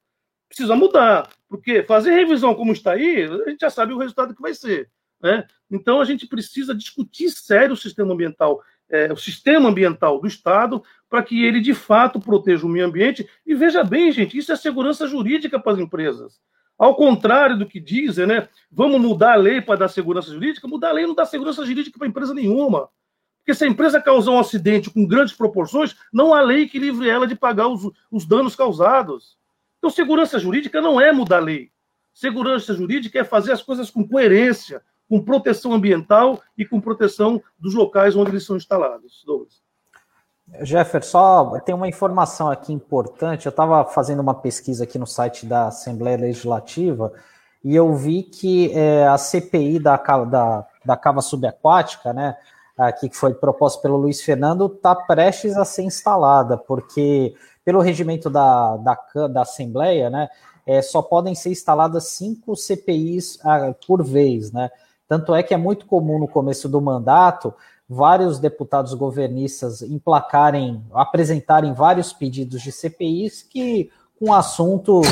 [0.48, 1.30] precisa mudar.
[1.48, 4.90] Porque fazer revisão como está aí, a gente já sabe o resultado que vai ser.
[5.22, 5.48] Né?
[5.72, 10.84] Então, a gente precisa discutir sério o sistema ambiental é, o sistema ambiental do Estado
[11.14, 13.30] para que ele, de fato, proteja o meio ambiente.
[13.46, 16.42] E veja bem, gente, isso é segurança jurídica para as empresas.
[16.76, 18.50] Ao contrário do que dizem, né?
[18.72, 20.68] Vamos mudar a lei para dar segurança jurídica.
[20.68, 22.90] Mudar a lei não dá segurança jurídica para empresa nenhuma.
[23.38, 27.08] Porque se a empresa causar um acidente com grandes proporções, não há lei que livre
[27.08, 29.38] ela de pagar os, os danos causados.
[29.78, 31.70] Então, segurança jurídica não é mudar a lei.
[32.12, 37.76] Segurança jurídica é fazer as coisas com coerência, com proteção ambiental e com proteção dos
[37.76, 39.22] locais onde eles são instalados.
[39.24, 39.63] Douglas.
[40.62, 43.46] Jeffer, só tem uma informação aqui importante.
[43.46, 47.12] Eu estava fazendo uma pesquisa aqui no site da Assembleia Legislativa
[47.64, 52.36] e eu vi que é, a CPI da, da, da cava subaquática, né,
[52.78, 58.30] aqui que foi proposta pelo Luiz Fernando está prestes a ser instalada, porque pelo regimento
[58.30, 60.30] da, da, da Assembleia, né,
[60.68, 64.70] é, só podem ser instaladas cinco CPIs ah, por vez, né?
[65.08, 67.54] Tanto é que é muito comum no começo do mandato
[67.88, 75.06] vários deputados governistas emplacarem, apresentarem vários pedidos de CPIs que com assuntos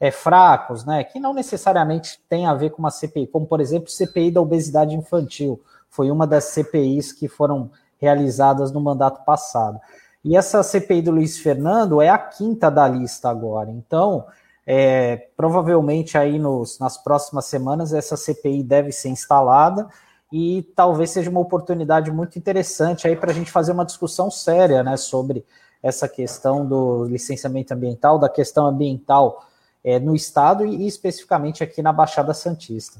[0.00, 1.04] é, fracos, né?
[1.04, 4.94] Que não necessariamente tem a ver com uma CPI, como por exemplo CPI da obesidade
[4.96, 9.80] infantil, foi uma das CPIs que foram realizadas no mandato passado.
[10.24, 13.70] E essa CPI do Luiz Fernando é a quinta da lista agora.
[13.70, 14.24] Então,
[14.66, 19.88] é, provavelmente aí nos, nas próximas semanas essa CPI deve ser instalada
[20.32, 24.82] e talvez seja uma oportunidade muito interessante aí para a gente fazer uma discussão séria
[24.82, 25.44] né, sobre
[25.82, 29.46] essa questão do licenciamento ambiental, da questão ambiental
[29.84, 32.98] é, no estado e, e especificamente aqui na Baixada Santista.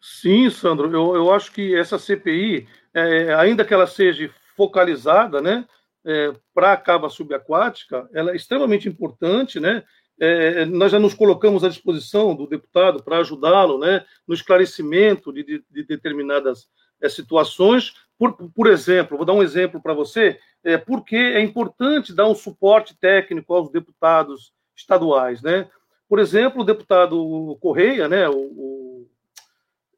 [0.00, 5.64] Sim, Sandro, eu, eu acho que essa CPI, é, ainda que ela seja focalizada, né,
[6.04, 9.84] é, para a cava subaquática, ela é extremamente importante, né?
[10.24, 15.42] É, nós já nos colocamos à disposição do deputado para ajudá-lo, né, no esclarecimento de,
[15.42, 16.68] de, de determinadas
[17.00, 17.94] é, situações.
[18.16, 22.36] Por, por exemplo, vou dar um exemplo para você, é, porque é importante dar um
[22.36, 25.68] suporte técnico aos deputados estaduais, né?
[26.08, 29.08] Por exemplo, o deputado Correia, né, o, o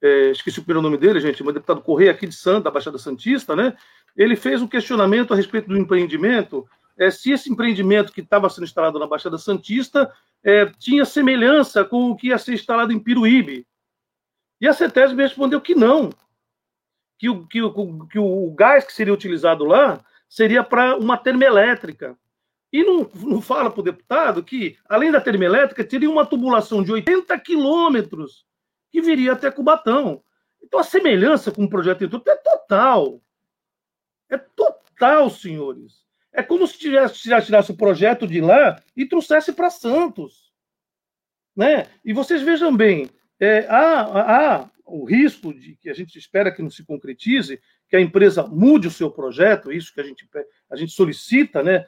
[0.00, 2.70] é, esqueci o primeiro nome dele, gente, mas o deputado Correia aqui de Santa, da
[2.70, 3.76] Baixada Santista, né?
[4.16, 8.64] Ele fez um questionamento a respeito do empreendimento, é, se esse empreendimento que estava sendo
[8.64, 10.12] instalado na Baixada Santista
[10.42, 13.66] é, tinha semelhança com o que ia ser instalado em Piruíbe.
[14.60, 16.10] E a CETESB respondeu que não,
[17.18, 22.16] que o, que, o, que o gás que seria utilizado lá seria para uma termoelétrica.
[22.72, 26.92] E não, não fala para o deputado que, além da termoelétrica, teria uma tubulação de
[26.92, 28.44] 80 quilômetros
[28.90, 30.22] que viria até Cubatão.
[30.62, 33.20] Então a semelhança com o projeto Intuito é total.
[34.28, 36.03] É total, senhores.
[36.34, 40.52] É como se tivesse, tirasse o projeto de lá e trouxesse para Santos.
[41.56, 41.86] Né?
[42.04, 43.08] E vocês vejam bem,
[43.38, 47.96] é, há, há o risco de que a gente espera que não se concretize, que
[47.96, 50.28] a empresa mude o seu projeto, isso que a gente,
[50.68, 51.86] a gente solicita, né?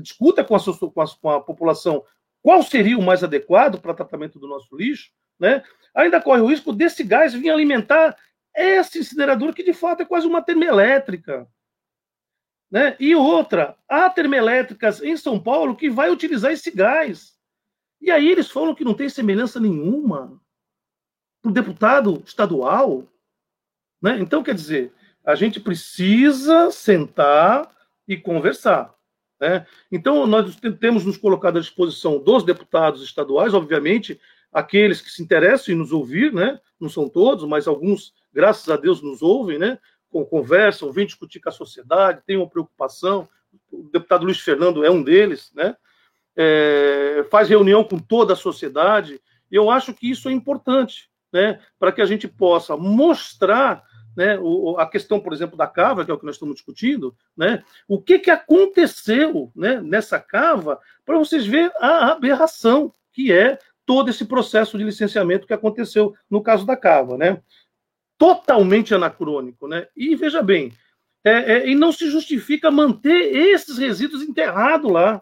[0.00, 2.02] discuta com a, com a, com a população
[2.42, 5.62] qual seria o mais adequado para tratamento do nosso lixo, né?
[5.94, 8.16] ainda corre o risco desse gás vir alimentar
[8.54, 11.46] esse incinerador, que de fato é quase uma termoelétrica.
[12.72, 12.96] Né?
[12.98, 17.36] E outra, há termoelétricas em São Paulo que vai utilizar esse gás.
[18.00, 20.40] E aí eles falam que não tem semelhança nenhuma
[21.42, 23.04] para o deputado estadual.
[24.00, 24.18] Né?
[24.20, 24.90] Então, quer dizer,
[25.22, 27.70] a gente precisa sentar
[28.08, 28.94] e conversar.
[29.38, 29.66] Né?
[29.90, 34.18] Então, nós temos nos colocado à disposição dos deputados estaduais, obviamente,
[34.50, 36.60] aqueles que se interessam em nos ouvir, né?
[36.78, 39.78] Não são todos, mas alguns, graças a Deus, nos ouvem, né?
[40.12, 43.28] Conversam, vêm discutir com a sociedade, têm uma preocupação.
[43.70, 45.76] O deputado Luiz Fernando é um deles, né?
[46.36, 49.20] É, faz reunião com toda a sociedade.
[49.50, 51.60] Eu acho que isso é importante, né?
[51.78, 53.82] Para que a gente possa mostrar
[54.16, 57.16] né, o, a questão, por exemplo, da cava, que é o que nós estamos discutindo,
[57.34, 63.58] né, o que, que aconteceu né, nessa cava, para vocês verem a aberração que é
[63.84, 67.42] todo esse processo de licenciamento que aconteceu no caso da Cava, né?
[68.22, 69.88] Totalmente anacrônico, né?
[69.96, 70.72] E veja bem,
[71.24, 75.20] é, é, e não se justifica manter esses resíduos enterrados lá.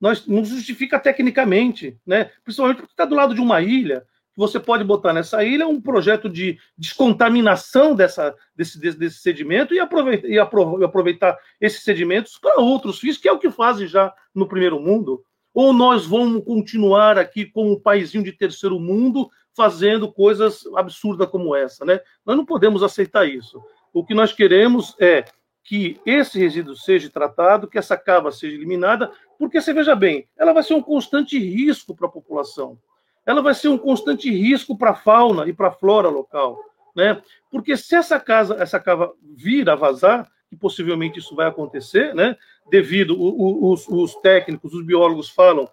[0.00, 2.32] Nós, não justifica tecnicamente, né?
[2.42, 4.04] Principalmente porque está do lado de uma ilha.
[4.36, 9.78] Você pode botar nessa ilha um projeto de descontaminação dessa, desse, desse, desse sedimento e
[9.78, 14.48] aproveitar, e aproveitar esses sedimentos para outros fins, que é o que fazem já no
[14.48, 15.22] primeiro mundo.
[15.54, 21.54] Ou nós vamos continuar aqui como um paísinho de terceiro mundo fazendo coisas absurdas como
[21.54, 22.00] essa, né?
[22.24, 23.62] Nós não podemos aceitar isso.
[23.92, 25.24] O que nós queremos é
[25.64, 30.52] que esse resíduo seja tratado, que essa cava seja eliminada, porque você veja bem, ela
[30.52, 32.78] vai ser um constante risco para a população.
[33.24, 36.58] Ela vai ser um constante risco para a fauna e para a flora local,
[36.96, 37.22] né?
[37.50, 42.36] Porque se essa casa, essa cava vir a vazar, que possivelmente isso vai acontecer, né?
[42.68, 45.68] Devido os, os técnicos, os biólogos falam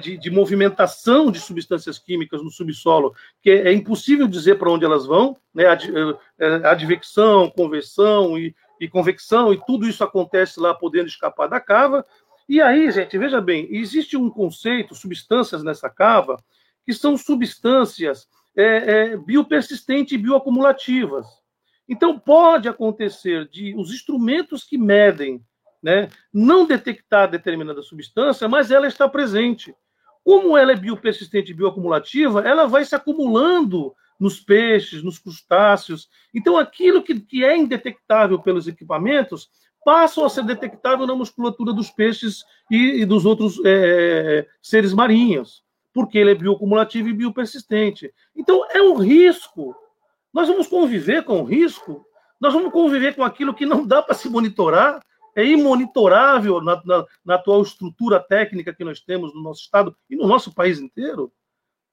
[0.00, 4.84] de, de, movimentação de substâncias químicas no subsolo, que é, é impossível dizer para onde
[4.84, 5.66] elas vão, né?
[5.66, 5.92] Ad,
[6.38, 11.60] é, é, advecção, conversão e, e convecção, e tudo isso acontece lá podendo escapar da
[11.60, 12.06] cava.
[12.48, 16.42] E aí, gente, veja bem, existe um conceito, substâncias nessa cava,
[16.84, 21.26] que são substâncias é, é, biopersistentes e bioacumulativas.
[21.88, 25.44] Então, pode acontecer de os instrumentos que medem
[25.82, 29.74] né, não detectar determinada substância, mas ela está presente.
[30.24, 36.08] Como ela é biopersistente e bioacumulativa, ela vai se acumulando nos peixes, nos crustáceos.
[36.32, 39.50] Então, aquilo que, que é indetectável pelos equipamentos
[39.84, 45.64] passam a ser detectável na musculatura dos peixes e, e dos outros é, seres marinhos,
[45.92, 48.14] porque ele é bioacumulativo e biopersistente.
[48.36, 49.74] Então, é um risco.
[50.32, 52.06] Nós vamos conviver com o risco,
[52.40, 55.00] nós vamos conviver com aquilo que não dá para se monitorar,
[55.34, 60.16] é imonitorável na, na, na, atual estrutura técnica que nós temos no nosso Estado e
[60.16, 61.32] no nosso país inteiro.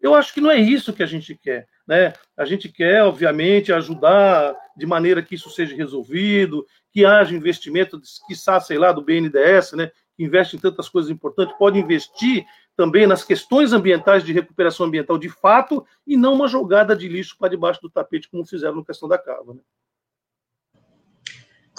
[0.01, 1.67] Eu acho que não é isso que a gente quer.
[1.85, 2.13] Né?
[2.37, 8.59] A gente quer, obviamente, ajudar de maneira que isso seja resolvido, que haja investimento, quiçá,
[8.59, 9.91] sei lá, do BNDES, né?
[10.15, 12.45] que investe em tantas coisas importantes, pode investir
[12.75, 17.35] também nas questões ambientais de recuperação ambiental de fato e não uma jogada de lixo
[17.37, 19.53] para debaixo do tapete, como fizeram na questão da cava.
[19.53, 19.61] Né?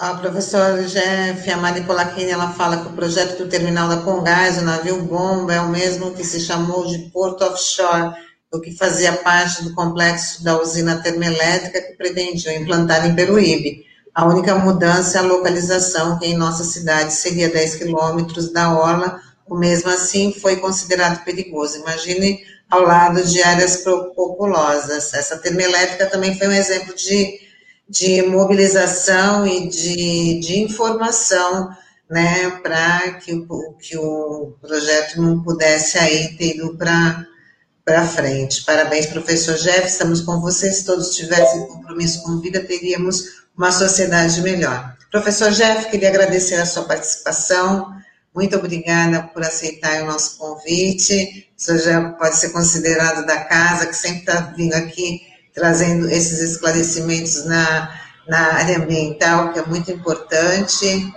[0.01, 4.57] A professora Jeff, a Mari Polacchini, ela fala que o projeto do terminal da Congás,
[4.57, 8.11] o navio bomba, é o mesmo que se chamou de Porto Offshore,
[8.51, 13.85] o que fazia parte do complexo da usina termoelétrica que pretendiam implantar em Peruíbe.
[14.15, 19.21] A única mudança é a localização, que em nossa cidade seria 10 quilômetros da orla,
[19.47, 21.77] o mesmo assim foi considerado perigoso.
[21.77, 22.39] Imagine
[22.71, 25.13] ao lado de áreas populosas.
[25.13, 27.50] Essa termoelétrica também foi um exemplo de
[27.91, 31.69] de mobilização e de, de informação,
[32.09, 38.63] né, para que o, que o projeto não pudesse aí ter ido para frente.
[38.63, 40.77] Parabéns, professor Jeff, estamos com vocês.
[40.77, 43.25] Se todos tivessem compromisso com vida, teríamos
[43.57, 44.95] uma sociedade melhor.
[45.11, 47.93] Professor Jeff, queria agradecer a sua participação.
[48.33, 51.49] Muito obrigada por aceitar o nosso convite.
[51.57, 55.30] O senhor já pode ser considerado da casa, que sempre está vindo aqui
[55.61, 57.95] trazendo esses esclarecimentos na,
[58.27, 61.13] na área ambiental, que é muito importante,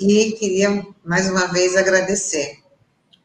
[0.00, 2.58] e queria mais uma vez agradecer.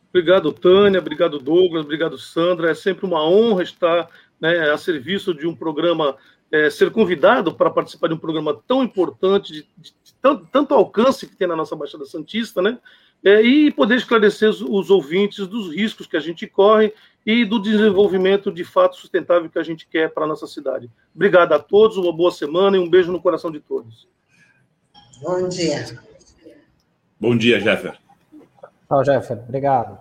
[0.10, 2.72] Obrigado, Tânia, obrigado, Douglas, obrigado, Sandra.
[2.72, 4.10] É sempre uma honra estar
[4.42, 6.16] né, a serviço de um programa,
[6.52, 10.74] é, ser convidado para participar de um programa tão importante, de, de, de tanto, tanto,
[10.74, 12.80] alcance que tem na nossa Baixada Santista, né?
[13.24, 16.94] É, e poder esclarecer os, os ouvintes dos riscos que a gente corre
[17.26, 20.92] e do desenvolvimento de fato sustentável que a gente quer para a nossa cidade.
[21.16, 24.08] Obrigado a todos, uma boa semana e um beijo no coração de todos.
[25.22, 26.00] Bom dia.
[27.20, 27.98] Bom dia, Jeffer.
[28.88, 29.38] Tchau, Jeffer.
[29.48, 29.98] Obrigado.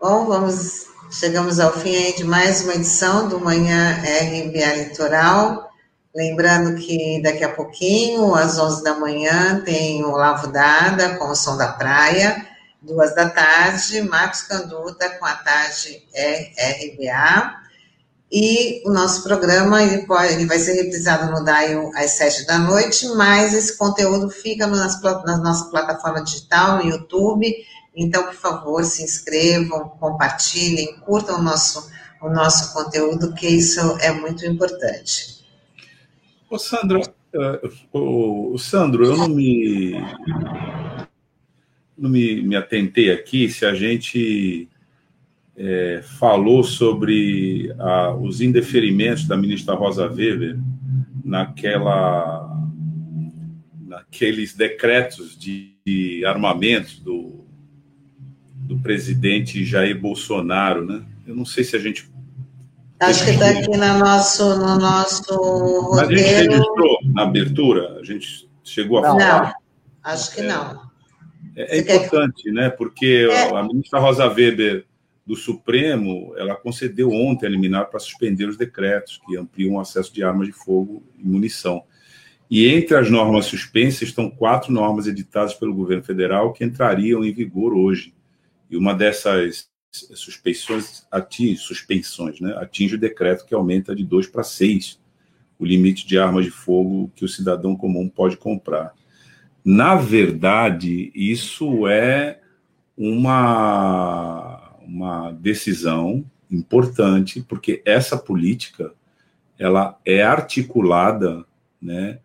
[0.00, 5.68] Bom, vamos, chegamos ao fim de mais uma edição do Manhã RBA Litoral.
[6.14, 11.34] Lembrando que daqui a pouquinho, às 11 da manhã, tem o Lavo Dada com o
[11.34, 12.53] Som da Praia
[12.84, 17.64] duas da tarde, Marcos Canduta com a tarde RBA.
[18.30, 22.58] E o nosso programa ele, pode, ele vai ser reprisado no DAIO às sete da
[22.58, 27.54] noite, mas esse conteúdo fica nas, na nossa plataforma digital, no YouTube.
[27.94, 31.88] Então, por favor, se inscrevam, compartilhem, curtam o nosso,
[32.20, 35.44] o nosso conteúdo, que isso é muito importante.
[36.50, 39.94] Ô, Sandro, uh, o Sandro, eu não me
[41.96, 44.68] não me, me atentei aqui se a gente
[45.56, 50.58] é, falou sobre a, os indeferimentos da ministra Rosa Weber
[51.24, 52.50] naquela
[53.86, 57.44] naqueles decretos de, de armamentos do,
[58.54, 61.04] do presidente Jair Bolsonaro, né?
[61.26, 62.12] Eu não sei se a gente
[63.00, 66.14] Acho que está aqui no nosso, no nosso roteiro.
[66.14, 67.98] A gente registrou na abertura?
[68.00, 69.42] A gente chegou a falar?
[69.42, 69.52] Não,
[70.04, 70.93] acho que não.
[71.56, 72.52] É, é importante, quer...
[72.52, 72.70] né?
[72.70, 73.56] Porque é.
[73.56, 74.84] a ministra Rosa Weber
[75.26, 80.12] do Supremo, ela concedeu ontem a liminar para suspender os decretos que ampliam o acesso
[80.12, 81.82] de armas de fogo e munição.
[82.50, 87.32] E entre as normas suspensas estão quatro normas editadas pelo governo federal que entrariam em
[87.32, 88.12] vigor hoje.
[88.70, 94.42] E uma dessas suspensões atinge, suspensões, né, atinge o decreto que aumenta de dois para
[94.42, 94.98] seis
[95.58, 98.92] o limite de armas de fogo que o cidadão comum pode comprar.
[99.64, 102.38] Na verdade, isso é
[102.96, 108.92] uma, uma decisão importante, porque essa política
[109.58, 111.44] ela é articulada
[111.80, 112.18] né,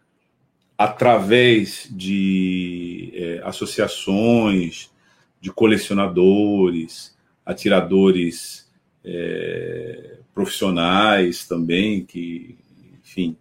[0.78, 4.92] através de é, associações
[5.40, 8.70] de colecionadores, atiradores
[9.04, 12.58] é, profissionais também, que,
[13.02, 13.38] enfim,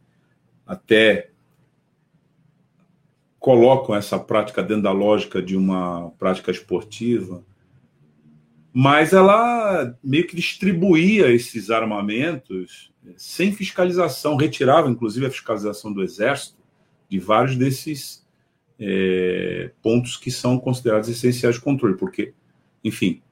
[0.66, 1.30] até
[3.39, 7.43] colocam essa prática dentro da lógica de uma prática esportiva,
[8.73, 16.59] mas ela meio que distribuía esses armamentos sem fiscalização, retirava inclusive a fiscalização do Exército
[17.09, 18.27] de vários desses
[18.78, 22.35] é, pontos que são considerados essenciais de controle, porque,
[22.85, 23.23] enfim,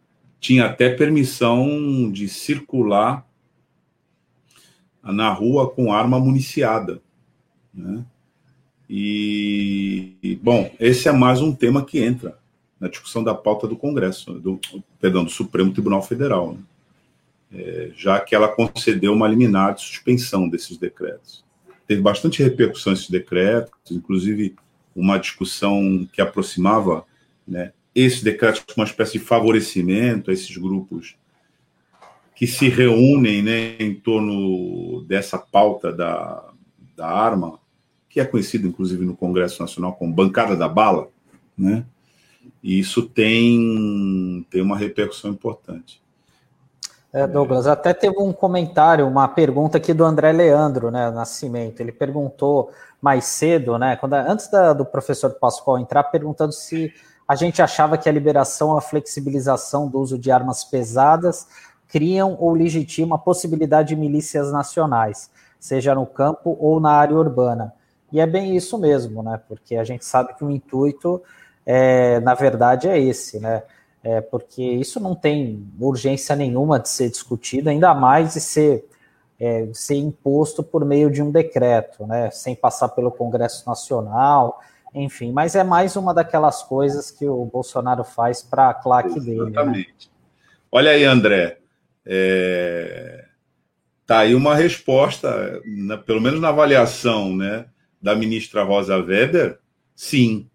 [0.41, 3.27] tinha até permissão de circular
[5.03, 7.01] na rua com arma municiada.
[7.73, 8.05] Né?
[8.89, 12.39] E, bom, esse é mais um tema que entra
[12.79, 14.61] na discussão da pauta do Congresso, do,
[15.01, 16.61] perdão, do Supremo Tribunal Federal, né?
[17.53, 21.45] é, já que ela concedeu uma liminar de suspensão desses decretos.
[21.87, 24.55] Teve bastante repercussão esses decretos, inclusive
[24.95, 27.05] uma discussão que aproximava
[27.47, 31.17] né, esse decreto com uma espécie de favorecimento a esses grupos
[32.35, 36.51] que se reúnem né, em torno dessa pauta da,
[36.95, 37.59] da arma,
[38.17, 41.09] que é conhecido inclusive no Congresso Nacional como bancada da bala,
[41.57, 41.85] né?
[42.63, 46.01] E isso tem, tem uma repercussão importante.
[47.13, 51.83] É, Douglas, até teve um comentário, uma pergunta aqui do André Leandro, né, Nascimento.
[51.83, 52.71] Ele perguntou
[53.03, 56.91] mais cedo, né, quando, antes da, do professor Pascoal entrar, perguntando se
[57.29, 61.47] a gente achava que a liberação, a flexibilização do uso de armas pesadas
[61.87, 65.31] criam ou legitimam a possibilidade de milícias nacionais,
[65.61, 67.76] seja no campo ou na área urbana.
[68.13, 69.41] E é bem isso mesmo, né?
[69.49, 71.23] Porque a gente sabe que o intuito,
[71.65, 73.63] é, na verdade, é esse, né?
[74.03, 78.89] É porque isso não tem urgência nenhuma de ser discutido, ainda mais de ser,
[79.41, 82.31] é, ser imposto por meio de um decreto, né?
[82.31, 84.61] Sem passar pelo Congresso Nacional,
[84.95, 85.33] enfim.
[85.33, 89.27] Mas é mais uma daquelas coisas que o Bolsonaro faz para a claque Exatamente.
[89.27, 89.45] dele.
[89.45, 89.51] Né?
[89.51, 90.09] Exatamente.
[90.09, 90.15] Né?
[90.71, 91.59] Olha aí, André.
[92.05, 93.25] É...
[94.07, 95.61] Tá aí uma resposta,
[96.07, 97.67] pelo menos na avaliação, né?
[98.07, 99.59] Da ministra Rosa Weber,
[99.93, 100.49] sim.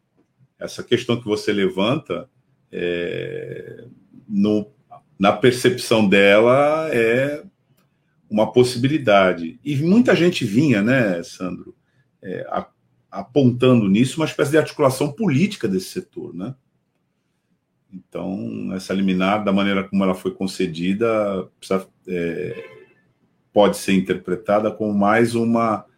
[0.57, 2.29] Essa questão que você levanta,
[2.71, 3.83] é,
[4.25, 4.71] no,
[5.19, 7.43] na percepção dela, é
[8.29, 9.59] uma possibilidade.
[9.65, 11.75] E muita gente vinha, né, Sandro,
[12.21, 12.69] é, a,
[13.11, 16.55] apontando nisso uma espécie de articulação política desse setor, né?
[17.91, 22.63] Então, essa liminar, da maneira como ela foi concedida, precisa, é,
[23.51, 25.90] pode ser interpretada como mais uma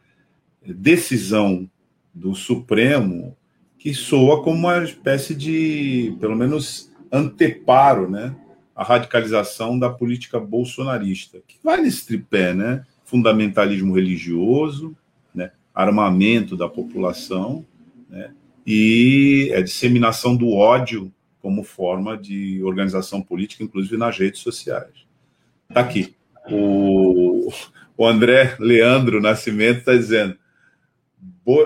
[0.65, 1.69] decisão
[2.13, 3.35] do Supremo
[3.83, 8.33] que soa como uma espécie de, pelo menos, anteparo, né,
[8.73, 14.95] à radicalização da política bolsonarista, que vai nesse tripé, né, fundamentalismo religioso,
[15.35, 17.65] né, armamento da população,
[18.09, 18.31] né,
[18.65, 21.11] e a disseminação do ódio
[21.41, 24.93] como forma de organização política, inclusive nas redes sociais.
[25.67, 26.15] Está aqui.
[26.49, 27.51] O,
[27.97, 30.37] o André Leandro Nascimento está dizendo:
[31.45, 31.65] Bo...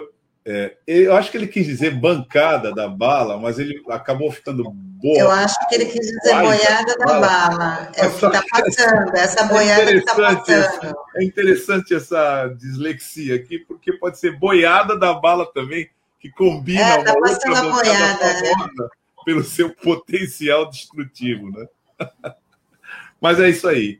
[0.49, 5.19] É, eu acho que ele quis dizer bancada da bala, mas ele acabou ficando boa.
[5.19, 7.19] Eu acho que ele quis dizer boiada da bala.
[7.19, 7.91] bala.
[7.95, 10.95] É o que está passando, essa é boiada é que está passando.
[11.17, 17.03] É interessante essa dislexia aqui, porque pode ser boiada da bala também, que combina é,
[17.03, 18.87] tá uma outra boiada, né?
[19.25, 21.67] pelo seu potencial destrutivo, né?
[23.19, 23.99] mas é isso aí.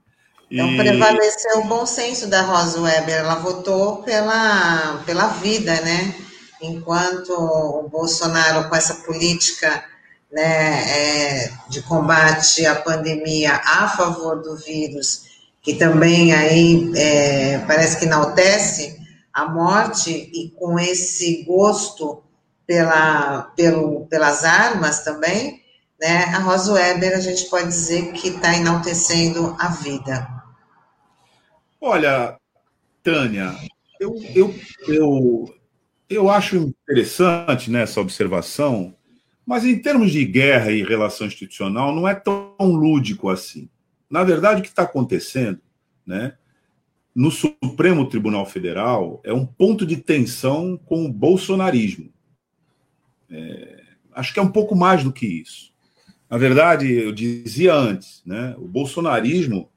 [0.50, 0.78] Então, e...
[0.78, 6.16] prevaleceu o bom senso da Rosa Weber, ela votou pela, pela vida, né?
[6.62, 9.84] Enquanto o Bolsonaro, com essa política
[10.32, 15.24] né, é, de combate à pandemia a favor do vírus,
[15.62, 18.98] que também aí é, parece que enaltece
[19.34, 22.24] a morte, e com esse gosto
[22.66, 25.62] pela, pelo, pelas armas também,
[26.00, 30.37] né, a Rosa Weber a gente pode dizer que está enaltecendo a vida.
[31.90, 32.38] Olha,
[33.02, 33.56] Tânia,
[33.98, 34.54] eu, eu,
[34.90, 35.56] eu,
[36.10, 38.94] eu acho interessante nessa observação,
[39.46, 43.70] mas em termos de guerra e relação institucional, não é tão lúdico assim.
[44.10, 45.62] Na verdade, o que está acontecendo
[46.06, 46.36] né,
[47.16, 52.12] no Supremo Tribunal Federal é um ponto de tensão com o bolsonarismo.
[53.32, 53.82] É,
[54.12, 55.74] acho que é um pouco mais do que isso.
[56.30, 59.72] Na verdade, eu dizia antes, né, o bolsonarismo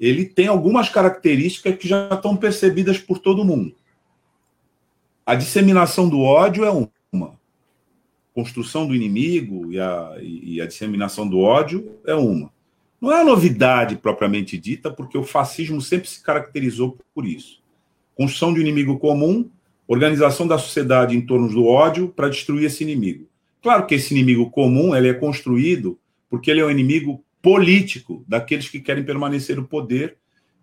[0.00, 3.74] ele tem algumas características que já estão percebidas por todo mundo.
[5.26, 6.70] A disseminação do ódio é
[7.12, 7.38] uma.
[8.32, 12.50] Construção do inimigo e a, e a disseminação do ódio é uma.
[13.00, 17.60] Não é novidade propriamente dita, porque o fascismo sempre se caracterizou por isso.
[18.14, 19.50] Construção de um inimigo comum,
[19.86, 23.26] organização da sociedade em torno do ódio para destruir esse inimigo.
[23.62, 25.98] Claro que esse inimigo comum ele é construído
[26.30, 30.16] porque ele é um inimigo político daqueles que querem permanecer no poder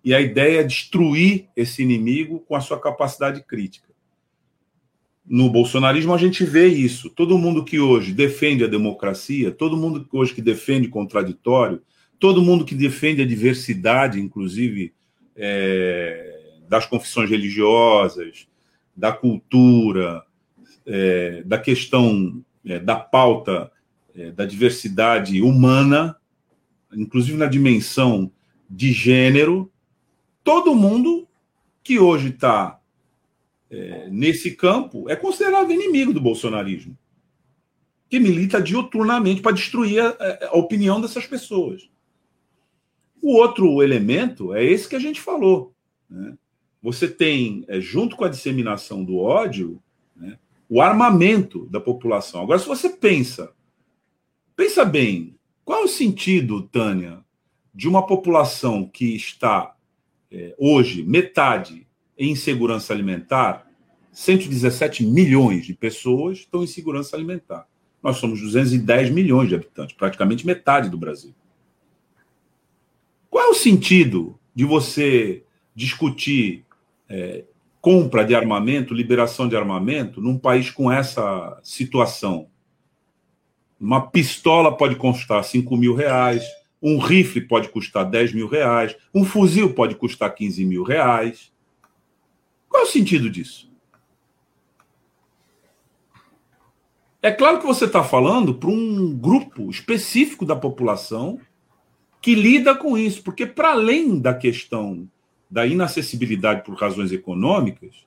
[0.04, 3.88] e a ideia é destruir esse inimigo com a sua capacidade crítica.
[5.26, 7.10] No bolsonarismo a gente vê isso.
[7.10, 11.82] Todo mundo que hoje defende a democracia, todo mundo que hoje que defende contraditório,
[12.18, 14.94] todo mundo que defende a diversidade, inclusive
[15.36, 16.40] é,
[16.70, 18.48] das confissões religiosas,
[18.96, 20.24] da cultura,
[20.86, 23.72] é, da questão é, da pauta
[24.16, 26.16] é, da diversidade humana,
[26.94, 28.32] inclusive na dimensão
[28.70, 29.72] de gênero,
[30.44, 31.28] todo mundo
[31.84, 32.80] que hoje está
[33.70, 36.98] é, nesse campo, é considerado inimigo do bolsonarismo,
[38.10, 40.16] que milita diuturnamente para destruir a,
[40.50, 41.90] a opinião dessas pessoas.
[43.22, 45.74] O outro elemento é esse que a gente falou.
[46.10, 46.38] Né?
[46.82, 49.82] Você tem, é, junto com a disseminação do ódio,
[50.16, 50.38] né,
[50.70, 52.44] o armamento da população.
[52.44, 53.54] Agora, se você pensa,
[54.56, 55.37] pensa bem,
[55.68, 57.20] qual é o sentido, Tânia,
[57.76, 59.76] de uma população que está
[60.32, 61.86] é, hoje metade
[62.18, 63.68] em insegurança alimentar?
[64.14, 67.68] 117 milhões de pessoas estão em segurança alimentar.
[68.02, 71.36] Nós somos 210 milhões de habitantes, praticamente metade do Brasil.
[73.30, 75.44] Qual é o sentido de você
[75.76, 76.64] discutir
[77.10, 77.44] é,
[77.82, 82.48] compra de armamento, liberação de armamento, num país com essa situação?
[83.80, 86.44] Uma pistola pode custar 5 mil reais,
[86.82, 91.52] um rifle pode custar 10 mil reais, um fuzil pode custar 15 mil reais.
[92.70, 93.68] Qual é o sentido disso?
[97.22, 101.40] É claro que você está falando para um grupo específico da população
[102.22, 105.10] que lida com isso, porque para além da questão
[105.50, 108.06] da inacessibilidade por razões econômicas,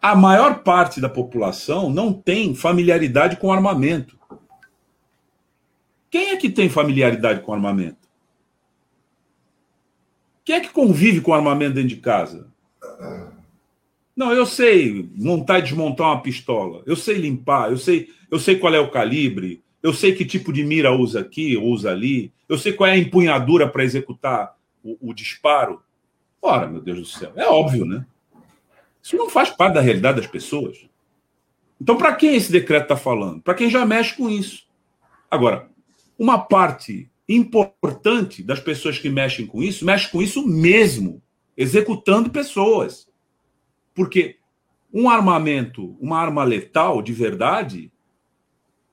[0.00, 4.19] a maior parte da população não tem familiaridade com armamento.
[6.10, 8.08] Quem é que tem familiaridade com armamento?
[10.44, 12.48] Quem é que convive com armamento dentro de casa?
[14.16, 16.82] Não, eu sei montar e desmontar uma pistola.
[16.84, 20.52] Eu sei limpar, eu sei, eu sei qual é o calibre, eu sei que tipo
[20.52, 25.10] de mira usa aqui, usa ali, eu sei qual é a empunhadura para executar o,
[25.10, 25.80] o, disparo.
[26.42, 28.04] Ora, meu Deus do céu, é óbvio, né?
[29.02, 30.86] Isso não faz parte da realidade das pessoas.
[31.80, 33.40] Então, para quem esse decreto está falando?
[33.40, 34.66] Para quem já mexe com isso.
[35.30, 35.69] Agora,
[36.20, 41.22] uma parte importante das pessoas que mexem com isso, mexe com isso mesmo,
[41.56, 43.08] executando pessoas.
[43.94, 44.36] Porque
[44.92, 47.90] um armamento, uma arma letal de verdade,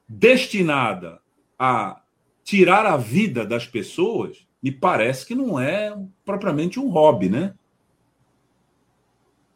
[0.07, 1.19] destinada
[1.59, 2.01] a
[2.45, 5.93] tirar a vida das pessoas, me parece que não é
[6.23, 7.55] propriamente um hobby, né?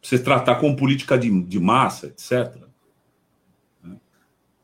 [0.01, 2.65] Você tratar com política de, de massa, etc.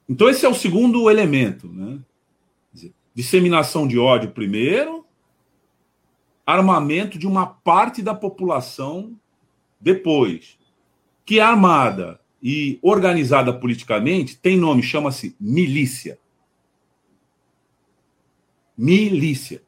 [0.09, 2.01] Então, esse é o segundo elemento, né?
[3.17, 5.03] Disseminação de ódio, primeiro,
[6.45, 9.19] armamento de uma parte da população,
[9.81, 10.55] depois.
[11.25, 16.19] Que é armada e organizada politicamente tem nome, chama-se milícia.
[18.77, 19.63] Milícia.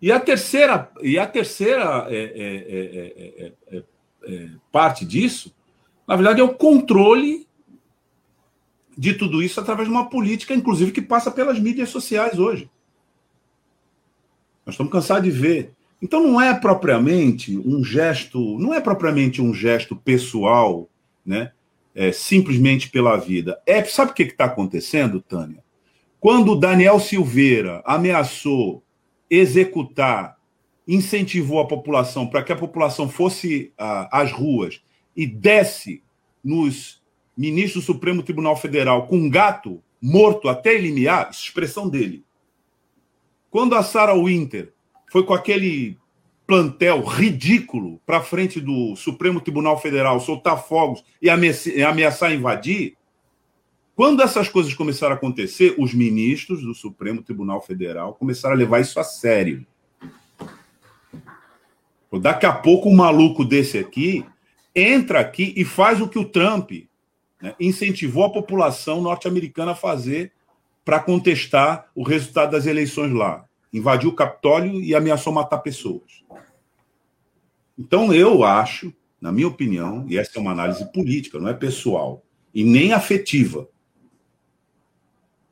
[0.00, 3.84] E a terceira, e a terceira é é é, é,
[4.22, 5.54] é, parte disso,
[6.08, 7.45] na verdade, é o controle
[8.96, 12.70] de tudo isso através de uma política, inclusive, que passa pelas mídias sociais hoje.
[14.64, 15.72] Nós estamos cansados de ver.
[16.00, 20.88] Então não é propriamente um gesto, não é propriamente um gesto pessoal,
[21.24, 21.52] né?
[21.94, 23.58] É, simplesmente pela vida.
[23.64, 25.64] É, sabe o que está acontecendo, Tânia?
[26.20, 28.82] Quando o Daniel Silveira ameaçou
[29.30, 30.36] executar,
[30.86, 34.82] incentivou a população para que a população fosse ah, às ruas
[35.16, 36.02] e desse
[36.44, 36.95] nos
[37.36, 42.24] ministros do Supremo Tribunal Federal com um gato morto até eliminar, expressão dele.
[43.50, 44.72] Quando a Sarah Winter
[45.10, 45.98] foi com aquele
[46.46, 52.96] plantel ridículo para frente do Supremo Tribunal Federal soltar fogos e ameaçar invadir.
[53.96, 58.80] Quando essas coisas começaram a acontecer, os ministros do Supremo Tribunal Federal começaram a levar
[58.80, 59.66] isso a sério.
[62.20, 64.24] Daqui a pouco, um maluco desse aqui
[64.74, 66.70] entra aqui e faz o que o Trump
[67.40, 70.32] né, incentivou a população norte-americana a fazer
[70.84, 73.46] para contestar o resultado das eleições lá
[73.76, 76.24] invadiu o Capitólio e ameaçou matar pessoas.
[77.78, 82.24] Então, eu acho, na minha opinião, e essa é uma análise política, não é pessoal,
[82.54, 83.68] e nem afetiva,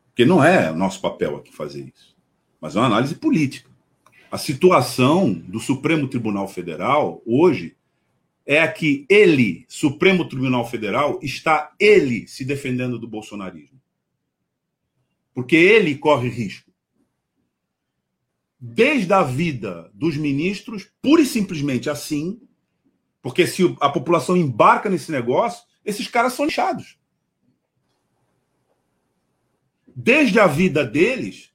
[0.07, 2.17] porque não é nosso papel aqui fazer isso,
[2.61, 3.69] mas é uma análise política.
[4.31, 7.77] A situação do Supremo Tribunal Federal hoje
[8.47, 13.81] é que ele, Supremo Tribunal Federal, está ele se defendendo do bolsonarismo.
[15.33, 16.75] Porque ele corre risco
[18.67, 22.41] desde a vida dos ministros, pura e simplesmente assim,
[23.21, 26.99] porque se a população embarca nesse negócio, esses caras são lixados.
[29.95, 31.53] Desde a vida deles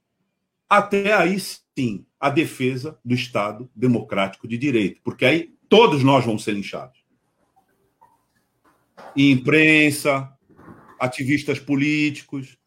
[0.70, 6.44] até aí sim a defesa do Estado democrático de direito, porque aí todos nós vamos
[6.44, 7.00] ser linchados.
[9.16, 10.32] imprensa,
[11.00, 12.58] ativistas políticos,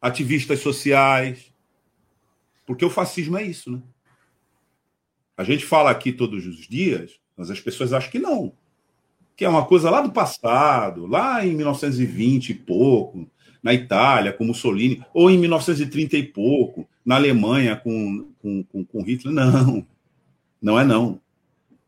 [0.00, 1.52] ativistas sociais,
[2.66, 3.82] porque o fascismo é isso, né?
[5.36, 8.52] A gente fala aqui todos os dias, mas as pessoas acham que não.
[9.36, 13.28] Que é uma coisa lá do passado, lá em 1920 e pouco,
[13.62, 19.34] na Itália, com Mussolini, ou em 1930 e pouco, na Alemanha, com, com, com, Hitler.
[19.34, 19.86] Não,
[20.62, 21.20] não é não.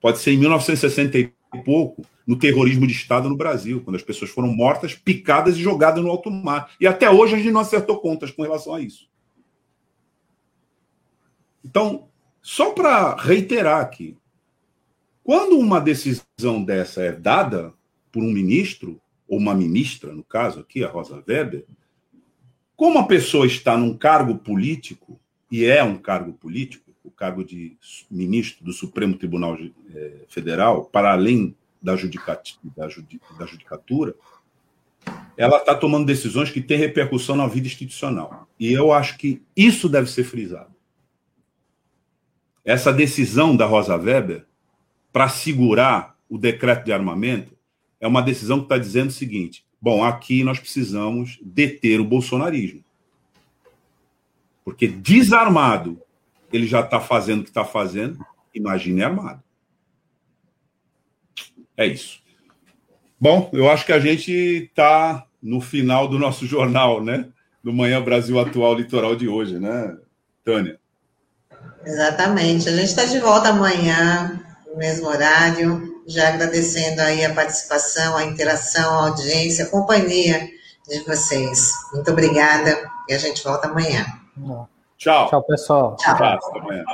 [0.00, 1.32] Pode ser em 1960 e
[1.64, 6.02] pouco, no terrorismo de Estado no Brasil, quando as pessoas foram mortas, picadas e jogadas
[6.02, 6.72] no alto mar.
[6.80, 9.08] E até hoje a gente não acertou contas com relação a isso.
[11.64, 12.08] Então,
[12.42, 14.16] só para reiterar aqui,
[15.22, 17.72] quando uma decisão dessa é dada
[18.12, 21.66] por um ministro, ou uma ministra, no caso aqui, a Rosa Weber,
[22.76, 25.18] como a pessoa está num cargo político,
[25.50, 27.76] e é um cargo político, o cargo de
[28.10, 29.56] ministro do Supremo Tribunal
[29.94, 34.14] eh, Federal, para além da, judicatura,
[35.36, 38.48] ela está tomando decisões que têm repercussão na vida institucional.
[38.58, 40.74] E eu acho que isso deve ser frisado.
[42.64, 44.44] Essa decisão da Rosa Weber
[45.12, 47.56] para segurar o decreto de armamento
[48.00, 52.84] é uma decisão que está dizendo o seguinte: bom, aqui nós precisamos deter o bolsonarismo.
[54.64, 56.02] Porque desarmado
[56.56, 58.18] ele já está fazendo o que está fazendo,
[58.54, 59.42] imagine armado.
[61.76, 62.20] É isso.
[63.20, 67.28] Bom, eu acho que a gente está no final do nosso jornal, né?
[67.62, 69.96] Do Manhã Brasil Atual Litoral de hoje, né,
[70.44, 70.78] Tânia?
[71.84, 72.68] Exatamente.
[72.68, 78.24] A gente está de volta amanhã, no mesmo horário, já agradecendo aí a participação, a
[78.24, 80.48] interação, a audiência, a companhia
[80.88, 81.72] de vocês.
[81.92, 84.04] Muito obrigada e a gente volta amanhã.
[84.98, 85.28] Tchau.
[85.28, 85.96] Tchau, pessoal.
[85.96, 86.16] Tchau.
[86.16, 86.26] Tchau.
[86.26, 86.84] Até amanhã.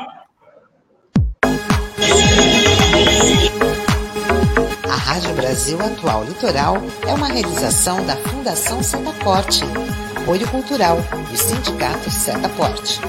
[4.90, 6.76] A Rádio Brasil Atual Litoral
[7.06, 9.62] é uma realização da Fundação Setaporte,
[10.16, 13.00] apoio cultural do Sindicato Setaporte.